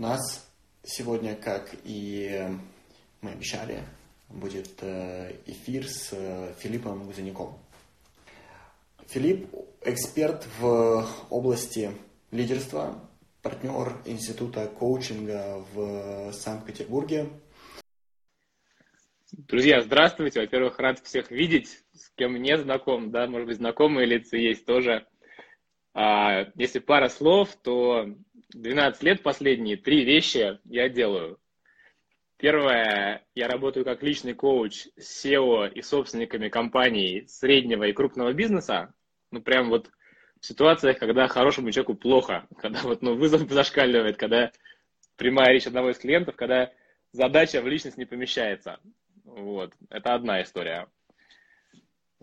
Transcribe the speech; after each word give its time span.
Нас 0.00 0.50
сегодня, 0.82 1.36
как 1.36 1.74
и 1.84 2.48
мы 3.20 3.32
обещали, 3.32 3.82
будет 4.30 4.82
э, 4.82 5.36
эфир 5.44 5.86
с 5.86 6.14
э, 6.14 6.54
Филиппом 6.58 7.04
Гузеняком. 7.04 7.58
Филипп– 9.08 9.54
эксперт 9.84 10.46
в 10.58 11.06
области 11.28 11.90
лидерства, 12.30 12.98
партнер 13.42 13.94
Института 14.06 14.68
коучинга 14.68 15.62
в 15.74 16.32
Санкт-Петербурге. 16.32 17.28
Друзья, 19.32 19.82
здравствуйте. 19.82 20.40
Во-первых, 20.40 20.78
рад 20.78 20.98
всех 21.00 21.30
видеть, 21.30 21.78
с 21.92 22.08
кем 22.16 22.40
не 22.40 22.56
знаком, 22.56 23.10
да, 23.10 23.26
может 23.26 23.48
быть, 23.48 23.58
знакомые 23.58 24.06
лица 24.06 24.38
есть 24.38 24.64
тоже. 24.64 25.06
А, 25.92 26.46
если 26.54 26.78
пара 26.78 27.10
слов, 27.10 27.54
то 27.62 28.06
12 28.54 29.02
лет 29.02 29.22
последние, 29.22 29.76
три 29.76 30.04
вещи 30.04 30.58
я 30.64 30.88
делаю. 30.88 31.38
Первое, 32.36 33.24
я 33.34 33.48
работаю 33.48 33.84
как 33.84 34.02
личный 34.02 34.34
коуч 34.34 34.86
с 34.96 35.24
SEO 35.24 35.70
и 35.70 35.82
собственниками 35.82 36.48
компаний 36.48 37.26
среднего 37.28 37.84
и 37.84 37.92
крупного 37.92 38.32
бизнеса. 38.32 38.94
Ну, 39.30 39.42
прям 39.42 39.68
вот 39.68 39.90
в 40.40 40.46
ситуациях, 40.46 40.98
когда 40.98 41.28
хорошему 41.28 41.70
человеку 41.70 41.94
плохо, 41.94 42.46
когда 42.58 42.80
вот, 42.80 43.02
ну, 43.02 43.14
вызов 43.14 43.48
зашкаливает, 43.50 44.16
когда 44.16 44.52
прямая 45.16 45.52
речь 45.52 45.66
одного 45.66 45.90
из 45.90 45.98
клиентов, 45.98 46.36
когда 46.36 46.72
задача 47.12 47.60
в 47.60 47.68
личность 47.68 47.98
не 47.98 48.06
помещается. 48.06 48.80
Вот, 49.24 49.74
это 49.90 50.14
одна 50.14 50.42
история. 50.42 50.88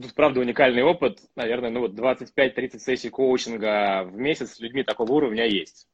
Тут, 0.02 0.14
правда, 0.14 0.40
уникальный 0.40 0.84
опыт. 0.84 1.20
Наверное, 1.36 1.70
ну 1.70 1.82
вот 1.82 1.94
25-30 1.94 2.80
сессий 2.80 3.10
коучинга 3.10 4.04
в 4.04 4.16
месяц 4.18 4.54
с 4.54 4.60
людьми 4.60 4.84
такого 4.84 5.12
уровня 5.14 5.48
есть. 5.48 5.88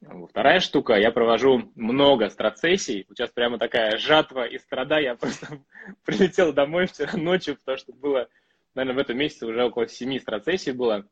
Вторая 0.00 0.60
штука, 0.60 0.94
я 0.94 1.10
провожу 1.10 1.72
много 1.74 2.28
страцессий. 2.30 3.04
Сейчас 3.08 3.30
прямо 3.30 3.58
такая 3.58 3.98
жатва 3.98 4.46
и 4.46 4.58
страда. 4.58 4.98
Я 4.98 5.16
просто 5.16 5.58
прилетел 6.04 6.52
домой 6.52 6.86
вчера 6.86 7.16
ночью, 7.16 7.56
потому 7.56 7.78
что 7.78 7.92
было, 7.92 8.28
наверное, 8.74 8.96
в 8.96 9.04
этом 9.04 9.18
месяце 9.18 9.46
уже 9.46 9.64
около 9.64 9.88
семи 9.88 10.20
страцессий 10.20 10.72
было. 10.72 11.08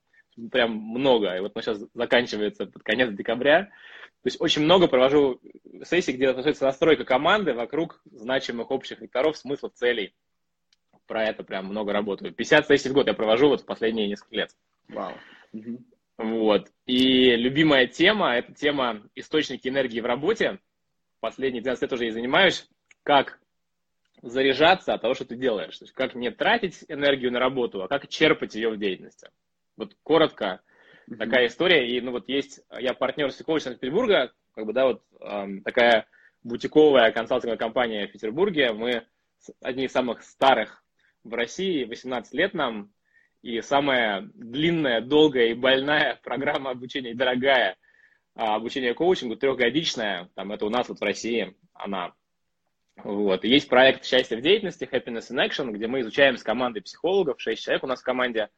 Прям 0.53 0.77
много. 0.77 1.35
И 1.37 1.41
вот 1.41 1.55
мы 1.55 1.63
сейчас 1.63 1.83
заканчивается 1.95 2.67
под 2.67 2.83
конец 2.83 3.11
декабря. 3.11 3.65
То 3.65 4.29
есть 4.29 4.41
очень 4.41 4.63
много 4.63 4.87
провожу 4.87 5.41
сессий, 5.85 6.13
где 6.13 6.33
происходит 6.33 6.61
настройка 6.61 7.05
команды 7.05 7.55
вокруг 7.55 8.01
значимых 8.05 8.71
общих 8.71 9.01
векторов, 9.01 9.37
смыслов, 9.37 9.73
целей. 9.75 10.15
Про 11.07 11.25
это 11.25 11.43
прям 11.43 11.67
много 11.67 11.93
работаю. 11.93 12.33
50 12.33 12.67
сессий 12.67 12.89
в 12.91 12.93
год 12.93 13.07
я 13.07 13.15
провожу 13.15 13.49
вот 13.49 13.63
в 13.63 13.67
последние 13.67 14.09
несколько 14.09 14.37
лет. 14.37 14.51
Вау. 14.89 15.13
Угу. 15.53 15.79
Вот. 16.19 16.71
И 16.87 17.37
любимая 17.37 17.87
тема– 17.87 18.35
это 18.37 18.55
тема 18.55 19.03
источники 19.15 19.69
энергии 19.69 20.01
в 20.01 20.07
работе. 20.07 20.59
Последние 21.21 21.63
12 21.63 21.83
лет 21.83 21.93
уже 21.93 22.07
и 22.07 22.11
занимаюсь. 22.11 22.69
Как 23.03 23.39
заряжаться 24.23 24.95
от 24.95 25.03
того, 25.03 25.15
что 25.15 25.25
ты 25.25 25.37
делаешь. 25.37 25.77
То 25.79 25.85
есть 25.85 25.95
как 25.95 26.15
не 26.15 26.31
тратить 26.31 26.85
энергию 26.89 27.33
на 27.33 27.39
работу, 27.39 27.83
а 27.83 27.89
как 27.89 28.09
черпать 28.09 28.55
ее 28.55 28.71
в 28.71 28.79
деятельности. 28.79 29.31
Вот 29.77 29.95
коротко 30.03 30.63
mm-hmm. 31.09 31.17
такая 31.17 31.47
история. 31.47 31.89
И 31.89 32.01
ну 32.01 32.13
вот 32.13 32.29
есть, 32.29 32.61
я 32.79 32.95
партнер 32.95 33.31
с 33.31 33.43
коуч 33.43 33.63
Санкт-Петербурга, 33.63 34.33
как 34.55 34.67
бы, 34.67 34.73
да, 34.73 34.87
вот 34.87 35.03
эм, 35.21 35.63
такая 35.63 36.07
бутиковая 36.43 37.13
консалтинговая 37.13 37.59
компания 37.59 38.07
в 38.07 38.13
Петербурге. 38.13 38.73
Мы 38.73 39.07
одни 39.61 39.85
из 39.85 39.93
самых 39.93 40.23
старых 40.23 40.83
в 41.25 41.35
России, 41.35 41.85
18 41.85 42.33
лет 42.35 42.55
нам, 42.55 42.93
и 43.47 43.63
самая 43.63 44.29
длинная, 44.35 45.01
долгая 45.01 45.51
и 45.51 45.55
больная 45.55 46.19
программа 46.25 46.71
обучения, 46.71 47.15
дорогая, 47.15 47.77
а, 48.35 48.57
обучение 48.57 48.93
коучингу, 48.93 49.37
трехгодичная, 49.37 50.29
там 50.35 50.51
это 50.51 50.67
у 50.67 50.71
нас 50.71 50.89
вот 50.89 50.99
в 50.99 51.05
России, 51.05 51.57
она. 51.73 52.13
Вот. 52.97 53.45
И 53.45 53.49
есть 53.49 53.69
проект 53.69 54.05
«Счастье 54.05 54.37
в 54.37 54.41
деятельности», 54.41 54.89
Happiness 54.91 55.31
in 55.31 55.47
Action, 55.47 55.71
где 55.71 55.87
мы 55.87 56.01
изучаем 56.01 56.37
с 56.37 56.43
командой 56.43 56.81
психологов, 56.81 57.41
6 57.41 57.63
человек 57.63 57.85
у 57.85 57.87
нас 57.87 58.01
в 58.01 58.05
команде, 58.05 58.49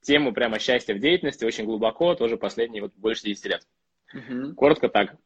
тему 0.00 0.32
прямо 0.32 0.58
счастья 0.58 0.94
в 0.94 1.00
деятельности 1.00 1.44
очень 1.44 1.66
глубоко, 1.66 2.14
тоже 2.14 2.38
последние 2.38 2.82
вот 2.82 2.94
больше 2.94 3.24
10 3.24 3.44
лет. 3.46 3.66
Угу. 4.14 4.54
Коротко 4.54 4.88
так. 4.88 5.16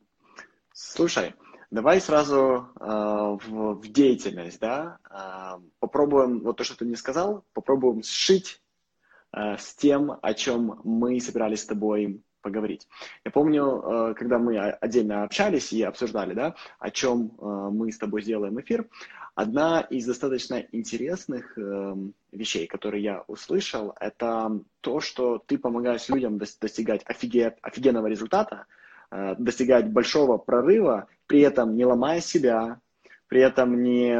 Слушай, 0.72 1.34
давай 1.70 2.00
сразу 2.00 2.68
э, 2.80 2.84
в, 2.84 3.74
в 3.74 3.92
деятельность, 3.92 4.58
да, 4.58 4.98
э, 5.08 5.62
попробуем, 5.78 6.40
вот 6.40 6.56
то, 6.56 6.64
что 6.64 6.76
ты 6.76 6.84
мне 6.84 6.96
сказал, 6.96 7.44
попробуем 7.52 8.02
сшить 8.02 8.60
с 9.34 9.74
тем, 9.74 10.16
о 10.22 10.34
чем 10.34 10.80
мы 10.84 11.20
собирались 11.20 11.62
с 11.62 11.66
тобой 11.66 12.22
поговорить. 12.44 12.86
Я 13.24 13.30
помню, 13.30 13.64
э, 13.64 14.14
когда 14.14 14.38
мы 14.38 14.58
отдельно 14.58 15.24
общались 15.24 15.72
и 15.72 15.82
обсуждали, 15.82 16.34
да, 16.34 16.54
о 16.78 16.90
чем 16.90 17.32
э, 17.40 17.70
мы 17.72 17.90
с 17.90 17.98
тобой 17.98 18.22
сделаем 18.22 18.60
эфир, 18.60 18.86
одна 19.34 19.80
из 19.80 20.06
достаточно 20.06 20.64
интересных 20.70 21.58
вещей, 22.30 22.68
которые 22.68 23.02
я 23.02 23.24
услышал, 23.26 23.92
это 23.98 24.60
то, 24.80 25.00
что 25.00 25.42
ты 25.44 25.58
помогаешь 25.58 26.08
людям 26.08 26.38
достигать 26.38 27.02
офиге... 27.04 27.56
офигенного 27.60 28.06
результата, 28.06 28.66
достигать 29.10 29.90
большого 29.90 30.38
прорыва, 30.38 31.08
при 31.26 31.40
этом 31.40 31.74
не 31.74 31.84
ломая 31.84 32.20
себя, 32.20 32.80
при 33.26 33.40
этом 33.40 33.82
не, 33.82 34.16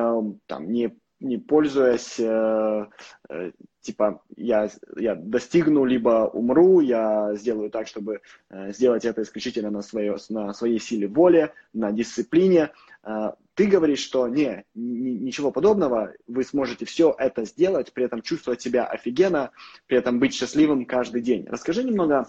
там, 0.46 0.72
не 0.72 0.98
не 1.24 1.38
пользуясь, 1.38 2.20
э, 2.20 2.86
э, 3.28 3.52
типа, 3.84 4.22
я, 4.36 4.70
я 4.96 5.14
достигну, 5.14 5.84
либо 5.84 6.30
умру, 6.32 6.80
я 6.80 7.34
сделаю 7.34 7.70
так, 7.70 7.86
чтобы 7.86 8.22
э, 8.50 8.72
сделать 8.72 9.04
это 9.04 9.22
исключительно 9.22 9.70
на, 9.70 9.82
свое, 9.82 10.16
на 10.30 10.54
своей 10.54 10.80
силе 10.80 11.06
воли, 11.06 11.52
на 11.74 11.92
дисциплине. 11.92 12.70
Э, 13.04 13.32
ты 13.54 13.66
говоришь, 13.66 14.00
что 14.00 14.26
не, 14.26 14.64
ничего 14.74 15.50
подобного, 15.50 16.14
вы 16.26 16.44
сможете 16.44 16.86
все 16.86 17.14
это 17.16 17.44
сделать, 17.44 17.92
при 17.92 18.06
этом 18.06 18.22
чувствовать 18.22 18.62
себя 18.62 18.86
офигенно, 18.86 19.50
при 19.86 19.98
этом 19.98 20.18
быть 20.18 20.34
счастливым 20.34 20.86
каждый 20.86 21.20
день. 21.20 21.46
Расскажи 21.46 21.84
немного 21.84 22.28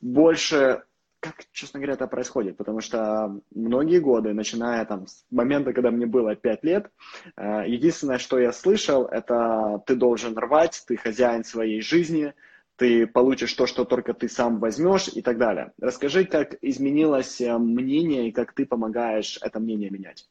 больше 0.00 0.82
как, 1.32 1.46
честно 1.52 1.78
говоря, 1.78 1.94
это 1.94 2.06
происходит, 2.06 2.56
потому 2.56 2.80
что 2.80 3.40
многие 3.54 3.98
годы, 3.98 4.32
начиная 4.32 4.84
там 4.84 5.06
с 5.06 5.24
момента, 5.30 5.72
когда 5.72 5.90
мне 5.90 6.06
было 6.06 6.34
5 6.34 6.64
лет, 6.64 6.90
э, 7.36 7.64
единственное, 7.66 8.18
что 8.18 8.38
я 8.38 8.52
слышал, 8.52 9.04
это 9.06 9.82
ты 9.86 9.94
должен 9.94 10.36
рвать, 10.36 10.82
ты 10.86 10.96
хозяин 10.96 11.44
своей 11.44 11.80
жизни, 11.80 12.34
ты 12.76 13.06
получишь 13.06 13.52
то, 13.54 13.66
что 13.66 13.84
только 13.84 14.14
ты 14.14 14.28
сам 14.28 14.58
возьмешь 14.58 15.08
и 15.08 15.22
так 15.22 15.38
далее. 15.38 15.72
Расскажи, 15.80 16.24
как 16.24 16.54
изменилось 16.62 17.40
э, 17.40 17.56
мнение 17.56 18.28
и 18.28 18.32
как 18.32 18.52
ты 18.52 18.66
помогаешь 18.66 19.38
это 19.42 19.60
мнение 19.60 19.90
менять. 19.90 20.28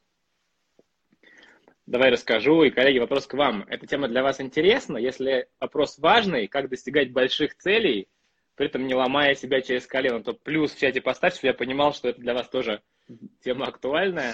Давай 1.87 2.09
расскажу. 2.09 2.63
И, 2.63 2.71
коллеги, 2.71 2.97
вопрос 2.97 3.27
к 3.27 3.35
вам. 3.35 3.63
Эта 3.67 3.85
тема 3.85 4.07
для 4.07 4.23
вас 4.23 4.41
интересна? 4.41 4.97
Если 4.97 5.47
вопрос 5.59 5.99
важный, 5.99 6.47
как 6.47 6.69
достигать 6.69 7.11
больших 7.11 7.55
целей– 7.57 8.07
при 8.55 8.67
этом 8.67 8.87
не 8.87 8.95
ломая 8.95 9.35
себя 9.35 9.61
через 9.61 9.85
колено, 9.85 10.23
то 10.23 10.33
плюс 10.33 10.73
в 10.73 10.79
чате 10.79 11.01
поставь, 11.01 11.33
чтобы 11.33 11.47
я 11.47 11.53
понимал, 11.53 11.93
что 11.93 12.09
это 12.09 12.21
для 12.21 12.33
вас 12.33 12.49
тоже 12.49 12.81
тема 13.43 13.67
актуальная. 13.67 14.33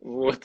Вот. 0.00 0.40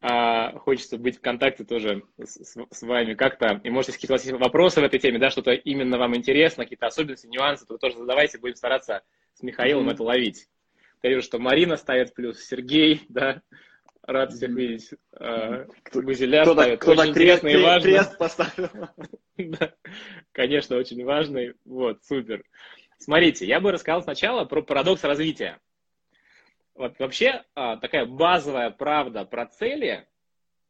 А, 0.00 0.52
хочется 0.58 0.96
быть 0.96 1.18
в 1.18 1.20
контакте 1.20 1.64
тоже 1.64 2.04
с, 2.18 2.56
с 2.70 2.82
вами 2.82 3.14
как-то. 3.14 3.60
И 3.64 3.70
может, 3.70 3.88
если 3.88 3.98
какие-то 3.98 4.12
у 4.12 4.16
вас 4.16 4.24
есть 4.24 4.38
вопросы 4.38 4.80
в 4.80 4.84
этой 4.84 5.00
теме, 5.00 5.18
да, 5.18 5.30
что-то 5.30 5.52
именно 5.52 5.98
вам 5.98 6.16
интересно, 6.16 6.64
какие-то 6.64 6.86
особенности, 6.86 7.26
нюансы, 7.26 7.66
то 7.66 7.74
вы 7.74 7.78
тоже 7.78 7.96
задавайте, 7.96 8.38
будем 8.38 8.54
стараться 8.54 9.02
с 9.34 9.42
Михаилом 9.42 9.88
mm-hmm. 9.88 9.94
это 9.94 10.02
ловить. 10.04 10.48
Я 11.02 11.10
вижу, 11.10 11.22
что 11.22 11.38
Марина 11.38 11.76
ставит 11.76 12.14
плюс, 12.14 12.40
Сергей, 12.40 13.02
да, 13.08 13.42
рад 14.08 14.32
всех 14.32 14.50
видеть. 14.50 14.90
Mm-hmm. 15.12 16.02
Гузеля 16.02 16.44
ставит. 16.44 16.80
Кто 16.80 16.92
очень 16.92 17.10
интересно 17.10 17.48
и 17.48 17.62
важно. 17.62 17.90
Крест 17.90 18.18
поставил. 18.18 18.70
да, 19.36 19.74
конечно, 20.32 20.76
очень 20.76 21.04
важный. 21.04 21.54
Вот, 21.64 22.02
супер. 22.04 22.42
Смотрите, 22.98 23.46
я 23.46 23.60
бы 23.60 23.70
рассказал 23.70 24.02
сначала 24.02 24.44
про 24.44 24.62
парадокс 24.62 25.04
развития. 25.04 25.60
Вот 26.74 26.98
вообще 26.98 27.44
а, 27.54 27.76
такая 27.76 28.06
базовая 28.06 28.70
правда 28.70 29.24
про 29.24 29.46
цели, 29.46 30.08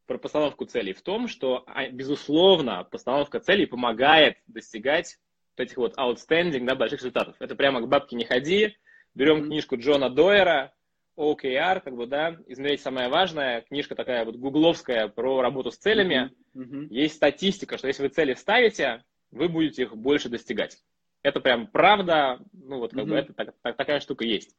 про 0.06 0.18
постановку 0.18 0.64
целей 0.64 0.92
в 0.92 1.02
том, 1.02 1.28
что, 1.28 1.64
а, 1.66 1.88
безусловно, 1.88 2.84
постановка 2.90 3.40
целей 3.40 3.66
помогает 3.66 4.38
достигать 4.46 5.18
вот 5.56 5.64
этих 5.64 5.76
вот 5.76 5.96
outstanding, 5.96 6.64
да, 6.64 6.74
больших 6.74 7.00
результатов. 7.00 7.36
Это 7.38 7.54
прямо 7.54 7.80
к 7.80 7.88
бабке 7.88 8.16
не 8.16 8.24
ходи. 8.24 8.76
Берем 9.14 9.44
книжку 9.44 9.76
Джона 9.76 10.10
Дойера, 10.10 10.74
OKR, 11.18 11.80
как 11.80 11.96
бы, 11.96 12.06
да, 12.06 12.36
измерять 12.46 12.80
самое 12.80 13.08
важное, 13.08 13.62
книжка 13.62 13.94
такая 13.96 14.24
вот 14.24 14.36
гугловская 14.36 15.08
про 15.08 15.42
работу 15.42 15.72
с 15.72 15.76
целями. 15.76 16.32
Uh-huh. 16.54 16.62
Uh-huh. 16.62 16.86
Есть 16.90 17.16
статистика, 17.16 17.76
что 17.76 17.88
если 17.88 18.04
вы 18.04 18.08
цели 18.08 18.34
ставите, 18.34 19.02
вы 19.32 19.48
будете 19.48 19.82
их 19.82 19.96
больше 19.96 20.28
достигать. 20.28 20.78
Это 21.22 21.40
прям 21.40 21.66
правда, 21.66 22.38
ну 22.52 22.78
вот 22.78 22.92
как 22.92 23.04
uh-huh. 23.04 23.08
бы 23.08 23.16
это 23.16 23.32
так, 23.32 23.54
так, 23.62 23.76
такая 23.76 24.00
штука 24.00 24.24
есть. 24.24 24.54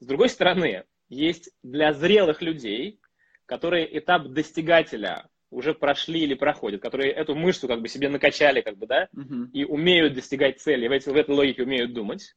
С 0.00 0.06
другой 0.06 0.28
стороны, 0.28 0.84
есть 1.08 1.50
для 1.62 1.92
зрелых 1.92 2.42
людей, 2.42 3.00
которые 3.46 3.96
этап 3.96 4.26
достигателя 4.26 5.28
уже 5.50 5.72
прошли 5.72 6.20
или 6.20 6.34
проходят, 6.34 6.82
которые 6.82 7.12
эту 7.12 7.36
мышцу 7.36 7.68
как 7.68 7.80
бы 7.80 7.86
себе 7.86 8.08
накачали, 8.08 8.60
как 8.60 8.76
бы, 8.76 8.88
да, 8.88 9.08
uh-huh. 9.14 9.50
и 9.52 9.64
умеют 9.64 10.14
достигать 10.14 10.60
цели, 10.60 10.88
в, 10.88 10.92
этой, 10.92 11.12
в 11.12 11.16
этой 11.16 11.34
логике 11.34 11.62
умеют 11.62 11.92
думать, 11.92 12.34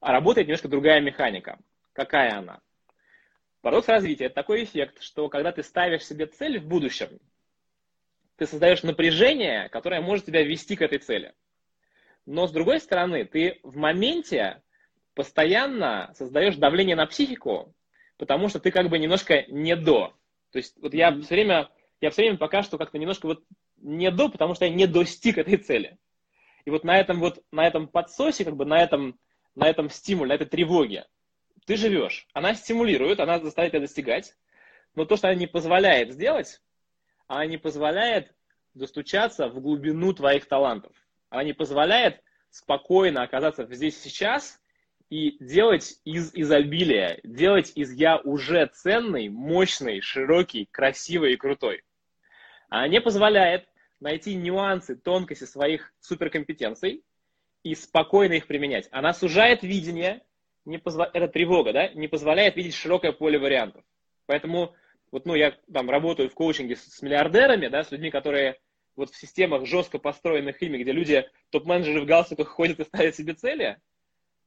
а 0.00 0.12
работает 0.12 0.46
немножко 0.46 0.68
другая 0.68 1.00
механика. 1.00 1.58
Какая 1.94 2.36
она? 2.36 2.60
Парадокс 3.66 3.88
развития– 3.88 4.24
это 4.26 4.36
такой 4.36 4.62
эффект, 4.62 5.02
что 5.02 5.28
когда 5.28 5.50
ты 5.50 5.64
ставишь 5.64 6.06
себе 6.06 6.26
цель 6.26 6.60
в 6.60 6.68
будущем, 6.68 7.18
ты 8.36 8.46
создаешь 8.46 8.84
напряжение, 8.84 9.68
которое 9.70 10.00
может 10.00 10.26
тебя 10.26 10.44
вести 10.44 10.76
к 10.76 10.82
этой 10.82 10.98
цели. 10.98 11.34
Но 12.26 12.46
с 12.46 12.52
другой 12.52 12.78
стороны, 12.78 13.24
ты 13.24 13.58
в 13.64 13.76
моменте 13.76 14.62
постоянно 15.14 16.12
создаешь 16.14 16.54
давление 16.54 16.94
на 16.94 17.06
психику, 17.06 17.74
потому 18.18 18.48
что 18.48 18.60
ты 18.60 18.70
как 18.70 18.88
бы 18.88 19.00
немножко 19.00 19.42
не 19.48 19.74
до. 19.74 20.14
То 20.52 20.58
есть 20.58 20.80
вот 20.80 20.94
я 20.94 21.10
все 21.10 21.34
время, 21.34 21.68
я 22.00 22.10
все 22.10 22.22
время 22.22 22.38
пока 22.38 22.62
что 22.62 22.78
как-то 22.78 22.98
немножко 22.98 23.26
вот 23.26 23.42
не 23.78 24.12
до, 24.12 24.28
потому 24.28 24.54
что 24.54 24.66
я 24.66 24.70
не 24.70 24.86
достиг 24.86 25.38
этой 25.38 25.56
цели. 25.56 25.98
И 26.66 26.70
вот 26.70 26.84
на 26.84 27.00
этом 27.00 27.18
вот, 27.18 27.42
на 27.50 27.66
этом 27.66 27.88
подсосе, 27.88 28.44
как 28.44 28.54
бы 28.54 28.64
на 28.64 28.80
этом, 28.80 29.18
на 29.56 29.66
этом 29.66 29.90
стимуле, 29.90 30.28
на 30.28 30.34
этой 30.34 30.46
тревоге 30.46 31.08
ты 31.66 31.76
живешь. 31.76 32.26
Она 32.32 32.54
стимулирует, 32.54 33.20
она 33.20 33.38
заставит 33.40 33.72
тебя 33.72 33.80
достигать, 33.80 34.34
но 34.94 35.04
то, 35.04 35.16
что 35.16 35.28
она 35.28 35.36
не 35.36 35.46
позволяет 35.46 36.12
сделать, 36.12 36.62
она 37.26 37.44
не 37.46 37.58
позволяет 37.58 38.32
достучаться 38.74 39.48
в 39.48 39.60
глубину 39.60 40.12
твоих 40.14 40.46
талантов. 40.46 40.92
Она 41.28 41.44
не 41.44 41.52
позволяет 41.52 42.22
спокойно 42.50 43.22
оказаться 43.22 43.66
здесь 43.70 44.00
сейчас 44.00 44.60
и 45.10 45.36
делать 45.44 46.00
из 46.04 46.32
изобилия, 46.34 47.20
делать 47.24 47.72
из 47.74 47.92
я 47.92 48.18
уже 48.18 48.66
ценный, 48.66 49.28
мощный, 49.28 50.00
широкий, 50.00 50.68
красивый 50.70 51.34
и 51.34 51.36
крутой. 51.36 51.82
Она 52.68 52.88
не 52.88 53.00
позволяет 53.00 53.68
найти 54.00 54.34
нюансы, 54.34 54.96
тонкости 54.96 55.44
своих 55.44 55.92
суперкомпетенций 56.00 57.04
и 57.62 57.74
спокойно 57.74 58.34
их 58.34 58.46
применять. 58.46 58.88
Она 58.92 59.12
сужает 59.12 59.62
видение, 59.62 60.22
не 60.66 60.78
позв... 60.78 61.00
это 61.00 61.28
тревога, 61.28 61.72
да, 61.72 61.88
не 61.88 62.08
позволяет 62.08 62.56
видеть 62.56 62.74
широкое 62.74 63.12
поле 63.12 63.38
вариантов. 63.38 63.84
Поэтому 64.26 64.74
вот, 65.10 65.24
ну, 65.24 65.34
я 65.34 65.54
там 65.72 65.88
работаю 65.88 66.28
в 66.28 66.34
коучинге 66.34 66.76
с, 66.76 66.82
с 66.82 67.02
миллиардерами, 67.02 67.68
да, 67.68 67.84
с 67.84 67.90
людьми, 67.90 68.10
которые 68.10 68.58
вот 68.96 69.10
в 69.10 69.16
системах 69.16 69.66
жестко 69.66 69.98
построенных 69.98 70.60
ими, 70.62 70.78
где 70.78 70.92
люди, 70.92 71.28
топ-менеджеры 71.50 72.00
в 72.02 72.06
галстуках 72.06 72.48
ходят 72.48 72.80
и 72.80 72.84
ставят 72.84 73.14
себе 73.14 73.34
цели, 73.34 73.78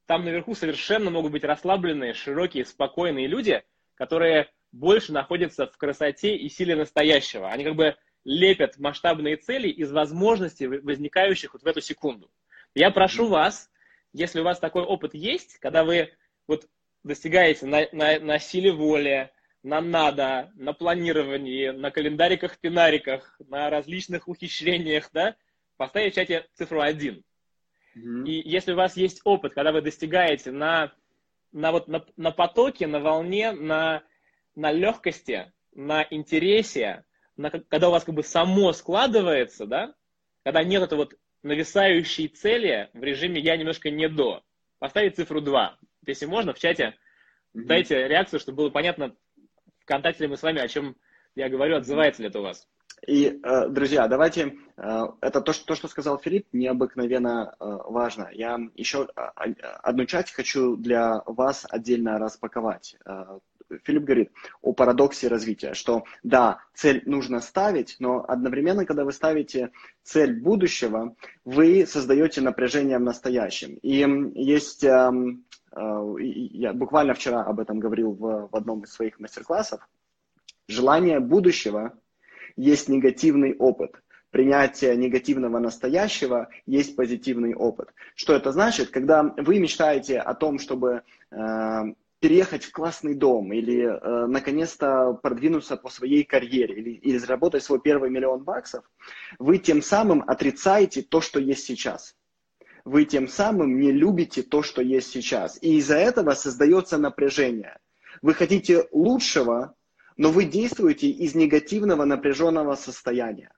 там 0.06 0.25
наверху 0.25 0.56
совершенно 0.56 1.12
могут 1.12 1.31
быть 1.31 1.44
расслабленные, 1.44 2.13
широкие, 2.13 2.66
спокойные 2.66 3.27
люди, 3.27 3.63
которые 3.95 4.50
больше 4.71 5.13
находятся 5.13 5.68
в 5.68 5.77
красоте 5.77 6.36
и 6.36 6.50
силе 6.50 6.75
настоящего. 6.75 7.50
Они 7.50 7.63
как 7.63 7.75
бы 7.75 7.95
лепят 8.25 8.77
масштабные 8.80 9.38
цели 9.38 9.69
из 9.69 9.92
возможностей, 9.92 10.68
возникающих 10.68 11.54
вот 11.54 11.63
в 11.63 11.68
эту 11.68 11.81
секунду. 11.81 12.30
Я 12.75 12.92
прошу 12.92 13.27
вас, 13.27 13.69
если 14.13 14.39
у 14.39 14.44
вас 14.44 14.59
такой 14.59 14.83
опыт 14.83 15.13
есть, 15.13 15.59
когда 15.59 15.83
вы 15.83 16.11
вот 16.47 16.67
достигаете 17.03 17.65
на, 17.65 17.88
на, 17.91 18.19
на 18.19 18.39
силе 18.39 18.71
воли, 18.71 19.31
на 19.63 19.81
надо, 19.81 20.51
на 20.56 20.73
планировании, 20.73 21.69
на 21.69 21.91
календариках-пинариках, 21.91 23.39
на 23.47 23.69
различных 23.69 24.27
ухищрениях, 24.27 25.09
да, 25.13 25.35
поставить 25.77 26.13
в 26.13 26.15
чате 26.15 26.47
цифру 26.53 26.81
1. 26.81 27.23
Mm-hmm. 27.95 28.25
И 28.25 28.50
если 28.50 28.73
у 28.73 28.75
вас 28.75 28.95
есть 28.95 29.21
опыт, 29.23 29.53
когда 29.53 29.71
вы 29.71 29.81
достигаете 29.81 30.51
на, 30.51 30.94
на, 31.51 31.71
вот, 31.71 31.88
на, 31.88 32.06
на 32.15 32.31
потоке, 32.31 32.88
на 32.88 33.00
волне, 33.00 33.51
на, 33.51 34.03
на 34.56 34.71
легкости, 34.71 35.51
на 35.73 36.06
интересе, 36.09 37.06
на, 37.35 37.50
когда 37.50 37.89
у 37.89 37.91
вас 37.91 38.03
как 38.03 38.15
бы 38.15 38.23
само 38.23 38.71
складывается, 38.73 39.65
да, 39.65 39.94
когда 40.44 40.63
нет 40.63 40.83
этой 40.83 40.97
вот 40.97 41.15
нависающей 41.44 42.27
цели 42.27 42.89
в 42.94 43.03
режиме 43.03 43.39
«я 43.39 43.57
немножко 43.57 43.89
не 43.89 44.09
до», 44.09 44.44
поставить 44.80 45.15
цифру 45.15 45.41
2. 45.41 45.77
Если 46.06 46.25
можно, 46.25 46.53
в 46.53 46.59
чате 46.59 46.95
mm-hmm. 47.56 47.63
дайте 47.65 48.07
реакцию, 48.07 48.39
чтобы 48.39 48.57
было 48.57 48.69
понятно, 48.69 49.15
ВКонтакте 49.81 50.24
ли 50.24 50.30
мы 50.30 50.38
с 50.38 50.44
вами, 50.44 50.62
о 50.62 50.68
чем 50.68 50.95
я 51.36 51.50
говорю, 51.50 51.77
отзывается 51.77 52.21
ли 52.21 52.30
это 52.30 52.39
у 52.39 52.44
вас. 52.44 52.68
И, 53.07 53.39
э, 53.41 53.69
друзья, 53.69 54.07
давайте, 54.07 54.56
э, 54.77 55.07
это 55.21 55.41
то, 55.41 55.53
что, 55.53 55.65
то, 55.65 55.75
что 55.75 55.88
сказал 55.88 56.19
Филипп, 56.19 56.47
необыкновенно 56.51 57.56
э, 57.59 57.65
важно. 57.85 58.30
Я 58.33 58.59
еще 58.75 59.07
одну 59.35 60.06
часть 60.06 60.33
хочу 60.33 60.75
для 60.75 61.21
вас 61.25 61.65
отдельно 61.69 62.19
распаковать. 62.19 62.97
Филипп 63.83 64.04
говорит 64.04 64.31
о 64.62 64.74
парадоксе 64.74 65.27
развития, 65.27 65.74
что 65.74 66.04
да, 66.24 66.60
цель 66.74 67.04
нужно 67.06 67.39
ставить, 67.39 67.95
но 68.00 68.25
одновременно, 68.27 68.86
когда 68.86 69.06
вы 69.06 69.12
ставите 69.12 69.71
цель 70.04 70.42
будущего, 70.42 71.16
вы 71.45 71.86
создаете 71.86 72.42
напряжение 72.42 72.98
в 72.98 73.04
настоящем. 73.04 73.75
И 73.81 74.06
есть 74.36 74.83
эм, 74.83 75.45
Э, 75.71 76.16
я 76.19 76.74
буквально 76.74 77.13
вчера 77.13 77.44
об 77.44 77.60
этом 77.60 77.80
говорил 77.80 78.13
в, 78.13 78.50
в 78.51 78.56
одном 78.56 78.83
из 78.83 78.92
своих 78.92 79.19
мастер-классов, 79.19 79.88
желание 80.68 81.19
будущего 81.19 81.94
есть 82.56 82.89
негативный 82.89 83.56
опыт. 83.56 84.01
Принятие 84.31 84.95
негативного 84.95 85.57
настоящего 85.57 86.50
есть 86.68 86.95
позитивный 86.95 87.56
опыт. 87.56 87.89
Что 88.13 88.36
это 88.36 88.51
значит? 88.51 88.89
Когда 88.89 89.24
вы 89.24 89.60
мечтаете 89.60 90.19
о 90.19 90.36
том, 90.36 90.60
чтобы 90.60 91.01
э, 91.31 91.81
переехать 92.19 92.66
в 92.66 92.71
классный 92.71 93.16
дом 93.16 93.54
или 93.54 93.83
э, 93.83 94.27
наконец-то 94.27 95.13
продвинуться 95.21 95.77
по 95.77 95.89
своей 95.89 96.24
карьере 96.24 96.75
или, 96.75 96.89
или 96.92 97.18
заработать 97.18 97.63
свой 97.63 97.80
первый 97.80 98.10
миллион 98.10 98.44
баксов, 98.44 98.83
вы 99.38 99.57
тем 99.57 99.81
самым 99.81 100.24
отрицаете 100.27 101.01
то, 101.01 101.21
что 101.21 101.39
есть 101.39 101.66
сейчас 101.66 102.16
вы 102.86 103.06
тем 103.06 103.27
самым 103.27 103.80
не 103.80 103.92
любите 103.92 104.42
то, 104.42 104.63
что 104.63 104.81
есть 104.81 105.12
сейчас. 105.12 105.60
И 105.62 105.77
из-за 105.77 105.98
этого 105.98 106.33
создается 106.33 106.98
напряжение. 106.98 107.77
Вы 108.21 108.33
хотите 108.33 108.88
лучшего, 108.92 109.75
но 110.18 110.31
вы 110.31 110.45
действуете 110.45 111.07
из 111.07 111.36
негативного 111.36 112.06
напряженного 112.06 112.75
состояния. 112.75 113.51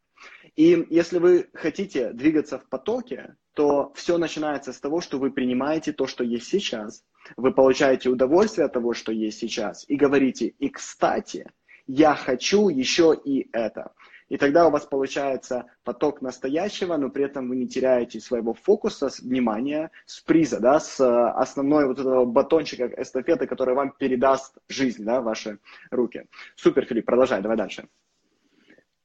И 0.56 0.86
если 0.90 1.18
вы 1.18 1.50
хотите 1.54 2.12
двигаться 2.12 2.60
в 2.60 2.68
потоке, 2.68 3.36
то 3.53 3.92
все 3.95 4.18
начинается 4.18 4.74
с 4.74 4.80
того, 4.80 5.01
что 5.01 5.18
вы 5.18 5.31
принимаете 5.31 5.92
то, 5.92 6.07
что 6.07 6.24
есть 6.24 6.48
сейчас, 6.48 7.03
вы 7.38 7.53
получаете 7.53 8.09
удовольствие 8.09 8.65
от 8.65 8.74
того, 8.74 8.94
что 8.94 9.12
есть 9.12 9.39
сейчас, 9.39 9.86
и 9.88 9.95
говорите, 9.95 10.48
и 10.48 10.69
кстати, 10.69 11.45
я 11.88 12.15
хочу 12.15 12.69
еще 12.69 13.19
и 13.24 13.50
это. 13.51 13.92
И 14.30 14.38
тогда 14.38 14.65
у 14.65 14.71
вас 14.71 14.86
получается 14.86 15.65
поток 15.83 16.21
настоящего, 16.21 16.95
но 16.95 17.09
при 17.09 17.25
этом 17.25 17.50
вы 17.50 17.57
не 17.57 17.68
теряете 17.68 18.21
своего 18.21 18.53
фокуса, 18.53 19.09
внимания, 19.21 19.92
с 20.06 20.21
приза, 20.21 20.62
да, 20.62 20.80
с 20.80 21.01
э, 21.01 21.31
основной 21.31 21.86
вот 21.86 22.00
этого 22.00 22.24
батончика 22.24 22.89
эстафеты, 22.98 23.45
который 23.45 23.75
вам 23.75 23.92
передаст 23.92 24.56
жизнь, 24.69 25.03
да, 25.03 25.19
ваши 25.19 25.59
руки. 25.89 26.27
Супер, 26.56 26.86
Филипп, 26.86 27.08
продолжай, 27.08 27.41
давай 27.41 27.58
дальше. 27.58 27.89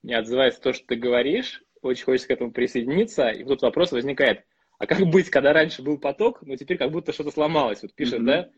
Не 0.04 0.14
отзываясь 0.14 0.54
то, 0.58 0.72
что 0.72 0.86
ты 0.86 0.94
говоришь, 0.94 1.60
очень 1.86 2.04
хочется 2.04 2.28
к 2.28 2.30
этому 2.32 2.52
присоединиться, 2.52 3.28
и 3.28 3.44
тут 3.44 3.62
вопрос 3.62 3.92
возникает, 3.92 4.44
а 4.78 4.86
как 4.86 5.00
быть, 5.06 5.30
когда 5.30 5.52
раньше 5.52 5.82
был 5.82 5.98
поток, 5.98 6.42
но 6.42 6.56
теперь 6.56 6.78
как 6.78 6.90
будто 6.90 7.12
что-то 7.12 7.30
сломалось, 7.30 7.82
вот 7.82 7.94
пишет, 7.94 8.20
mm-hmm. 8.20 8.24
да, 8.24 8.50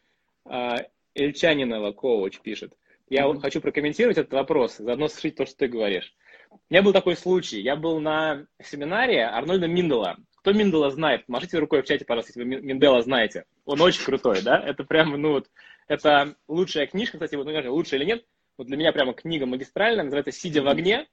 а, 0.44 0.76
Эльчанинова 1.14 1.92
коуч 1.92 2.40
пишет. 2.40 2.75
Я 3.08 3.25
mm-hmm. 3.25 3.40
хочу 3.40 3.61
прокомментировать 3.61 4.18
этот 4.18 4.32
вопрос, 4.32 4.76
заодно 4.78 5.08
сшить 5.08 5.37
то, 5.37 5.47
что 5.47 5.56
ты 5.56 5.68
говоришь. 5.68 6.14
У 6.50 6.58
меня 6.70 6.82
был 6.82 6.92
такой 6.92 7.16
случай. 7.16 7.61
Я 7.61 7.76
был 7.76 8.00
на 8.00 8.47
семинаре 8.62 9.25
Арнольда 9.25 9.66
Миндела. 9.66 10.16
Кто 10.37 10.52
Миндела 10.52 10.90
знает? 10.90 11.28
Машите 11.28 11.58
рукой 11.58 11.82
в 11.82 11.87
чате, 11.87 12.04
пожалуйста, 12.04 12.32
если 12.35 12.49
вы 12.49 12.61
Миндела 12.62 13.02
знаете. 13.02 13.44
Он 13.64 13.80
очень 13.80 14.04
крутой, 14.04 14.42
да? 14.42 14.58
Это 14.58 14.85
прямо, 14.85 15.16
ну 15.16 15.32
вот, 15.32 15.50
это 15.88 16.37
лучшая 16.47 16.87
книжка, 16.87 17.16
кстати, 17.16 17.35
вот, 17.35 17.47
ну, 17.47 17.73
лучшая 17.75 18.00
или 18.00 18.06
нет. 18.06 18.25
Вот 18.56 18.66
для 18.66 18.76
меня 18.76 18.92
прямо 18.92 19.14
книга 19.14 19.47
магистральная, 19.47 20.04
называется 20.04 20.32
«Сидя 20.32 20.62
в 20.62 20.68
огне». 20.68 21.06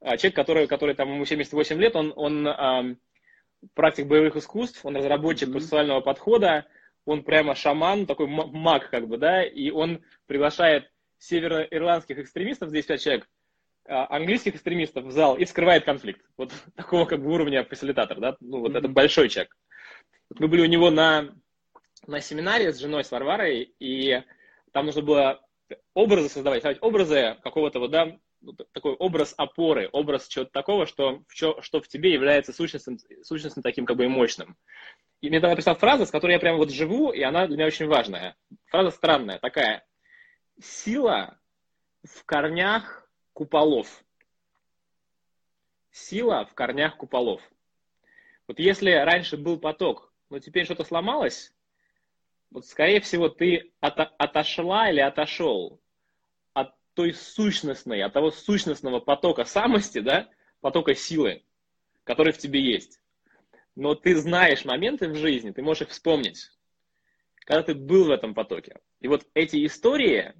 А, 0.00 0.16
человек, 0.16 0.36
который, 0.36 0.66
который 0.66 0.94
там, 0.94 1.12
ему 1.14 1.24
78 1.24 1.80
лет, 1.80 1.96
он, 1.96 2.12
он 2.16 2.46
эм, 2.46 3.00
практик 3.74 4.06
боевых 4.06 4.36
искусств, 4.36 4.84
он 4.84 4.96
разработчик 4.96 5.50
процессуального 5.50 6.00
подхода, 6.00 6.66
он 7.04 7.22
прямо 7.22 7.54
шаман, 7.54 8.06
такой 8.06 8.26
маг, 8.26 8.90
как 8.90 9.08
бы, 9.08 9.16
да, 9.16 9.44
и 9.44 9.70
он 9.70 10.02
приглашает 10.26 10.90
североирландских 11.18 12.18
экстремистов, 12.18 12.68
здесь 12.68 12.86
5 12.86 13.00
человек, 13.00 13.28
а, 13.88 14.14
английских 14.14 14.56
экстремистов 14.56 15.04
в 15.04 15.10
зал 15.12 15.36
и 15.36 15.44
вскрывает 15.44 15.84
конфликт. 15.84 16.20
Вот 16.36 16.52
такого 16.76 17.06
как 17.06 17.22
бы 17.22 17.32
уровня 17.32 17.64
фасилитатор, 17.64 18.20
да? 18.20 18.36
Ну, 18.40 18.60
вот 18.60 18.72
mm-hmm. 18.72 18.78
это 18.78 18.88
большой 18.88 19.28
человек. 19.28 19.56
Мы 20.38 20.48
были 20.48 20.62
у 20.62 20.66
него 20.66 20.90
на, 20.90 21.34
на 22.06 22.20
семинаре 22.20 22.72
с 22.72 22.78
женой, 22.78 23.04
с 23.04 23.10
Варварой, 23.10 23.74
и 23.78 24.22
там 24.72 24.86
нужно 24.86 25.02
было 25.02 25.40
образы 25.94 26.28
создавать, 26.28 26.62
создавать 26.62 26.82
образы 26.82 27.36
какого-то 27.42 27.78
вот, 27.78 27.90
да, 27.92 28.18
такой 28.72 28.92
образ 28.94 29.34
опоры, 29.36 29.88
образ 29.92 30.28
чего-то 30.28 30.50
такого, 30.50 30.86
что, 30.86 31.22
что 31.28 31.80
в 31.80 31.88
тебе 31.88 32.12
является 32.12 32.52
сущностным, 32.52 32.98
сущностным 33.22 33.62
таким 33.62 33.86
как 33.86 33.96
бы 33.96 34.04
и 34.04 34.08
мощным. 34.08 34.56
И 35.20 35.28
мне 35.28 35.40
тогда 35.40 35.56
пришла 35.56 35.74
фраза, 35.74 36.06
с 36.06 36.10
которой 36.10 36.32
я 36.32 36.38
прямо 36.38 36.58
вот 36.58 36.70
живу, 36.70 37.10
и 37.10 37.22
она 37.22 37.46
для 37.46 37.56
меня 37.56 37.66
очень 37.66 37.86
важная. 37.86 38.36
Фраза 38.66 38.90
странная, 38.90 39.38
такая. 39.38 39.86
Сила 40.60 41.38
в 42.04 42.24
корнях 42.24 43.08
куполов. 43.32 44.04
Сила 45.90 46.46
в 46.46 46.54
корнях 46.54 46.96
куполов. 46.96 47.40
Вот 48.46 48.58
если 48.58 48.90
раньше 48.90 49.36
был 49.36 49.58
поток, 49.58 50.12
но 50.30 50.38
теперь 50.38 50.64
что-то 50.64 50.84
сломалось, 50.84 51.52
вот 52.50 52.66
скорее 52.66 53.00
всего 53.00 53.28
ты 53.28 53.72
от, 53.80 53.98
отошла 54.18 54.90
или 54.90 55.00
отошел 55.00 55.80
той 56.96 57.12
сущностной, 57.12 58.02
от 58.02 58.14
того 58.14 58.30
сущностного 58.30 59.00
потока 59.00 59.44
самости, 59.44 60.00
да, 60.00 60.28
потока 60.60 60.94
силы, 60.94 61.44
который 62.04 62.32
в 62.32 62.38
тебе 62.38 62.60
есть. 62.60 63.00
Но 63.76 63.94
ты 63.94 64.16
знаешь 64.16 64.64
моменты 64.64 65.08
в 65.08 65.14
жизни, 65.14 65.50
ты 65.50 65.62
можешь 65.62 65.82
их 65.82 65.90
вспомнить, 65.90 66.50
когда 67.40 67.62
ты 67.62 67.74
был 67.74 68.06
в 68.06 68.10
этом 68.10 68.34
потоке. 68.34 68.80
И 69.00 69.08
вот 69.08 69.26
эти 69.34 69.64
истории, 69.66 70.32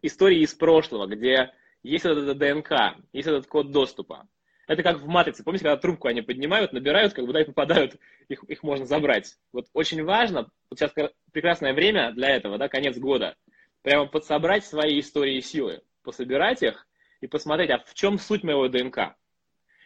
истории 0.00 0.42
из 0.42 0.54
прошлого, 0.54 1.08
где 1.08 1.52
есть 1.82 2.04
вот 2.04 2.16
это 2.16 2.34
ДНК, 2.34 3.04
есть 3.12 3.26
этот 3.26 3.48
код 3.48 3.72
доступа. 3.72 4.28
Это 4.68 4.84
как 4.84 5.00
в 5.00 5.08
матрице. 5.08 5.42
Помните, 5.42 5.64
когда 5.64 5.76
трубку 5.76 6.06
они 6.06 6.22
поднимают, 6.22 6.72
набирают, 6.72 7.12
как 7.12 7.26
бы, 7.26 7.32
да, 7.32 7.40
и 7.40 7.44
попадают, 7.44 7.96
их, 8.28 8.44
их 8.44 8.62
можно 8.62 8.86
забрать. 8.86 9.36
Вот 9.52 9.66
очень 9.72 10.04
важно, 10.04 10.48
вот 10.70 10.78
сейчас 10.78 10.92
прекрасное 11.32 11.74
время 11.74 12.12
для 12.12 12.28
этого, 12.28 12.56
да, 12.58 12.68
конец 12.68 12.96
года, 12.96 13.36
прямо 13.82 14.06
подсобрать 14.06 14.64
свои 14.64 15.00
истории 15.00 15.36
и 15.36 15.42
силы, 15.42 15.82
пособирать 16.02 16.62
их 16.62 16.86
и 17.20 17.26
посмотреть, 17.26 17.70
а 17.70 17.78
в 17.78 17.94
чем 17.94 18.18
суть 18.18 18.42
моего 18.42 18.68
ДНК. 18.68 19.16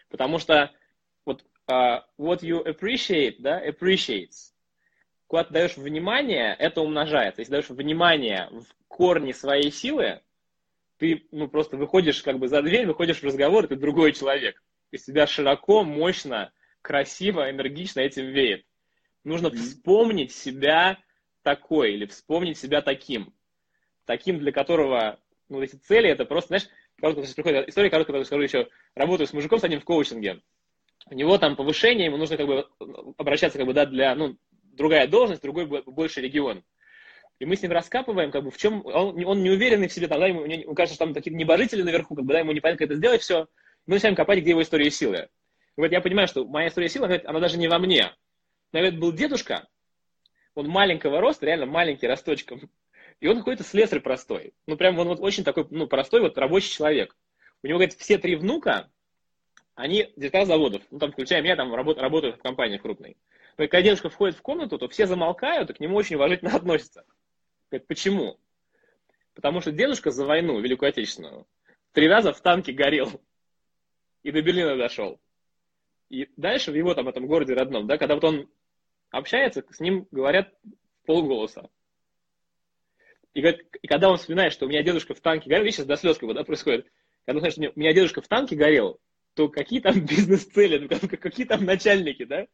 Потому 0.08 0.38
что 0.38 0.70
вот 1.24 1.44
uh, 1.70 2.00
what 2.18 2.40
you 2.40 2.64
appreciate, 2.64 3.36
да, 3.38 3.64
appreciates. 3.66 4.52
Куда 5.26 5.44
ты 5.44 5.54
даешь 5.54 5.76
внимание, 5.76 6.54
это 6.58 6.80
умножается. 6.80 7.40
Если 7.40 7.52
даешь 7.52 7.70
внимание 7.70 8.48
в 8.52 8.66
корне 8.88 9.32
своей 9.32 9.70
силы, 9.72 10.20
ты 10.98 11.26
ну, 11.32 11.48
просто 11.48 11.76
выходишь 11.76 12.22
как 12.22 12.38
бы 12.38 12.48
за 12.48 12.62
дверь, 12.62 12.86
выходишь 12.86 13.20
в 13.20 13.24
разговор, 13.24 13.64
и 13.64 13.68
ты 13.68 13.76
другой 13.76 14.12
человек. 14.12 14.62
Из 14.90 15.04
тебя 15.04 15.26
широко, 15.26 15.82
мощно, 15.82 16.52
красиво, 16.82 17.50
энергично 17.50 18.00
этим 18.00 18.26
веет. 18.26 18.64
Нужно 19.24 19.48
mm-hmm. 19.48 19.56
вспомнить 19.56 20.32
себя 20.32 20.98
такой 21.42 21.94
или 21.94 22.06
вспомнить 22.06 22.58
себя 22.58 22.82
таким. 22.82 23.32
Таким, 24.04 24.38
для 24.38 24.52
которого 24.52 25.18
ну, 25.48 25.62
эти 25.62 25.76
цели, 25.76 26.08
это 26.08 26.24
просто, 26.24 26.48
знаешь, 26.48 26.68
сейчас 27.00 27.34
приходит 27.34 27.68
история 27.68 27.90
короткая, 27.90 28.20
которую 28.20 28.26
скажу 28.26 28.42
еще, 28.42 28.68
работаю 28.94 29.26
с 29.26 29.32
мужиком 29.32 29.58
с 29.58 29.64
одним 29.64 29.80
в 29.80 29.84
коучинге. 29.84 30.40
У 31.10 31.14
него 31.14 31.38
там 31.38 31.56
повышение, 31.56 32.06
ему 32.06 32.16
нужно 32.16 32.36
как 32.36 32.46
бы 32.46 32.66
обращаться 33.18 33.58
как 33.58 33.66
бы, 33.66 33.74
да, 33.74 33.86
для, 33.86 34.14
ну, 34.14 34.36
другая 34.62 35.06
должность, 35.06 35.42
другой 35.42 35.66
больше 35.66 36.20
регион. 36.20 36.64
И 37.40 37.46
мы 37.46 37.56
с 37.56 37.62
ним 37.62 37.72
раскапываем, 37.72 38.30
как 38.30 38.44
бы, 38.44 38.50
в 38.50 38.56
чем 38.56 38.84
он, 38.86 39.22
он 39.24 39.42
не 39.42 39.50
уверенный 39.50 39.88
в 39.88 39.92
себе, 39.92 40.08
там, 40.08 40.20
да, 40.20 40.28
ему, 40.28 40.44
ему 40.44 40.74
кажется, 40.74 40.94
что 40.94 41.04
там 41.04 41.14
такие 41.14 41.34
небожители 41.34 41.82
наверху, 41.82 42.14
как 42.14 42.24
бы, 42.24 42.32
да, 42.32 42.40
ему 42.40 42.52
непонятно, 42.52 42.78
как 42.78 42.90
это 42.90 42.96
сделать, 42.96 43.22
все. 43.22 43.48
Мы 43.86 43.94
начинаем 43.94 44.16
копать, 44.16 44.38
где 44.40 44.50
его 44.50 44.62
история 44.62 44.90
силы. 44.90 45.28
И 45.76 45.80
вот 45.80 45.90
я 45.90 46.00
понимаю, 46.00 46.28
что 46.28 46.46
моя 46.46 46.68
история 46.68 46.88
силы, 46.88 47.20
она 47.24 47.40
даже 47.40 47.58
не 47.58 47.68
во 47.68 47.78
мне. 47.78 48.14
Но 48.72 48.78
это 48.78 48.96
был 48.96 49.12
дедушка, 49.12 49.68
он 50.54 50.68
маленького 50.68 51.20
роста, 51.20 51.46
реально 51.46 51.66
маленький 51.66 52.06
росточком. 52.06 52.70
И 53.20 53.28
он 53.28 53.38
какой-то 53.38 53.64
слесарь 53.64 54.00
простой. 54.00 54.54
Ну, 54.66 54.76
прям 54.76 54.98
он 54.98 55.08
вот 55.08 55.20
очень 55.20 55.44
такой, 55.44 55.66
ну, 55.70 55.86
простой 55.86 56.20
вот 56.20 56.36
рабочий 56.38 56.70
человек. 56.70 57.16
У 57.62 57.66
него, 57.66 57.78
говорит, 57.78 57.94
все 57.94 58.18
три 58.18 58.36
внука, 58.36 58.90
они 59.74 60.12
директора 60.16 60.44
заводов. 60.44 60.82
Ну, 60.90 60.98
там, 60.98 61.12
включая 61.12 61.42
меня, 61.42 61.56
там 61.56 61.74
работ, 61.74 61.98
работают 61.98 62.36
в 62.36 62.42
компании 62.42 62.78
крупной. 62.78 63.16
Но 63.56 63.64
когда 63.64 63.82
девушка 63.82 64.08
входит 64.08 64.36
в 64.36 64.42
комнату, 64.42 64.78
то 64.78 64.88
все 64.88 65.06
замолкают 65.06 65.70
и 65.70 65.74
к 65.74 65.80
нему 65.80 65.96
очень 65.96 66.16
уважительно 66.16 66.50
относятся. 66.54 67.04
Говорит, 67.70 67.86
почему? 67.86 68.38
Потому 69.34 69.60
что 69.60 69.72
дедушка 69.72 70.10
за 70.10 70.24
войну, 70.24 70.60
Великую 70.60 70.90
Отечественную, 70.90 71.46
три 71.92 72.08
раза 72.08 72.32
в 72.32 72.40
танке 72.40 72.72
горел 72.72 73.20
и 74.22 74.30
до 74.30 74.42
Берлина 74.42 74.76
дошел. 74.76 75.20
И 76.08 76.28
дальше 76.36 76.70
в 76.70 76.74
его 76.74 76.94
там 76.94 77.08
этом 77.08 77.26
городе 77.26 77.54
родном, 77.54 77.86
да, 77.86 77.98
когда 77.98 78.14
вот 78.14 78.24
он 78.24 78.50
общается, 79.10 79.64
с 79.70 79.80
ним 79.80 80.06
говорят 80.10 80.52
полголоса. 81.06 81.68
И, 83.34 83.40
и 83.40 83.86
когда 83.88 84.08
он 84.10 84.16
вспоминает, 84.16 84.52
что 84.52 84.64
у 84.64 84.68
меня 84.68 84.82
дедушка 84.82 85.14
в 85.14 85.20
танке 85.20 85.48
горел, 85.48 85.64
видишь, 85.64 85.76
сейчас 85.76 85.86
до 85.86 85.96
слез 85.96 86.18
как 86.18 86.28
бы, 86.28 86.34
да, 86.34 86.44
происходит. 86.44 86.86
Когда 87.26 87.38
он 87.38 87.40
знает, 87.40 87.52
что 87.54 87.72
у 87.76 87.80
меня 87.80 87.92
дедушка 87.92 88.22
в 88.22 88.28
танке 88.28 88.54
горел, 88.54 89.00
то 89.34 89.48
какие 89.48 89.80
там 89.80 90.00
бизнес-цели, 90.06 90.78
ну, 90.78 91.08
какие 91.18 91.46
там 91.46 91.64
начальники, 91.64 92.24
да? 92.24 92.46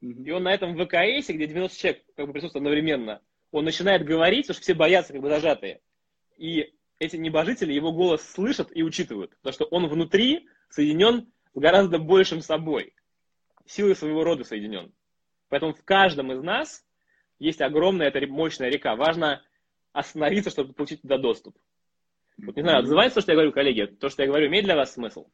И 0.00 0.30
он 0.30 0.44
на 0.44 0.52
этом 0.52 0.74
ВКС, 0.74 1.28
где 1.28 1.46
90 1.46 1.78
человек 1.78 2.02
как 2.16 2.26
бы 2.26 2.32
присутствует 2.32 2.62
одновременно, 2.62 3.20
он 3.50 3.64
начинает 3.64 4.04
говорить, 4.04 4.46
потому 4.46 4.54
что 4.54 4.62
все 4.62 4.74
боятся, 4.74 5.12
как 5.12 5.22
бы 5.22 5.28
зажатые. 5.28 5.80
И 6.38 6.72
эти 6.98 7.16
небожители 7.16 7.72
его 7.72 7.92
голос 7.92 8.22
слышат 8.22 8.70
и 8.74 8.82
учитывают, 8.82 9.36
потому 9.42 9.52
что 9.52 9.64
он 9.66 9.86
внутри 9.88 10.48
соединен 10.70 11.28
с 11.54 11.58
гораздо 11.58 11.98
большим 11.98 12.40
собой, 12.40 12.94
силой 13.66 13.94
своего 13.94 14.24
рода 14.24 14.44
соединен. 14.44 14.92
Поэтому 15.48 15.74
в 15.74 15.84
каждом 15.84 16.32
из 16.32 16.42
нас 16.42 16.84
есть 17.38 17.60
огромная 17.60 18.08
эта 18.08 18.26
мощная 18.26 18.70
река. 18.70 18.96
Важно 18.96 19.42
остановиться, 19.92 20.50
чтобы 20.50 20.72
получить 20.72 21.02
туда 21.02 21.18
доступ. 21.18 21.56
Вот 22.38 22.56
не 22.56 22.62
знаю, 22.62 22.80
отзывается 22.80 23.16
то, 23.16 23.20
что 23.20 23.32
я 23.32 23.36
говорю, 23.36 23.52
коллеги? 23.52 23.86
То, 23.86 24.08
что 24.08 24.22
я 24.22 24.28
говорю, 24.28 24.48
имеет 24.48 24.64
для 24.64 24.76
вас 24.76 24.92
смысл? 24.92 25.26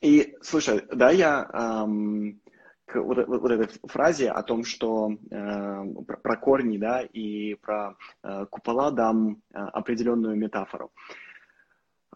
И, 0.00 0.36
слушай, 0.42 0.82
да, 0.92 1.10
я 1.10 1.48
эм, 1.52 2.40
к 2.86 2.96
вот, 3.00 3.26
вот, 3.26 3.40
вот 3.40 3.50
этой 3.50 3.68
фразе 3.88 4.30
о 4.30 4.42
том, 4.42 4.64
что 4.64 5.12
э, 5.30 5.84
про, 6.06 6.16
про 6.16 6.36
корни, 6.36 6.78
да, 6.78 7.02
и 7.02 7.54
про 7.54 7.96
э, 8.22 8.46
купола 8.50 8.90
дам 8.90 9.42
э, 9.52 9.58
определенную 9.58 10.36
метафору. 10.36 10.92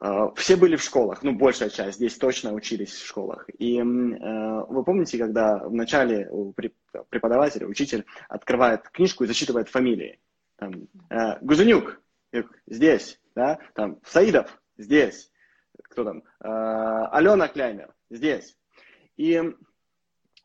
Э, 0.00 0.28
все 0.36 0.56
были 0.56 0.76
в 0.76 0.82
школах, 0.82 1.22
ну, 1.22 1.32
большая 1.32 1.70
часть 1.70 1.96
здесь 1.96 2.16
точно 2.18 2.52
учились 2.52 2.92
в 2.92 3.06
школах. 3.06 3.48
И 3.58 3.78
э, 3.78 3.82
вы 3.82 4.84
помните, 4.84 5.16
когда 5.18 5.58
вначале 5.58 6.30
преподаватель, 7.08 7.64
учитель 7.64 8.04
открывает 8.28 8.88
книжку 8.90 9.24
и 9.24 9.26
зачитывает 9.26 9.68
фамилии? 9.68 10.18
Там, 10.58 10.88
э, 11.10 11.38
Гузенюк, 11.40 12.00
здесь, 12.66 13.20
да, 13.36 13.60
там, 13.74 14.00
Саидов, 14.04 14.60
здесь, 14.76 15.30
кто 15.84 16.04
там, 16.04 16.18
э, 16.18 16.48
Алена 17.12 17.46
Кляйнер, 17.46 17.94
здесь. 18.10 18.58
И 19.16 19.40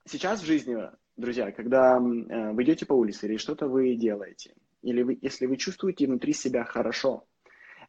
сейчас 0.05 0.41
в 0.41 0.46
жизни, 0.46 0.77
друзья, 1.17 1.51
когда 1.51 1.98
э, 1.98 2.51
вы 2.51 2.63
идете 2.63 2.86
по 2.86 2.93
улице 2.93 3.25
или 3.25 3.38
что-то 3.38 3.67
вы 3.67 3.96
делаете, 3.96 4.53
или 4.84 5.01
вы, 5.01 5.17
если 5.20 5.48
вы 5.48 5.58
чувствуете 5.58 6.05
внутри 6.05 6.34
себя 6.34 6.63
хорошо, 6.63 7.25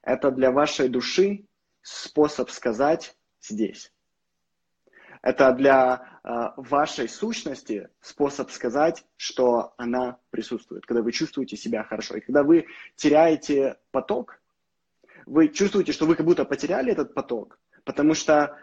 это 0.01 0.31
для 0.31 0.51
вашей 0.51 0.89
души 0.89 1.47
способ 1.83 2.49
сказать 2.49 3.15
здесь. 3.43 3.93
Это 5.25 5.53
для 5.53 6.21
э, 6.23 6.51
вашей 6.59 7.09
сущности 7.09 7.89
способ 8.03 8.51
сказать, 8.51 9.07
что 9.17 9.73
она 9.79 10.19
присутствует, 10.29 10.85
когда 10.85 11.01
вы 11.01 11.13
чувствуете 11.13 11.57
себя 11.57 11.83
хорошо. 11.83 12.17
И 12.17 12.21
когда 12.21 12.43
вы 12.43 12.67
теряете 12.95 13.79
поток, 13.91 14.39
вы 15.25 15.49
чувствуете, 15.49 15.93
что 15.93 16.05
вы 16.05 16.15
как 16.15 16.27
будто 16.27 16.45
потеряли 16.45 16.93
этот 16.93 17.15
поток, 17.15 17.59
потому 17.85 18.13
что 18.13 18.59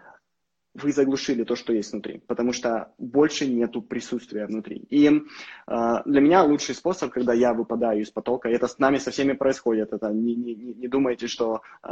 вы 0.73 0.93
заглушили 0.93 1.43
то, 1.43 1.55
что 1.55 1.73
есть 1.73 1.91
внутри, 1.91 2.19
потому 2.27 2.53
что 2.53 2.93
больше 2.97 3.45
нету 3.45 3.81
присутствия 3.81 4.45
внутри. 4.45 4.77
И 4.89 5.07
э, 5.07 5.21
для 6.05 6.21
меня 6.21 6.43
лучший 6.43 6.75
способ, 6.75 7.11
когда 7.11 7.33
я 7.33 7.53
выпадаю 7.53 8.01
из 8.01 8.09
потока, 8.09 8.47
это 8.47 8.67
с 8.67 8.79
нами 8.79 8.97
со 8.97 9.11
всеми 9.11 9.33
происходит, 9.33 9.91
это 9.91 10.09
не, 10.09 10.35
не, 10.35 10.55
не 10.55 10.87
думайте, 10.87 11.27
что 11.27 11.61
э, 11.83 11.89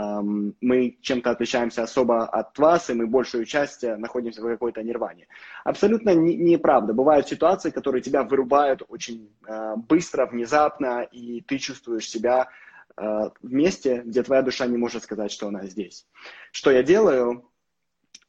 мы 0.62 0.98
чем-то 1.02 1.30
отличаемся 1.30 1.84
особо 1.84 2.26
от 2.26 2.58
вас, 2.58 2.90
и 2.90 2.94
мы 2.94 3.06
большую 3.06 3.46
часть 3.46 3.84
находимся 3.84 4.42
в 4.42 4.48
какой-то 4.48 4.82
нирване. 4.82 5.28
Абсолютно 5.66 6.14
не, 6.16 6.36
неправда. 6.38 6.94
Бывают 6.94 7.28
ситуации, 7.28 7.72
которые 7.72 8.02
тебя 8.02 8.24
вырубают 8.24 8.84
очень 8.88 9.30
э, 9.46 9.76
быстро, 9.76 10.26
внезапно, 10.26 11.02
и 11.02 11.42
ты 11.42 11.58
чувствуешь 11.58 12.10
себя 12.10 12.48
э, 12.96 13.04
в 13.04 13.52
месте, 13.52 14.04
где 14.06 14.24
твоя 14.24 14.42
душа 14.42 14.68
не 14.68 14.78
может 14.78 15.04
сказать, 15.04 15.32
что 15.32 15.48
она 15.48 15.66
здесь. 15.66 16.08
Что 16.52 16.72
я 16.72 16.82
делаю? 16.82 17.49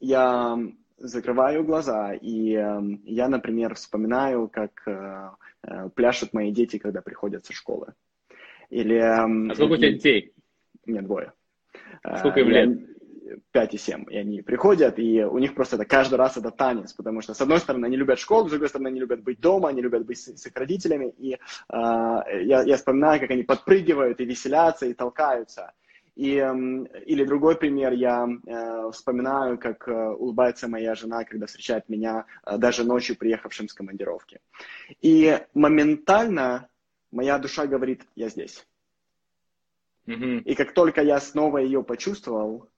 Я 0.01 0.59
закрываю 0.99 1.65
глаза, 1.65 2.15
и 2.15 2.55
э, 2.55 2.81
я, 3.05 3.29
например, 3.29 3.75
вспоминаю, 3.75 4.49
как 4.49 4.83
э, 4.87 5.31
э, 5.63 5.89
пляшут 5.95 6.33
мои 6.35 6.51
дети, 6.51 6.79
когда 6.79 7.01
приходят 7.01 7.47
со 7.47 7.53
школы. 7.53 7.95
Или, 8.69 8.97
э, 8.97 9.51
а 9.51 9.55
сколько 9.55 9.75
у 9.75 9.77
тебя 9.77 9.93
детей? 9.93 10.33
Нет, 10.87 11.05
двое. 11.05 11.33
Сколько 12.19 12.41
им 12.41 12.49
лет? 12.49 12.91
5 13.53 13.75
и 13.75 13.79
7. 13.79 14.05
И 14.11 14.17
они 14.17 14.43
приходят, 14.43 14.99
и 14.99 15.25
у 15.25 15.39
них 15.39 15.55
просто 15.55 15.77
это 15.77 15.85
каждый 15.85 16.17
раз 16.17 16.37
это 16.37 16.51
танец, 16.51 16.93
потому 16.93 17.21
что, 17.21 17.35
с 17.35 17.41
одной 17.41 17.59
стороны, 17.59 17.87
они 17.87 17.97
любят 17.97 18.19
школу, 18.19 18.49
с 18.49 18.51
другой 18.51 18.69
стороны, 18.69 18.89
они 18.89 19.01
любят 19.01 19.23
быть 19.23 19.41
дома, 19.41 19.69
они 19.69 19.83
любят 19.83 20.05
быть 20.05 20.19
с, 20.19 20.37
с 20.37 20.47
их 20.47 20.57
родителями. 20.57 21.13
И 21.19 21.35
э, 21.35 21.39
я, 21.69 22.63
я 22.63 22.77
вспоминаю, 22.77 23.21
как 23.21 23.31
они 23.31 23.43
подпрыгивают 23.43 24.21
и 24.21 24.25
веселятся, 24.25 24.87
и 24.87 24.95
толкаются. 24.95 25.73
И, 26.21 26.37
эм, 26.37 26.85
или 27.07 27.25
другой 27.25 27.57
пример, 27.57 27.95
я 27.95 28.29
э, 28.29 28.91
вспоминаю, 28.93 29.57
как 29.57 29.89
э, 29.89 30.11
улыбается 30.11 30.69
моя 30.69 30.95
жена, 30.95 31.25
когда 31.25 31.47
встречает 31.47 31.89
меня 31.89 32.27
э, 32.45 32.59
даже 32.59 32.85
ночью, 32.85 33.17
приехавшим 33.17 33.69
с 33.69 33.73
командировки. 33.73 34.39
И 35.01 35.41
моментально 35.55 36.69
моя 37.11 37.39
душа 37.39 37.67
говорит, 37.67 38.03
я 38.17 38.29
здесь. 38.29 38.67
Mm-hmm. 40.07 40.41
И 40.41 40.55
как 40.57 40.75
только 40.75 41.01
я 41.01 41.21
снова 41.21 41.57
ее 41.57 41.83
почувствовал, 41.83 42.69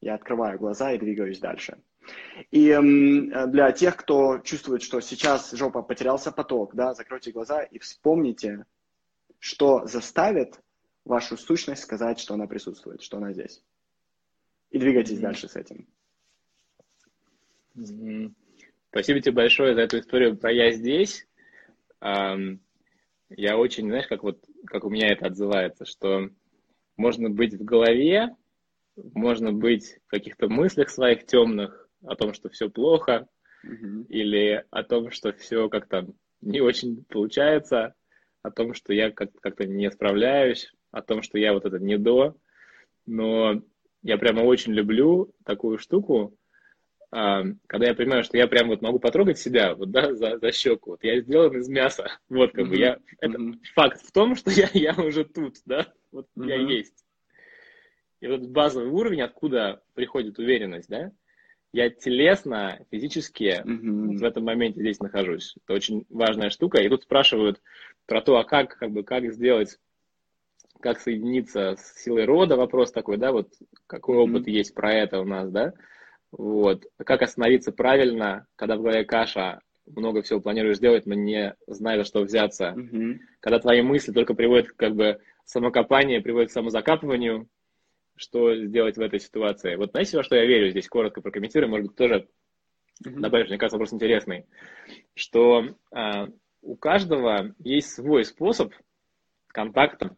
я 0.00 0.14
открываю 0.14 0.60
глаза 0.60 0.92
и 0.92 0.98
двигаюсь 0.98 1.40
дальше. 1.40 1.78
И 2.52 2.68
э, 2.68 3.46
для 3.48 3.72
тех, 3.72 3.96
кто 3.96 4.38
чувствует, 4.38 4.82
что 4.82 5.00
сейчас 5.00 5.50
жопа 5.50 5.82
потерялся 5.82 6.30
поток, 6.30 6.76
да, 6.76 6.94
закройте 6.94 7.32
глаза 7.32 7.60
и 7.64 7.80
вспомните, 7.80 8.66
что 9.40 9.84
заставит 9.84 10.60
вашу 11.04 11.36
сущность 11.36 11.82
сказать, 11.82 12.18
что 12.18 12.34
она 12.34 12.46
присутствует, 12.46 13.02
что 13.02 13.18
она 13.18 13.32
здесь. 13.32 13.62
И 14.70 14.78
двигайтесь 14.78 15.18
mm-hmm. 15.18 15.22
дальше 15.22 15.48
с 15.48 15.56
этим. 15.56 15.86
Mm-hmm. 17.76 18.32
Спасибо 18.90 19.20
тебе 19.20 19.32
большое 19.32 19.74
за 19.74 19.82
эту 19.82 19.98
историю 19.98 20.36
про 20.36 20.52
«я 20.52 20.72
здесь». 20.72 21.26
Я 22.00 23.56
очень, 23.56 23.88
знаешь, 23.88 24.06
как 24.06 24.22
вот, 24.22 24.44
как 24.66 24.84
у 24.84 24.90
меня 24.90 25.08
это 25.08 25.26
отзывается, 25.26 25.84
что 25.86 26.28
можно 26.96 27.30
быть 27.30 27.54
в 27.54 27.64
голове, 27.64 28.36
можно 28.96 29.52
быть 29.52 29.98
в 30.06 30.10
каких-то 30.10 30.48
мыслях 30.48 30.90
своих 30.90 31.26
темных 31.26 31.88
о 32.04 32.14
том, 32.14 32.34
что 32.34 32.48
все 32.50 32.68
плохо, 32.68 33.26
mm-hmm. 33.64 34.06
или 34.08 34.64
о 34.70 34.82
том, 34.84 35.10
что 35.10 35.32
все 35.32 35.68
как-то 35.68 36.06
не 36.42 36.60
очень 36.60 37.04
получается, 37.06 37.94
о 38.42 38.50
том, 38.50 38.74
что 38.74 38.92
я 38.92 39.10
как- 39.10 39.34
как-то 39.40 39.66
не 39.66 39.90
справляюсь, 39.90 40.70
о 40.94 41.02
том, 41.02 41.22
что 41.22 41.38
я 41.38 41.52
вот 41.52 41.64
это 41.64 41.78
не 41.78 41.98
до. 41.98 42.36
Но 43.06 43.62
я 44.02 44.16
прямо 44.18 44.40
очень 44.40 44.72
люблю 44.72 45.34
такую 45.44 45.78
штуку, 45.78 46.36
а, 47.10 47.44
когда 47.68 47.86
я 47.86 47.94
понимаю, 47.94 48.24
что 48.24 48.36
я 48.36 48.48
прям 48.48 48.68
вот 48.68 48.82
могу 48.82 48.98
потрогать 48.98 49.38
себя 49.38 49.74
вот, 49.74 49.90
да, 49.90 50.14
за, 50.14 50.38
за 50.38 50.52
щеку. 50.52 50.90
Вот 50.90 51.04
я 51.04 51.20
сделан 51.20 51.56
из 51.56 51.68
мяса. 51.68 52.08
Вот 52.28 52.52
как 52.52 52.66
mm-hmm. 52.66 52.68
бы 52.68 52.76
я... 52.76 52.98
Это 53.20 53.38
mm-hmm. 53.38 53.54
факт 53.74 54.00
в 54.02 54.10
том, 54.10 54.34
что 54.34 54.50
я, 54.52 54.68
я 54.72 54.94
уже 54.94 55.24
тут, 55.24 55.56
да, 55.64 55.92
вот 56.10 56.26
mm-hmm. 56.36 56.48
я 56.48 56.56
есть. 56.56 57.04
И 58.20 58.26
вот 58.26 58.40
базовый 58.40 58.88
уровень, 58.88 59.22
откуда 59.22 59.82
приходит 59.94 60.38
уверенность, 60.38 60.88
да, 60.88 61.12
я 61.72 61.90
телесно, 61.90 62.80
физически 62.90 63.62
mm-hmm. 63.64 64.16
в 64.16 64.24
этом 64.24 64.44
моменте 64.44 64.80
здесь 64.80 64.98
нахожусь. 65.00 65.54
Это 65.64 65.74
очень 65.74 66.06
важная 66.08 66.50
штука. 66.50 66.80
И 66.80 66.88
тут 66.88 67.02
спрашивают 67.02 67.60
про 68.06 68.22
то, 68.22 68.38
а 68.38 68.44
как, 68.44 68.76
как 68.76 68.90
бы, 68.90 69.04
как 69.04 69.32
сделать, 69.32 69.78
как 70.84 71.00
соединиться 71.00 71.76
с 71.76 72.02
силой 72.02 72.26
рода, 72.26 72.56
вопрос 72.56 72.92
такой, 72.92 73.16
да, 73.16 73.32
вот 73.32 73.48
какой 73.86 74.18
mm-hmm. 74.18 74.30
опыт 74.30 74.46
есть 74.46 74.74
про 74.74 74.92
это 74.92 75.18
у 75.18 75.24
нас, 75.24 75.50
да, 75.50 75.72
вот, 76.30 76.84
как 76.98 77.22
остановиться 77.22 77.72
правильно, 77.72 78.46
когда 78.54 78.76
в 78.76 78.82
голове 78.82 79.06
каша, 79.06 79.60
много 79.86 80.20
всего 80.20 80.42
планируешь 80.42 80.76
сделать, 80.76 81.06
но 81.06 81.14
не 81.14 81.54
знаешь, 81.66 82.00
за 82.00 82.04
что 82.04 82.20
взяться, 82.20 82.74
mm-hmm. 82.76 83.18
когда 83.40 83.60
твои 83.60 83.80
мысли 83.80 84.12
только 84.12 84.34
приводят 84.34 84.72
как 84.72 84.94
бы 84.94 85.20
самокопание, 85.46 86.20
приводят 86.20 86.50
к 86.50 86.52
самозакапыванию, 86.52 87.48
что 88.16 88.54
сделать 88.54 88.98
в 88.98 89.00
этой 89.00 89.20
ситуации. 89.20 89.76
Вот 89.76 89.92
знаете, 89.92 90.18
во 90.18 90.22
что 90.22 90.36
я 90.36 90.44
верю 90.44 90.68
здесь, 90.68 90.86
коротко 90.86 91.22
прокомментирую, 91.22 91.70
может 91.70 91.86
быть, 91.86 91.96
тоже 91.96 92.28
mm-hmm. 93.06 93.20
добавишь, 93.20 93.48
мне 93.48 93.56
кажется, 93.56 93.78
вопрос 93.78 93.94
интересный, 93.94 94.44
что 95.14 95.64
а, 95.90 96.28
у 96.60 96.76
каждого 96.76 97.54
есть 97.58 97.88
свой 97.88 98.26
способ 98.26 98.74
контакта, 99.48 100.14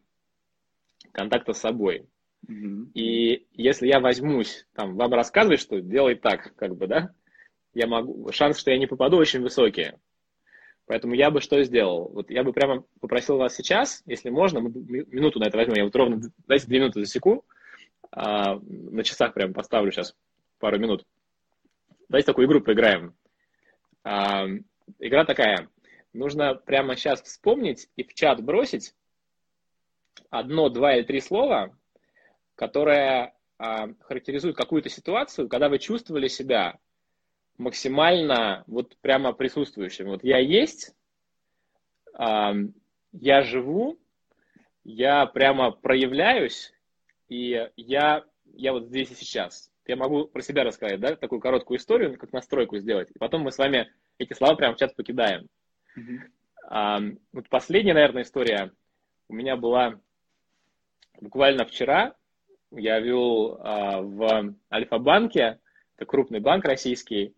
контакта 1.16 1.54
с 1.54 1.60
собой. 1.60 2.06
Mm-hmm. 2.48 2.92
И 2.94 3.46
если 3.52 3.88
я 3.88 4.00
возьмусь, 4.00 4.66
там, 4.74 4.96
вам 4.96 5.12
рассказывать, 5.14 5.60
что 5.60 5.80
делай 5.80 6.14
так, 6.14 6.54
как 6.56 6.76
бы, 6.76 6.86
да, 6.86 7.10
я 7.74 7.86
могу, 7.86 8.30
шанс, 8.32 8.58
что 8.58 8.70
я 8.70 8.78
не 8.78 8.86
попаду, 8.86 9.16
очень 9.16 9.40
высокий. 9.40 9.92
Поэтому 10.86 11.14
я 11.14 11.30
бы 11.30 11.40
что 11.40 11.60
сделал? 11.64 12.10
Вот 12.12 12.30
я 12.30 12.44
бы 12.44 12.52
прямо 12.52 12.84
попросил 13.00 13.38
вас 13.38 13.56
сейчас, 13.56 14.02
если 14.06 14.30
можно, 14.30 14.60
мы 14.60 14.70
минуту 14.70 15.40
на 15.40 15.46
это 15.46 15.56
возьмем, 15.56 15.76
я 15.76 15.84
вот 15.84 15.96
ровно, 15.96 16.20
дайте 16.46 16.66
две 16.66 16.78
минуты 16.78 17.00
засеку, 17.00 17.44
а, 18.12 18.60
на 18.60 19.02
часах 19.02 19.34
прям 19.34 19.52
поставлю 19.52 19.90
сейчас 19.90 20.14
пару 20.58 20.78
минут. 20.78 21.04
Давайте 22.08 22.26
такую 22.26 22.46
игру 22.46 22.60
поиграем. 22.60 23.16
А, 24.04 24.46
игра 25.00 25.24
такая. 25.24 25.68
Нужно 26.12 26.54
прямо 26.54 26.94
сейчас 26.94 27.22
вспомнить 27.22 27.88
и 27.96 28.04
в 28.04 28.14
чат 28.14 28.42
бросить 28.42 28.94
одно, 30.30 30.68
два 30.68 30.96
или 30.96 31.02
три 31.04 31.20
слова, 31.20 31.76
которое 32.54 33.34
а, 33.58 33.88
характеризует 34.00 34.56
какую-то 34.56 34.88
ситуацию, 34.88 35.48
когда 35.48 35.68
вы 35.68 35.78
чувствовали 35.78 36.28
себя 36.28 36.78
максимально 37.58 38.64
вот 38.66 38.96
прямо 38.98 39.32
присутствующим. 39.32 40.06
Вот 40.06 40.24
я 40.24 40.38
есть, 40.38 40.94
а, 42.14 42.54
я 43.12 43.42
живу, 43.42 43.98
я 44.84 45.26
прямо 45.26 45.70
проявляюсь, 45.70 46.72
и 47.28 47.68
я, 47.76 48.24
я 48.54 48.72
вот 48.72 48.86
здесь 48.86 49.10
и 49.10 49.14
сейчас. 49.14 49.70
Я 49.86 49.96
могу 49.96 50.26
про 50.26 50.42
себя 50.42 50.64
рассказать, 50.64 51.00
да, 51.00 51.16
такую 51.16 51.40
короткую 51.40 51.78
историю, 51.78 52.18
как 52.18 52.32
настройку 52.32 52.78
сделать. 52.78 53.10
И 53.14 53.18
потом 53.18 53.42
мы 53.42 53.52
с 53.52 53.58
вами 53.58 53.90
эти 54.18 54.32
слова 54.32 54.54
прямо 54.54 54.74
в 54.74 54.78
чат 54.78 54.96
покидаем. 54.96 55.48
Mm-hmm. 55.96 56.18
А, 56.68 57.00
вот 57.32 57.48
последняя, 57.48 57.94
наверное, 57.94 58.22
история 58.22 58.72
у 59.28 59.34
меня 59.34 59.56
была 59.56 60.00
буквально 61.20 61.64
вчера. 61.64 62.14
Я 62.72 63.00
вел 63.00 63.58
а, 63.60 64.00
в 64.02 64.54
Альфа-банке, 64.72 65.60
это 65.96 66.06
крупный 66.06 66.40
банк 66.40 66.64
российский, 66.64 67.34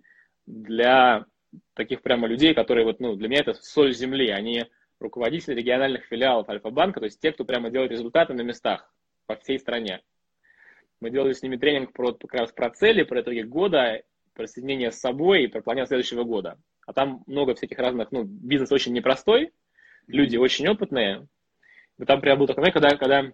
для 0.47 1.27
таких 1.75 2.03
прямо 2.03 2.27
людей, 2.27 2.55
которые 2.55 2.85
вот, 2.85 3.01
ну, 3.01 3.14
для 3.14 3.29
меня 3.29 3.41
это 3.41 3.55
соль 3.55 3.93
земли. 3.95 4.31
Они 4.31 4.64
руководители 5.01 5.55
региональных 5.55 6.05
филиалов 6.07 6.49
Альфа-банка, 6.49 7.01
то 7.01 7.07
есть 7.07 7.21
те, 7.21 7.33
кто 7.33 7.45
прямо 7.45 7.71
делает 7.71 7.93
результаты 7.93 8.35
на 8.35 8.43
местах 8.43 8.93
по 9.27 9.37
всей 9.37 9.59
стране. 9.59 10.03
Мы 11.01 11.11
делали 11.11 11.33
с 11.33 11.43
ними 11.43 11.57
тренинг 11.57 11.93
про, 11.93 12.12
как 12.12 12.35
раз 12.35 12.53
про 12.53 12.71
цели, 12.71 13.05
про 13.05 13.21
итоги 13.21 13.43
года, 13.43 14.03
про 14.35 14.47
соединение 14.47 14.91
с 14.91 14.99
собой 14.99 15.45
и 15.45 15.47
про 15.47 15.62
планирование 15.62 15.88
следующего 15.88 16.25
года. 16.25 16.59
А 16.87 16.93
там 16.93 17.23
много 17.27 17.55
всяких 17.55 17.79
разных, 17.79 18.11
ну, 18.11 18.25
бизнес 18.25 18.73
очень 18.73 18.93
непростой, 18.93 19.53
люди 20.07 20.37
очень 20.37 20.67
опытные. 20.67 21.29
И 21.99 22.05
там 22.05 22.21
прямо 22.21 22.41
был 22.41 22.47
такой 22.47 22.62
момент, 22.62 22.75
когда, 22.75 22.97
когда 22.97 23.33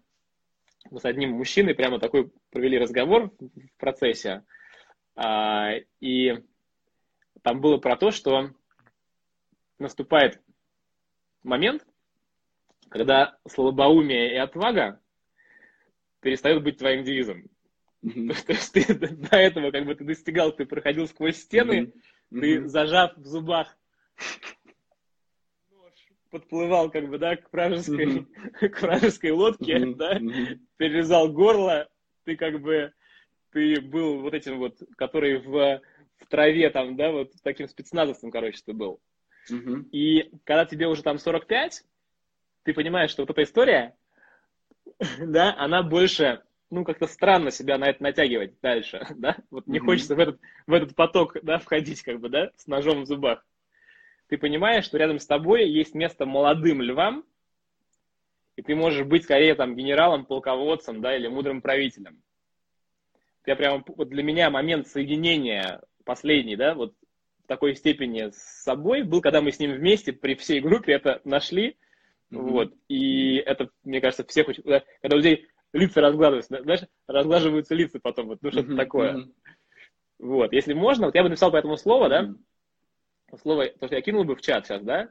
мы 0.90 1.00
с 1.00 1.04
одним 1.04 1.32
мужчиной 1.32 1.74
прямо 1.74 1.98
такой 1.98 2.30
провели 2.50 2.78
разговор 2.78 3.32
в 3.38 3.78
процессе, 3.78 4.44
а, 5.16 5.72
и 6.00 6.34
там 7.42 7.60
было 7.60 7.78
про 7.78 7.96
то, 7.96 8.10
что 8.10 8.50
наступает 9.78 10.40
момент, 11.42 11.86
когда 12.88 13.38
слабоумие 13.48 14.32
и 14.32 14.36
отвага 14.36 15.00
перестает 16.20 16.62
быть 16.62 16.78
твоим 16.78 17.04
девизом. 17.04 17.44
Mm-hmm. 18.02 18.44
То 18.46 18.52
есть 18.52 18.72
ты 18.72 18.94
до 18.94 19.36
этого 19.36 19.70
как 19.70 19.84
бы 19.84 19.94
ты 19.94 20.04
достигал, 20.04 20.52
ты 20.52 20.64
проходил 20.64 21.06
сквозь 21.06 21.36
стены, 21.36 21.92
mm-hmm. 22.30 22.40
ты 22.40 22.68
зажав 22.68 23.16
в 23.16 23.26
зубах 23.26 23.76
подплывал 26.34 26.90
как 26.90 27.08
бы, 27.08 27.16
да, 27.18 27.36
к 27.36 27.52
вражеской, 27.52 28.06
mm-hmm. 28.06 28.68
к 28.70 28.82
вражеской 28.82 29.30
лодке, 29.30 29.76
mm-hmm. 29.76 29.94
да, 29.94 30.18
mm-hmm. 30.18 30.58
перерезал 30.76 31.30
горло, 31.30 31.88
ты 32.24 32.36
как 32.36 32.60
бы, 32.60 32.92
ты 33.52 33.80
был 33.80 34.20
вот 34.20 34.34
этим 34.34 34.58
вот, 34.58 34.76
который 34.96 35.38
в, 35.38 35.80
в 36.18 36.26
траве 36.28 36.70
там, 36.70 36.96
да, 36.96 37.12
вот 37.12 37.30
таким 37.44 37.68
спецназовцем, 37.68 38.32
короче, 38.32 38.60
ты 38.66 38.72
был. 38.72 39.00
Mm-hmm. 39.48 39.90
И 39.92 40.32
когда 40.42 40.64
тебе 40.64 40.88
уже 40.88 41.04
там 41.04 41.18
45, 41.18 41.84
ты 42.64 42.74
понимаешь, 42.74 43.10
что 43.10 43.22
вот 43.22 43.30
эта 43.30 43.44
история, 43.44 43.94
да, 45.20 45.54
она 45.56 45.84
больше, 45.84 46.42
ну, 46.68 46.84
как-то 46.84 47.06
странно 47.06 47.52
себя 47.52 47.78
на 47.78 47.90
это 47.90 48.02
натягивать 48.02 48.60
дальше, 48.60 49.06
да, 49.14 49.36
вот 49.52 49.68
не 49.68 49.78
mm-hmm. 49.78 49.84
хочется 49.84 50.16
в 50.16 50.18
этот, 50.18 50.40
в 50.66 50.72
этот 50.72 50.96
поток, 50.96 51.36
да, 51.44 51.60
входить, 51.60 52.02
как 52.02 52.18
бы, 52.18 52.28
да, 52.28 52.50
с 52.56 52.66
ножом 52.66 53.02
в 53.02 53.06
зубах. 53.06 53.46
Ты 54.28 54.38
понимаешь, 54.38 54.84
что 54.84 54.98
рядом 54.98 55.18
с 55.18 55.26
тобой 55.26 55.68
есть 55.68 55.94
место 55.94 56.26
молодым 56.26 56.80
львам, 56.82 57.24
и 58.56 58.62
ты 58.62 58.74
можешь 58.74 59.06
быть 59.06 59.24
скорее 59.24 59.54
там 59.54 59.74
генералом, 59.76 60.26
полководцем, 60.26 61.00
да, 61.00 61.16
или 61.16 61.26
мудрым 61.28 61.60
правителем. 61.60 62.22
Я 63.46 63.56
прямо, 63.56 63.84
вот 63.86 64.08
для 64.08 64.22
меня 64.22 64.48
момент 64.50 64.86
соединения 64.86 65.82
последний, 66.04 66.56
да, 66.56 66.74
вот 66.74 66.94
в 67.44 67.46
такой 67.46 67.74
степени 67.74 68.30
с 68.30 68.62
собой 68.62 69.02
был, 69.02 69.20
когда 69.20 69.42
мы 69.42 69.52
с 69.52 69.58
ним 69.58 69.72
вместе 69.72 70.12
при 70.12 70.34
всей 70.34 70.60
группе 70.60 70.92
это 70.92 71.20
нашли, 71.24 71.76
Mm-hmm. 72.34 72.50
Вот. 72.50 72.72
И 72.88 73.36
это, 73.36 73.70
мне 73.84 74.00
кажется, 74.00 74.24
всех 74.24 74.48
очень... 74.48 74.62
Когда 74.62 75.14
у 75.14 75.16
людей 75.16 75.46
лица 75.72 76.00
разглаживаются, 76.00 76.62
знаешь, 76.62 76.80
разглаживаются 77.06 77.74
лица 77.74 77.98
потом, 78.00 78.28
вот, 78.28 78.38
ну 78.42 78.50
что-то 78.50 78.72
mm-hmm. 78.72 78.76
такое. 78.76 79.28
Вот. 80.18 80.52
Если 80.52 80.72
можно, 80.72 81.06
вот 81.06 81.14
я 81.14 81.22
бы 81.22 81.28
написал 81.28 81.50
по 81.50 81.56
этому 81.56 81.76
слову, 81.76 82.08
да, 82.08 82.24
mm-hmm. 82.24 82.34
Слово, 83.38 83.68
то, 83.68 83.86
что 83.86 83.96
я 83.96 84.02
кинул 84.02 84.24
бы 84.24 84.36
в 84.36 84.40
чат 84.40 84.66
сейчас, 84.66 84.82
да, 84.82 85.08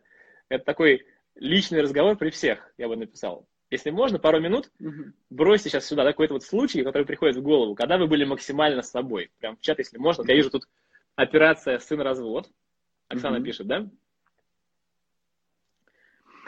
это 0.50 0.64
такой 0.64 1.06
личный 1.36 1.82
разговор 1.82 2.18
при 2.18 2.30
всех, 2.30 2.72
я 2.78 2.88
бы 2.88 2.96
написал. 2.96 3.48
Если 3.70 3.90
можно, 3.90 4.20
пару 4.20 4.40
минут, 4.40 4.72
бросьте 5.32 5.70
сейчас 5.70 5.86
сюда 5.86 6.04
какой-то 6.04 6.34
вот 6.34 6.44
случай, 6.44 6.84
который 6.84 7.06
приходит 7.06 7.38
в 7.38 7.42
голову, 7.42 7.74
когда 7.74 7.98
вы 7.98 8.08
были 8.08 8.24
максимально 8.24 8.84
с 8.84 8.92
собой. 8.92 9.32
Прям 9.40 9.58
в 9.58 9.62
чат, 9.62 9.80
если 9.80 9.98
можно. 9.98 10.24
Я 10.28 10.36
вижу 10.36 10.52
тут 10.52 10.68
операция 11.16 11.80
«Сын-развод». 11.80 12.52
Оксана 13.08 13.38
mm-hmm. 13.38 13.44
пишет, 13.44 13.68
да? 13.68 13.90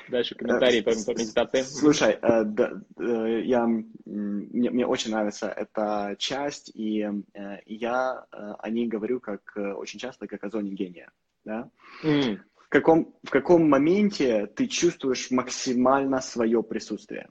Дальше 0.10 0.36
комментарии 0.36 0.82
по, 0.82 0.92
по 0.92 1.18
медитации. 1.18 1.62
Слушай, 1.62 2.20
э, 2.22 2.44
да, 2.44 2.74
э, 3.00 3.42
я, 3.44 3.66
мне, 3.66 4.70
мне 4.70 4.86
очень 4.86 5.12
нравится 5.12 5.48
эта 5.48 6.16
часть, 6.20 6.72
и 6.76 7.02
э, 7.02 7.58
я 7.66 8.26
о 8.32 8.70
ней 8.70 8.88
говорю 8.88 9.20
как 9.20 9.42
очень 9.56 10.00
часто, 10.00 10.28
как 10.28 10.44
о 10.44 10.50
зоне 10.50 10.72
гения. 10.72 11.10
Да? 11.46 11.70
Mm. 12.04 12.40
В, 12.56 12.70
каком, 12.70 13.16
в 13.24 13.30
каком 13.30 13.70
моменте 13.70 14.48
ты 14.48 14.68
чувствуешь 14.68 15.32
максимально 15.32 16.20
свое 16.22 16.62
присутствие? 16.64 17.30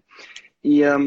И 0.63 0.81
э, 0.81 0.99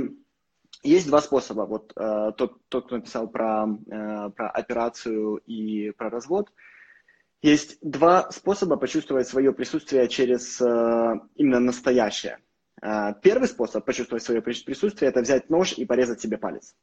есть 0.83 1.07
два 1.07 1.21
способа. 1.21 1.61
Вот 1.61 1.93
э, 1.95 2.31
тот, 2.37 2.61
тот, 2.69 2.85
кто 2.85 2.97
написал 2.97 3.27
про, 3.27 3.65
э, 3.65 4.29
про 4.29 4.49
операцию 4.49 5.37
и 5.37 5.91
про 5.91 6.09
развод, 6.09 6.51
есть 7.41 7.77
два 7.81 8.31
способа 8.31 8.77
почувствовать 8.77 9.27
свое 9.27 9.53
присутствие 9.53 10.07
через 10.07 10.59
э, 10.61 11.19
именно 11.35 11.59
настоящее. 11.59 12.39
Э, 12.81 13.13
первый 13.21 13.47
способ 13.47 13.85
почувствовать 13.85 14.23
свое 14.23 14.41
присутствие– 14.41 15.09
это 15.11 15.21
взять 15.21 15.49
нож 15.49 15.73
и 15.73 15.85
порезать 15.85 16.21
себе 16.21 16.37
палец. 16.37 16.75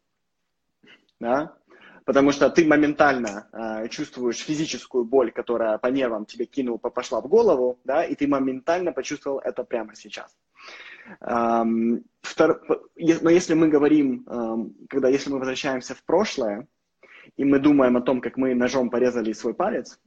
Да? 1.21 1.57
Потому 2.05 2.33
что 2.33 2.51
ты 2.51 2.67
моментально 2.67 3.49
э, 3.53 3.89
чувствуешь 3.89 4.37
физическую 4.37 5.05
боль, 5.05 5.33
которая 5.33 5.79
по 5.79 5.87
нервам 5.87 6.27
тебе 6.27 6.45
кинул, 6.45 6.79
пошла 6.79 7.21
в 7.23 7.29
голову, 7.29 7.79
да, 7.85 8.05
и 8.05 8.15
ты 8.15 8.27
моментально 8.27 8.93
почувствовал 8.93 9.39
это 9.39 9.65
прямо 9.65 9.95
сейчас. 9.95 10.37
Эм, 11.21 12.05
втор... 12.21 12.63
Но 12.97 13.31
если 13.31 13.55
мы 13.55 13.69
говорим, 13.69 14.25
эм, 14.27 14.75
когда 14.89 15.09
если 15.09 15.31
мы 15.31 15.39
возвращаемся 15.39 15.95
в 15.95 16.03
прошлое, 16.05 16.67
и 17.37 17.45
мы 17.45 17.59
думаем 17.59 17.97
о 17.97 18.03
том, 18.03 18.21
как 18.21 18.37
мы 18.37 18.55
ножом 18.55 18.91
порезали 18.91 19.33
свой 19.33 19.55
палец, 19.55 19.99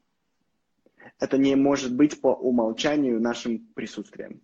это 1.19 1.39
не 1.39 1.55
может 1.55 1.95
быть 1.95 2.21
по 2.21 2.27
умолчанию 2.27 3.19
нашим 3.19 3.59
присутствием. 3.73 4.41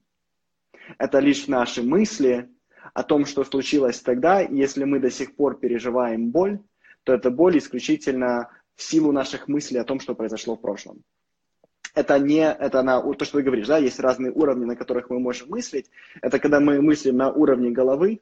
Это 0.98 1.20
лишь 1.20 1.48
наши 1.48 1.84
мысли 1.84 2.50
о 2.96 3.04
том, 3.04 3.26
что 3.26 3.44
случилось 3.44 4.02
тогда, 4.02 4.42
и 4.42 4.56
если 4.56 4.84
мы 4.86 5.00
до 5.00 5.12
сих 5.12 5.36
пор 5.36 5.60
переживаем 5.60 6.32
боль, 6.32 6.60
то 7.04 7.14
эта 7.14 7.30
боль 7.30 7.58
исключительно 7.58 8.50
в 8.76 8.84
силу 8.84 9.12
наших 9.12 9.48
мыслей 9.48 9.80
о 9.80 9.84
том, 9.84 10.00
что 10.00 10.16
произошло 10.16 10.56
в 10.56 10.62
прошлом. 10.62 11.04
Это 11.96 12.18
не, 12.18 12.52
это 12.52 12.82
на, 12.82 13.02
то, 13.02 13.26
что 13.26 13.38
ты 13.38 13.44
говоришь, 13.44 13.68
да, 13.68 13.78
есть 13.78 14.00
разные 14.00 14.32
уровни, 14.32 14.66
на 14.66 14.76
которых 14.76 15.10
мы 15.10 15.20
можем 15.20 15.50
мыслить. 15.50 15.92
Это 16.22 16.40
когда 16.40 16.60
мы 16.60 16.82
мыслим 16.82 17.18
на 17.18 17.32
уровне 17.32 17.70
головы, 17.70 18.22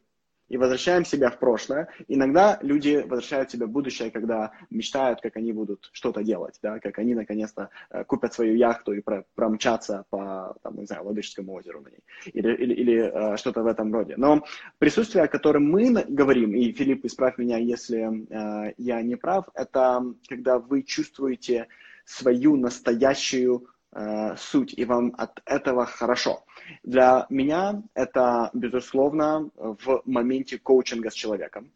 и 0.51 0.57
возвращаем 0.57 1.05
себя 1.05 1.29
в 1.29 1.39
прошлое. 1.39 1.87
Иногда 2.09 2.59
люди 2.61 2.97
возвращают 3.07 3.51
себя 3.51 3.67
в 3.67 3.69
будущее, 3.69 4.11
когда 4.11 4.51
мечтают, 4.69 5.21
как 5.21 5.37
они 5.37 5.53
будут 5.53 5.89
что-то 5.93 6.23
делать, 6.23 6.59
да, 6.61 6.79
как 6.79 6.99
они 6.99 7.15
наконец-то 7.15 7.69
э, 7.89 8.03
купят 8.03 8.33
свою 8.33 8.55
яхту 8.55 8.91
и 8.91 9.01
промчатся 9.35 10.03
по, 10.09 10.57
там, 10.61 10.77
не 10.77 10.85
знаю, 10.85 11.05
Ладожскому 11.05 11.53
озеру 11.53 11.79
на 11.81 11.87
ней, 11.87 12.03
или, 12.33 12.53
или, 12.53 12.73
или 12.73 13.33
э, 13.33 13.37
что-то 13.37 13.63
в 13.63 13.67
этом 13.67 13.93
роде. 13.93 14.15
Но 14.17 14.43
присутствие, 14.77 15.23
о 15.23 15.29
котором 15.29 15.71
мы 15.71 15.93
говорим, 16.09 16.53
и 16.53 16.73
Филипп, 16.73 17.05
исправь 17.05 17.37
меня, 17.37 17.57
если 17.57 18.01
э, 18.29 18.73
я 18.77 19.01
не 19.01 19.15
прав, 19.15 19.45
это 19.53 20.03
когда 20.27 20.59
вы 20.59 20.83
чувствуете 20.83 21.67
свою 22.03 22.57
настоящую 22.57 23.67
э, 23.93 24.35
суть, 24.37 24.73
и 24.77 24.85
вам 24.85 25.13
от 25.17 25.41
этого 25.45 25.85
хорошо. 25.85 26.43
Для 26.83 27.25
меня 27.29 27.81
это, 27.93 28.49
безусловно, 28.53 29.49
в 29.55 30.01
моменте 30.05 30.57
коучинга 30.57 31.09
с 31.09 31.13
человеком, 31.13 31.71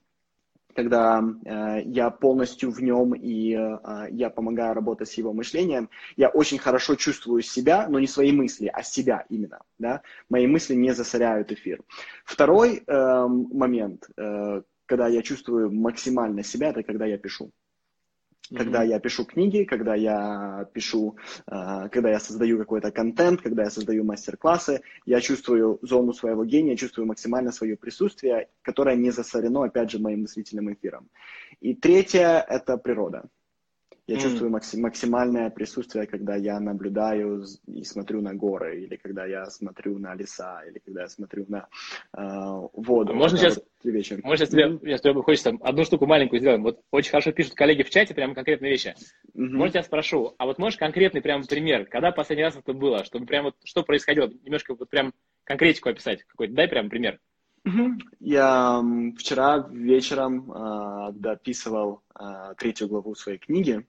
когда 0.76 1.24
э, 1.46 1.82
я 1.86 2.10
полностью 2.10 2.70
в 2.70 2.82
нем 2.84 3.14
и 3.16 3.56
э, 3.56 4.08
я 4.12 4.30
помогаю 4.30 4.74
работать 4.74 5.08
с 5.08 5.14
его 5.14 5.34
мышлением, 5.34 5.90
я 6.18 6.30
очень 6.30 6.58
хорошо 6.58 6.96
чувствую 6.96 7.42
себя, 7.42 7.88
но 7.88 8.00
не 8.00 8.08
свои 8.08 8.32
мысли, 8.32 8.70
а 8.72 8.84
себя 8.84 9.26
именно. 9.30 9.60
Да? 9.80 10.02
Мои 10.30 10.48
мысли 10.48 10.76
не 10.76 10.94
засоряют 10.94 11.52
эфир. 11.52 11.82
Второй 12.26 12.84
э, 12.86 13.26
момент, 13.28 14.10
э, 14.18 14.62
когда 14.86 15.08
я 15.08 15.22
чувствую 15.22 15.72
максимально 15.72 16.44
себя, 16.44 16.70
это 16.70 16.84
когда 16.84 17.06
я 17.06 17.18
пишу. 17.18 17.52
Когда 18.54 18.84
mm-hmm. 18.84 18.90
я 18.90 19.00
пишу 19.00 19.26
книги, 19.26 19.64
когда 19.64 19.96
я 19.96 20.68
пишу, 20.74 21.18
э, 21.48 21.90
когда 21.92 22.12
я 22.12 22.20
создаю 22.20 22.60
какой-то 22.60 22.92
контент, 22.92 23.42
когда 23.42 23.64
я 23.64 23.70
создаю 23.70 24.04
мастер-классы, 24.04 24.82
я 25.06 25.20
чувствую 25.22 25.80
зону 25.82 26.14
своего 26.14 26.46
гения, 26.46 26.76
чувствую 26.76 27.08
максимально 27.08 27.52
свое 27.52 27.76
присутствие, 27.76 28.50
которое 28.62 28.96
не 28.96 29.12
засорено, 29.12 29.64
опять 29.64 29.92
же, 29.92 30.00
моим 30.00 30.22
мыслительным 30.22 30.72
эфиром. 30.72 31.10
И 31.60 31.74
третье– 31.74 32.46
это 32.50 32.78
природа. 32.78 33.24
Я 34.08 34.18
mm. 34.18 34.20
чувствую 34.22 34.52
максим, 34.52 34.82
максимальное 34.82 35.50
присутствие, 35.50 36.06
когда 36.06 36.36
я 36.36 36.60
наблюдаю 36.60 37.44
и 37.66 37.84
смотрю 37.84 38.22
на 38.22 38.36
горы, 38.36 38.84
или 38.84 38.98
когда 38.98 39.26
я 39.26 39.46
смотрю 39.46 39.98
на 39.98 40.14
леса, 40.14 40.62
или 40.70 40.78
когда 40.78 41.02
я 41.02 41.08
смотрю 41.08 41.46
на 41.48 41.68
э, 42.16 42.68
воду. 42.74 43.14
А 43.14 43.16
можно 43.16 43.38
сейчас, 43.38 43.56
вот 43.56 44.24
можно 44.24 44.46
тебе, 44.46 44.68
mm-hmm. 44.68 44.80
если 44.84 45.10
тебе 45.10 45.22
хочется 45.24 45.58
одну 45.60 45.84
штуку 45.86 46.06
маленькую 46.06 46.40
сделаем. 46.40 46.62
Вот 46.62 46.82
очень 46.92 47.10
хорошо 47.10 47.32
пишут 47.32 47.56
коллеги 47.56 47.82
в 47.82 47.90
чате 47.90 48.14
прям 48.14 48.36
конкретные 48.36 48.72
вещи. 48.72 48.96
Mm-hmm. 49.36 49.50
Может, 49.50 49.76
я 49.76 49.82
спрошу, 49.82 50.36
а 50.38 50.46
вот 50.46 50.60
можешь 50.60 50.78
конкретный 50.78 51.22
прям 51.22 51.44
пример, 51.44 51.86
когда 51.88 52.12
последний 52.12 52.44
раз 52.44 52.56
это 52.56 52.74
было, 52.74 53.04
чтобы 53.06 53.26
прям 53.26 53.46
вот 53.46 53.56
что 53.64 53.82
происходило, 53.82 54.28
немножко 54.44 54.76
вот 54.76 54.88
прям 54.88 55.14
конкретику 55.46 55.90
описать 55.90 56.24
какой-то, 56.24 56.54
дай 56.54 56.68
прям 56.68 56.90
пример. 56.90 57.20
Я 58.20 58.84
вчера 59.18 59.68
вечером 59.72 60.52
э, 60.52 61.12
дописывал 61.14 62.04
э, 62.14 62.54
третью 62.60 62.88
главу 62.88 63.16
своей 63.16 63.40
книги, 63.40 63.84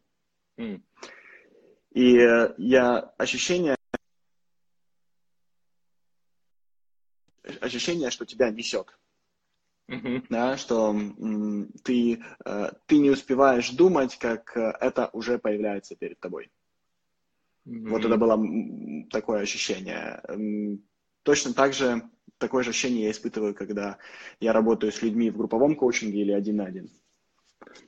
и 1.97 2.19
э, 2.19 2.55
я 2.59 2.99
ощущение, 3.16 3.77
ощущение, 7.61 8.11
что 8.11 8.27
тебя 8.27 8.51
несет. 8.51 8.99
Mm-hmm. 9.88 10.27
Да, 10.29 10.57
что 10.57 10.90
м, 10.90 11.71
ты, 11.85 12.23
э, 12.45 12.71
ты 12.87 12.99
не 12.99 13.11
успеваешь 13.11 13.71
думать, 13.71 14.19
как 14.19 14.57
э, 14.57 14.77
это 14.81 15.09
уже 15.12 15.38
появляется 15.38 15.95
перед 15.97 16.19
тобой. 16.19 16.51
Mm-hmm. 17.66 17.88
Вот 17.88 18.05
это 18.05 18.16
было 18.16 19.09
такое 19.11 19.40
ощущение. 19.40 20.23
Точно 21.23 21.55
так 21.55 21.73
же 21.73 22.03
такое 22.38 22.62
же 22.62 22.71
ощущение 22.71 23.05
я 23.05 23.11
испытываю, 23.11 23.55
когда 23.55 23.99
я 24.40 24.53
работаю 24.53 24.92
с 24.92 25.03
людьми 25.03 25.31
в 25.31 25.37
групповом 25.37 25.75
коучинге 25.77 26.21
или 26.21 26.33
один 26.33 26.57
на 26.57 26.66
один. 26.66 26.90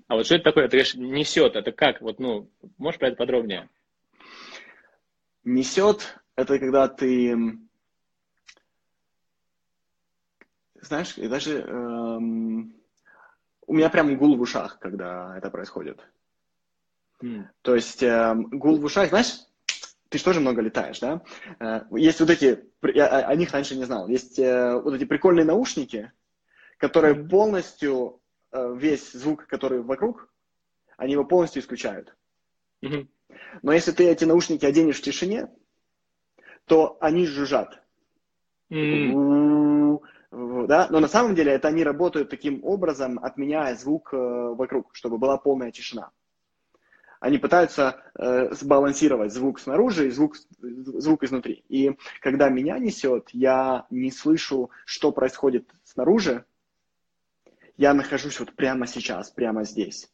А 0.07 0.15
вот 0.15 0.27
что 0.27 0.37
это 0.37 0.45
такое? 0.45 0.65
Ты 0.69 0.77
говоришь, 0.77 0.95
несет. 0.95 1.57
Это 1.57 1.73
как? 1.73 2.01
Вот, 2.01 2.19
ну, 2.19 2.51
можешь 2.79 2.99
про 2.99 3.09
это 3.09 3.17
подробнее? 3.17 3.69
Несет– 5.45 6.19
это 6.37 6.59
когда 6.59 6.89
ты, 6.89 7.37
знаешь, 10.81 11.15
даже 11.15 11.61
эм, 11.61 12.75
у 13.67 13.75
меня 13.75 13.89
прям 13.91 14.17
гул 14.17 14.37
в 14.37 14.41
ушах, 14.41 14.79
когда 14.79 15.37
это 15.37 15.51
происходит. 15.51 16.01
Mm. 17.23 17.45
То 17.63 17.75
есть 17.75 18.03
эм, 18.03 18.49
гул 18.51 18.79
в 18.79 18.85
ушах, 18.85 19.09
знаешь, 19.09 19.41
ты 20.09 20.19
же 20.19 20.25
тоже 20.25 20.41
много 20.41 20.61
летаешь, 20.61 21.01
да? 21.01 21.23
Э, 21.61 21.83
есть 21.93 22.21
вот 22.21 22.31
эти, 22.31 22.65
я 22.95 23.07
о 23.07 23.35
них 23.35 23.51
раньше 23.53 23.77
не 23.77 23.85
знал, 23.85 24.09
есть 24.09 24.39
э, 24.39 24.81
вот 24.81 24.95
эти 24.95 25.05
прикольные 25.05 25.45
наушники, 25.45 26.13
которые 26.79 27.15
полностью 27.15 28.21
весь 28.75 29.13
звук, 29.13 29.47
который 29.47 29.83
вокруг, 29.83 30.29
они 30.97 31.13
его 31.13 31.25
полностью 31.25 31.63
исключают. 31.63 32.17
Mm-hmm. 32.83 33.09
Но 33.63 33.73
если 33.73 33.93
ты 33.93 34.09
эти 34.09 34.25
наушники 34.25 34.65
оденешь 34.67 34.99
в 34.99 35.03
тишине, 35.03 35.49
то 36.67 36.97
они 37.01 37.27
жужжат. 37.27 37.83
Mm-hmm. 38.71 40.67
Да? 40.67 40.89
Но 40.91 41.01
на 41.01 41.09
самом 41.09 41.35
деле 41.35 41.53
это 41.53 41.69
они 41.69 41.83
работают 41.83 42.29
таким 42.29 42.63
образом, 42.65 43.19
отменяя 43.23 43.75
звук 43.75 44.13
э, 44.13 44.17
вокруг, 44.17 44.95
чтобы 44.95 45.19
была 45.19 45.39
полная 45.39 45.71
тишина. 45.71 46.11
Они 47.21 47.39
пытаются 47.39 48.03
э, 48.17 48.55
сбалансировать 48.55 49.33
звук 49.33 49.59
снаружи 49.59 50.07
и 50.07 50.11
звук, 50.11 50.37
звук 50.61 51.25
изнутри. 51.25 51.65
И 51.69 51.97
когда 52.21 52.49
меня 52.49 52.79
несет, 52.79 53.31
я 53.31 53.87
не 53.91 54.13
слышу, 54.13 54.71
что 54.85 55.11
происходит 55.11 55.69
снаружи, 55.83 56.45
я 57.79 57.95
нахожусь 57.95 58.39
вот 58.41 58.53
прямо 58.55 58.87
сейчас, 58.87 59.31
прямо 59.31 59.65
здесь. 59.65 60.11